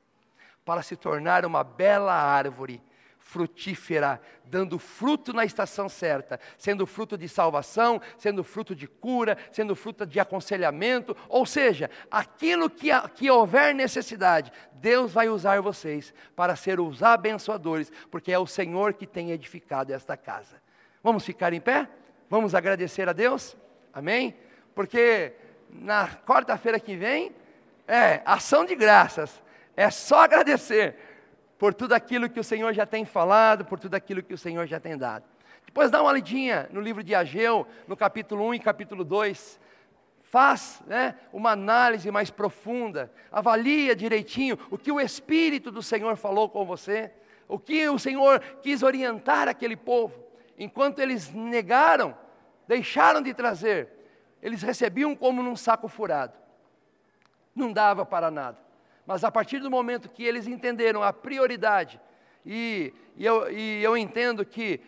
para 0.64 0.82
se 0.82 0.96
tornar 0.96 1.46
uma 1.46 1.66
bela 1.66 2.14
árvore 2.14 2.82
frutífera, 3.18 4.22
dando 4.46 4.80
fruto 4.80 5.34
na 5.34 5.44
estação 5.44 5.90
certa, 5.90 6.40
sendo 6.58 6.88
fruto 6.88 7.18
de 7.18 7.28
salvação, 7.28 8.02
sendo 8.18 8.42
fruto 8.42 8.74
de 8.74 8.88
cura, 8.88 9.38
sendo 9.52 9.76
fruto 9.76 10.06
de 10.06 10.18
aconselhamento, 10.18 11.14
ou 11.28 11.46
seja, 11.46 11.92
aquilo 12.10 12.70
que, 12.70 12.88
que 13.16 13.30
houver 13.30 13.76
necessidade, 13.76 14.50
Deus 14.72 15.12
vai 15.12 15.28
usar 15.28 15.60
vocês 15.62 16.14
para 16.38 16.56
ser 16.56 16.80
os 16.80 17.04
abençoadores, 17.04 17.92
porque 18.10 18.32
é 18.32 18.40
o 18.40 18.48
Senhor 18.48 18.94
que 18.94 19.06
tem 19.06 19.32
edificado 19.32 19.92
esta 19.92 20.16
casa. 20.16 20.56
Vamos 21.04 21.26
ficar 21.26 21.52
em 21.52 21.60
pé? 21.60 21.86
Vamos 22.30 22.56
agradecer 22.56 23.10
a 23.10 23.14
Deus? 23.14 23.58
Amém? 23.92 24.38
Porque 24.74 25.36
na 25.70 26.08
quarta-feira 26.08 26.80
que 26.80 26.96
vem 26.96 27.32
é 27.88 28.22
ação 28.26 28.66
de 28.66 28.76
graças, 28.76 29.42
é 29.76 29.90
só 29.90 30.22
agradecer 30.22 30.96
por 31.58 31.74
tudo 31.74 31.94
aquilo 31.94 32.30
que 32.30 32.40
o 32.40 32.44
Senhor 32.44 32.74
já 32.74 32.86
tem 32.86 33.04
falado, 33.04 33.66
por 33.66 33.80
tudo 33.80 33.96
aquilo 33.96 34.24
que 34.24 34.34
o 34.34 34.38
Senhor 34.38 34.66
já 34.66 34.80
tem 34.80 34.98
dado. 34.98 35.26
Depois 35.66 35.92
dá 35.92 36.02
uma 36.02 36.14
lidinha 36.14 36.70
no 36.72 36.82
livro 36.82 37.04
de 37.04 37.14
Ageu, 37.14 37.68
no 37.88 37.96
capítulo 37.96 38.48
1 38.48 38.54
e 38.56 38.60
capítulo 38.60 39.04
2. 39.04 39.60
Faz 40.24 40.82
né, 40.88 41.16
uma 41.34 41.52
análise 41.52 42.10
mais 42.10 42.32
profunda, 42.32 43.12
avalia 43.32 43.96
direitinho 43.96 44.58
o 44.72 44.78
que 44.78 44.92
o 44.92 45.00
Espírito 45.00 45.70
do 45.70 45.84
Senhor 45.84 46.16
falou 46.16 46.50
com 46.50 46.66
você, 46.66 47.12
o 47.48 47.60
que 47.60 47.88
o 47.90 48.00
Senhor 48.00 48.40
quis 48.62 48.82
orientar 48.82 49.48
aquele 49.48 49.76
povo. 49.76 50.14
Enquanto 50.58 51.00
eles 51.00 51.34
negaram, 51.34 52.18
deixaram 52.68 53.22
de 53.22 53.34
trazer, 53.34 53.90
eles 54.42 54.62
recebiam 54.62 55.16
como 55.16 55.44
num 55.44 55.56
saco 55.56 55.88
furado, 55.88 56.34
não 57.56 57.72
dava 57.72 58.06
para 58.06 58.32
nada. 58.32 58.58
Mas 59.06 59.24
a 59.24 59.32
partir 59.32 59.60
do 59.60 59.72
momento 59.72 60.10
que 60.10 60.24
eles 60.24 60.48
entenderam 60.48 61.02
a 61.02 61.12
prioridade, 61.12 62.00
e, 62.46 62.94
e, 63.16 63.26
eu, 63.26 63.52
e 63.52 63.84
eu, 63.84 63.98
entendo 63.98 64.46
que, 64.46 64.80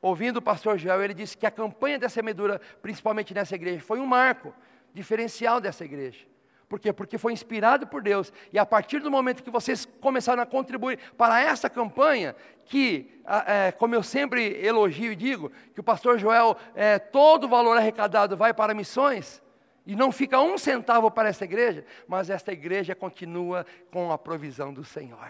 ouvindo 0.00 0.38
o 0.38 0.42
pastor 0.42 0.78
Joel, 0.78 1.04
ele 1.04 1.14
disse 1.14 1.36
que 1.36 1.46
a 1.46 1.50
campanha 1.50 1.98
dessa 1.98 2.14
semeadura, 2.14 2.60
principalmente 2.82 3.34
nessa 3.34 3.54
igreja, 3.54 3.84
foi 3.84 4.00
um 4.00 4.06
marco 4.06 4.54
diferencial 4.92 5.60
dessa 5.60 5.84
igreja. 5.84 6.26
Por 6.68 6.80
quê? 6.80 6.92
Porque 6.92 7.16
foi 7.16 7.32
inspirado 7.32 7.86
por 7.86 8.02
Deus. 8.02 8.32
E 8.52 8.58
a 8.58 8.66
partir 8.66 8.98
do 8.98 9.10
momento 9.10 9.42
que 9.42 9.50
vocês 9.50 9.86
começaram 10.00 10.42
a 10.42 10.46
contribuir 10.46 10.98
para 11.16 11.40
essa 11.40 11.70
campanha, 11.70 12.34
que, 12.64 13.20
é, 13.46 13.70
como 13.72 13.94
eu 13.94 14.02
sempre 14.02 14.60
elogio 14.64 15.12
e 15.12 15.16
digo, 15.16 15.52
que 15.72 15.80
o 15.80 15.84
pastor 15.84 16.18
Joel, 16.18 16.56
é, 16.74 16.98
todo 16.98 17.44
o 17.44 17.48
valor 17.48 17.76
arrecadado 17.76 18.36
vai 18.36 18.52
para 18.52 18.74
missões, 18.74 19.40
e 19.86 19.94
não 19.94 20.10
fica 20.10 20.40
um 20.40 20.58
centavo 20.58 21.08
para 21.12 21.28
essa 21.28 21.44
igreja, 21.44 21.84
mas 22.08 22.28
esta 22.28 22.52
igreja 22.52 22.92
continua 22.92 23.64
com 23.92 24.10
a 24.10 24.18
provisão 24.18 24.74
do 24.74 24.84
Senhor. 24.84 25.28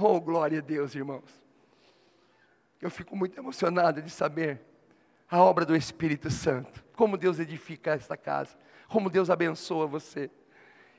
Oh, 0.00 0.18
glória 0.18 0.58
a 0.58 0.62
Deus, 0.62 0.94
irmãos. 0.94 1.44
Eu 2.80 2.90
fico 2.90 3.14
muito 3.14 3.38
emocionado 3.38 4.00
de 4.00 4.10
saber 4.10 4.60
a 5.30 5.42
obra 5.42 5.66
do 5.66 5.76
Espírito 5.76 6.30
Santo, 6.30 6.82
como 6.96 7.18
Deus 7.18 7.38
edifica 7.38 7.92
esta 7.92 8.16
casa, 8.16 8.56
como 8.88 9.10
Deus 9.10 9.30
abençoa 9.30 9.86
você. 9.86 10.30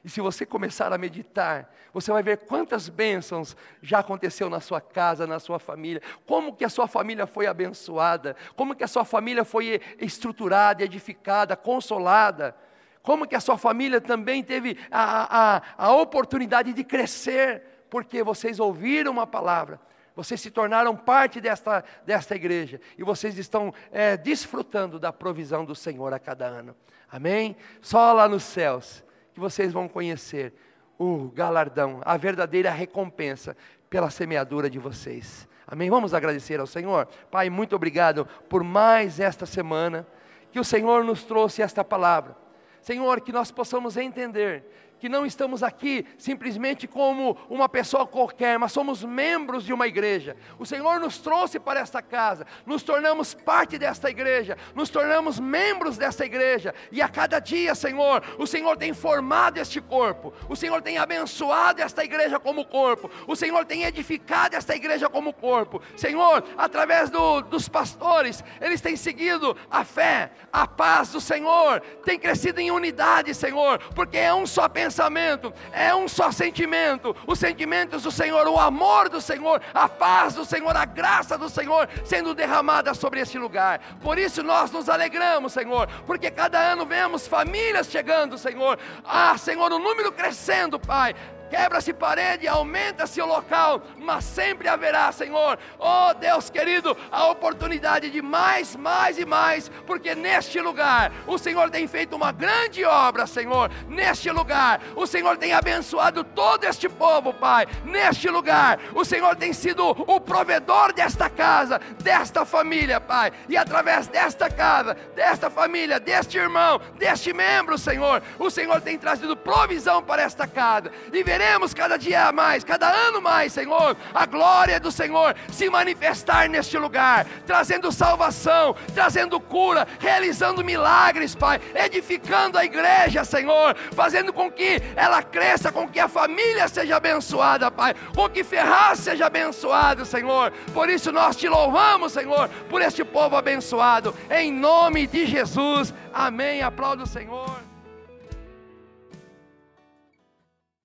E 0.05 0.09
se 0.09 0.21
você 0.21 0.45
começar 0.45 0.93
a 0.93 0.99
meditar, 0.99 1.73
você 1.91 2.11
vai 2.11 2.21
ver 2.21 2.37
quantas 2.37 2.89
bênçãos 2.89 3.57
já 3.81 3.99
aconteceu 3.99 4.51
na 4.51 4.59
sua 4.59 4.79
casa, 4.79 5.25
na 5.25 5.39
sua 5.39 5.57
família, 5.57 5.99
como 6.27 6.55
que 6.55 6.63
a 6.63 6.69
sua 6.69 6.87
família 6.87 7.25
foi 7.25 7.47
abençoada, 7.47 8.35
como 8.55 8.75
que 8.75 8.83
a 8.83 8.87
sua 8.87 9.03
família 9.03 9.43
foi 9.43 9.81
estruturada, 9.99 10.83
edificada, 10.83 11.55
consolada, 11.55 12.55
como 13.01 13.27
que 13.27 13.35
a 13.35 13.39
sua 13.39 13.57
família 13.57 13.99
também 13.99 14.43
teve 14.43 14.77
a, 14.91 15.55
a, 15.55 15.61
a 15.75 15.95
oportunidade 15.95 16.71
de 16.71 16.83
crescer, 16.83 17.63
porque 17.89 18.21
vocês 18.21 18.59
ouviram 18.59 19.11
uma 19.11 19.25
palavra, 19.25 19.79
vocês 20.15 20.39
se 20.39 20.49
tornaram 20.49 20.95
parte 20.95 21.41
desta, 21.41 21.83
desta 22.05 22.35
igreja 22.35 22.79
e 22.97 23.03
vocês 23.03 23.37
estão 23.37 23.73
é, 23.91 24.15
desfrutando 24.15 24.97
da 24.97 25.11
provisão 25.11 25.65
do 25.65 25.75
Senhor 25.75 26.13
a 26.13 26.19
cada 26.19 26.45
ano. 26.45 26.75
Amém? 27.11 27.55
Só 27.81 28.13
lá 28.13 28.27
nos 28.27 28.43
céus 28.43 29.03
que 29.33 29.39
vocês 29.39 29.73
vão 29.73 29.87
conhecer 29.87 30.53
o 30.97 31.29
galardão, 31.29 32.01
a 32.05 32.15
verdadeira 32.15 32.69
recompensa 32.69 33.57
pela 33.89 34.09
semeadura 34.09 34.69
de 34.69 34.79
vocês. 34.79 35.47
Amém? 35.67 35.89
Vamos 35.89 36.13
agradecer 36.13 36.59
ao 36.59 36.67
Senhor. 36.67 37.07
Pai, 37.29 37.49
muito 37.49 37.75
obrigado 37.75 38.25
por 38.47 38.63
mais 38.63 39.19
esta 39.19 39.45
semana 39.45 40.07
que 40.51 40.59
o 40.59 40.63
Senhor 40.63 41.03
nos 41.03 41.23
trouxe 41.23 41.61
esta 41.61 41.83
palavra. 41.83 42.37
Senhor, 42.81 43.19
que 43.21 43.31
nós 43.31 43.51
possamos 43.51 43.97
entender 43.97 44.63
que 44.99 45.09
não 45.09 45.25
estamos 45.25 45.61
aqui 45.61 46.05
simplesmente 46.17 46.87
como 46.87 47.37
uma 47.49 47.67
pessoa 47.67 48.07
qualquer, 48.07 48.57
mas 48.57 48.71
somos 48.71 49.03
membros 49.03 49.65
de 49.65 49.73
uma 49.73 49.87
igreja. 49.87 50.35
O 50.57 50.65
Senhor 50.65 50.99
nos 50.99 51.17
trouxe 51.17 51.59
para 51.59 51.79
esta 51.79 52.01
casa, 52.01 52.45
nos 52.65 52.83
tornamos 52.83 53.33
parte 53.33 53.77
desta 53.77 54.09
igreja, 54.09 54.57
nos 54.73 54.89
tornamos 54.89 55.39
membros 55.39 55.97
desta 55.97 56.25
igreja, 56.25 56.73
e 56.91 57.01
a 57.01 57.09
cada 57.09 57.39
dia, 57.39 57.75
Senhor, 57.75 58.23
o 58.37 58.47
Senhor 58.47 58.77
tem 58.77 58.93
formado 58.93 59.57
este 59.57 59.81
corpo, 59.81 60.33
o 60.49 60.55
Senhor 60.55 60.81
tem 60.81 60.97
abençoado 60.97 61.81
esta 61.81 62.03
igreja 62.03 62.39
como 62.39 62.65
corpo, 62.65 63.09
o 63.27 63.35
Senhor 63.35 63.65
tem 63.65 63.83
edificado 63.83 64.55
esta 64.55 64.75
igreja 64.75 65.09
como 65.09 65.33
corpo. 65.33 65.81
Senhor, 65.95 66.43
através 66.57 67.09
do, 67.09 67.41
dos 67.41 67.67
pastores, 67.67 68.43
eles 68.61 68.81
têm 68.81 68.95
seguido 68.95 69.55
a 69.69 69.83
fé, 69.83 70.31
a 70.51 70.65
paz 70.65 71.11
do 71.11 71.21
Senhor, 71.21 71.81
tem 72.03 72.17
crescido 72.17 72.59
em 72.59 72.71
unidade, 72.71 73.33
Senhor, 73.33 73.79
porque 73.93 74.17
é 74.17 74.33
um 74.33 74.47
só 74.47 74.69
pensamento 74.69 74.84
pensamento, 74.85 75.51
é 75.71 75.95
um 75.95 76.07
só 76.07 76.31
sentimento, 76.31 77.15
os 77.25 77.39
sentimentos 77.39 78.03
do 78.03 78.11
Senhor, 78.11 78.47
o 78.47 78.59
amor 78.59 79.09
do 79.09 79.19
Senhor, 79.19 79.59
a 79.73 79.89
paz 79.89 80.35
do 80.35 80.45
Senhor, 80.45 80.75
a 80.77 80.85
graça 80.85 81.37
do 81.37 81.49
Senhor 81.49 81.89
sendo 82.03 82.35
derramada 82.35 82.93
sobre 82.93 83.19
este 83.19 83.39
lugar. 83.39 83.79
Por 84.01 84.19
isso 84.19 84.43
nós 84.43 84.69
nos 84.71 84.87
alegramos, 84.87 85.53
Senhor, 85.53 85.87
porque 86.05 86.29
cada 86.29 86.59
ano 86.59 86.85
vemos 86.85 87.27
famílias 87.27 87.87
chegando, 87.87 88.37
Senhor. 88.37 88.77
Ah, 89.03 89.35
Senhor, 89.37 89.71
o 89.71 89.79
número 89.79 90.11
crescendo, 90.11 90.79
Pai 90.79 91.15
quebra-se 91.49 91.93
parede, 91.93 92.47
aumenta-se 92.47 93.21
o 93.21 93.25
local, 93.25 93.81
mas 93.97 94.23
sempre 94.23 94.67
haverá, 94.67 95.11
Senhor, 95.11 95.57
oh 95.79 96.13
Deus 96.13 96.49
querido, 96.49 96.95
a 97.11 97.27
oportunidade 97.27 98.09
de 98.09 98.21
mais, 98.21 98.75
mais 98.75 99.17
e 99.17 99.25
mais, 99.25 99.69
porque 99.85 100.15
neste 100.15 100.59
lugar 100.59 101.11
o 101.27 101.37
Senhor 101.37 101.69
tem 101.69 101.87
feito 101.87 102.15
uma 102.15 102.31
grande 102.31 102.83
obra, 102.83 103.27
Senhor, 103.27 103.69
neste 103.87 104.29
lugar 104.29 104.81
o 104.95 105.05
Senhor 105.05 105.37
tem 105.37 105.53
abençoado 105.53 106.23
todo 106.23 106.63
este 106.65 106.89
povo, 106.89 107.33
Pai, 107.33 107.67
neste 107.83 108.29
lugar 108.29 108.79
o 108.93 109.05
Senhor 109.05 109.35
tem 109.35 109.53
sido 109.53 109.89
o 109.89 110.19
provedor 110.19 110.93
desta 110.93 111.29
casa, 111.29 111.79
desta 112.01 112.45
família, 112.45 112.99
Pai, 112.99 113.31
e 113.47 113.57
através 113.57 114.07
desta 114.07 114.49
casa, 114.49 114.95
desta 115.15 115.49
família, 115.49 115.99
deste 115.99 116.37
irmão, 116.37 116.79
deste 116.97 117.33
membro, 117.33 117.77
Senhor, 117.77 118.21
o 118.39 118.49
Senhor 118.49 118.81
tem 118.81 118.97
trazido 118.97 119.35
provisão 119.35 120.01
para 120.01 120.23
esta 120.23 120.47
casa, 120.47 120.91
e 121.11 121.23
veremos 121.37 121.73
cada 121.73 121.97
dia 121.97 122.31
mais, 122.31 122.63
cada 122.63 122.89
ano 122.89 123.21
mais, 123.21 123.51
Senhor, 123.51 123.97
a 124.13 124.25
glória 124.25 124.79
do 124.79 124.89
Senhor 124.89 125.35
se 125.51 125.69
manifestar 125.69 126.47
neste 126.47 126.77
lugar, 126.77 127.27
trazendo 127.45 127.91
salvação, 127.91 128.73
trazendo 128.93 129.37
cura, 129.37 129.85
realizando 129.99 130.63
milagres, 130.63 131.35
Pai, 131.35 131.59
edificando 131.73 132.57
a 132.57 132.63
igreja, 132.63 133.25
Senhor, 133.25 133.75
fazendo 133.91 134.31
com 134.31 134.49
que 134.49 134.81
ela 134.95 135.21
cresça, 135.21 135.73
com 135.73 135.89
que 135.89 135.99
a 135.99 136.07
família 136.07 136.69
seja 136.69 136.95
abençoada, 136.95 137.69
Pai, 137.69 137.93
com 138.15 138.29
que 138.29 138.41
Ferraz 138.41 138.99
seja 138.99 139.25
abençoado, 139.25 140.05
Senhor. 140.05 140.51
Por 140.73 140.89
isso 140.89 141.11
nós 141.11 141.35
te 141.35 141.49
louvamos, 141.49 142.13
Senhor, 142.13 142.47
por 142.69 142.81
este 142.81 143.03
povo 143.03 143.35
abençoado, 143.35 144.15
em 144.31 144.53
nome 144.53 145.05
de 145.05 145.25
Jesus. 145.25 145.93
Amém. 146.13 146.61
Aplauda 146.61 147.03
o 147.03 147.07
Senhor. 147.07 147.64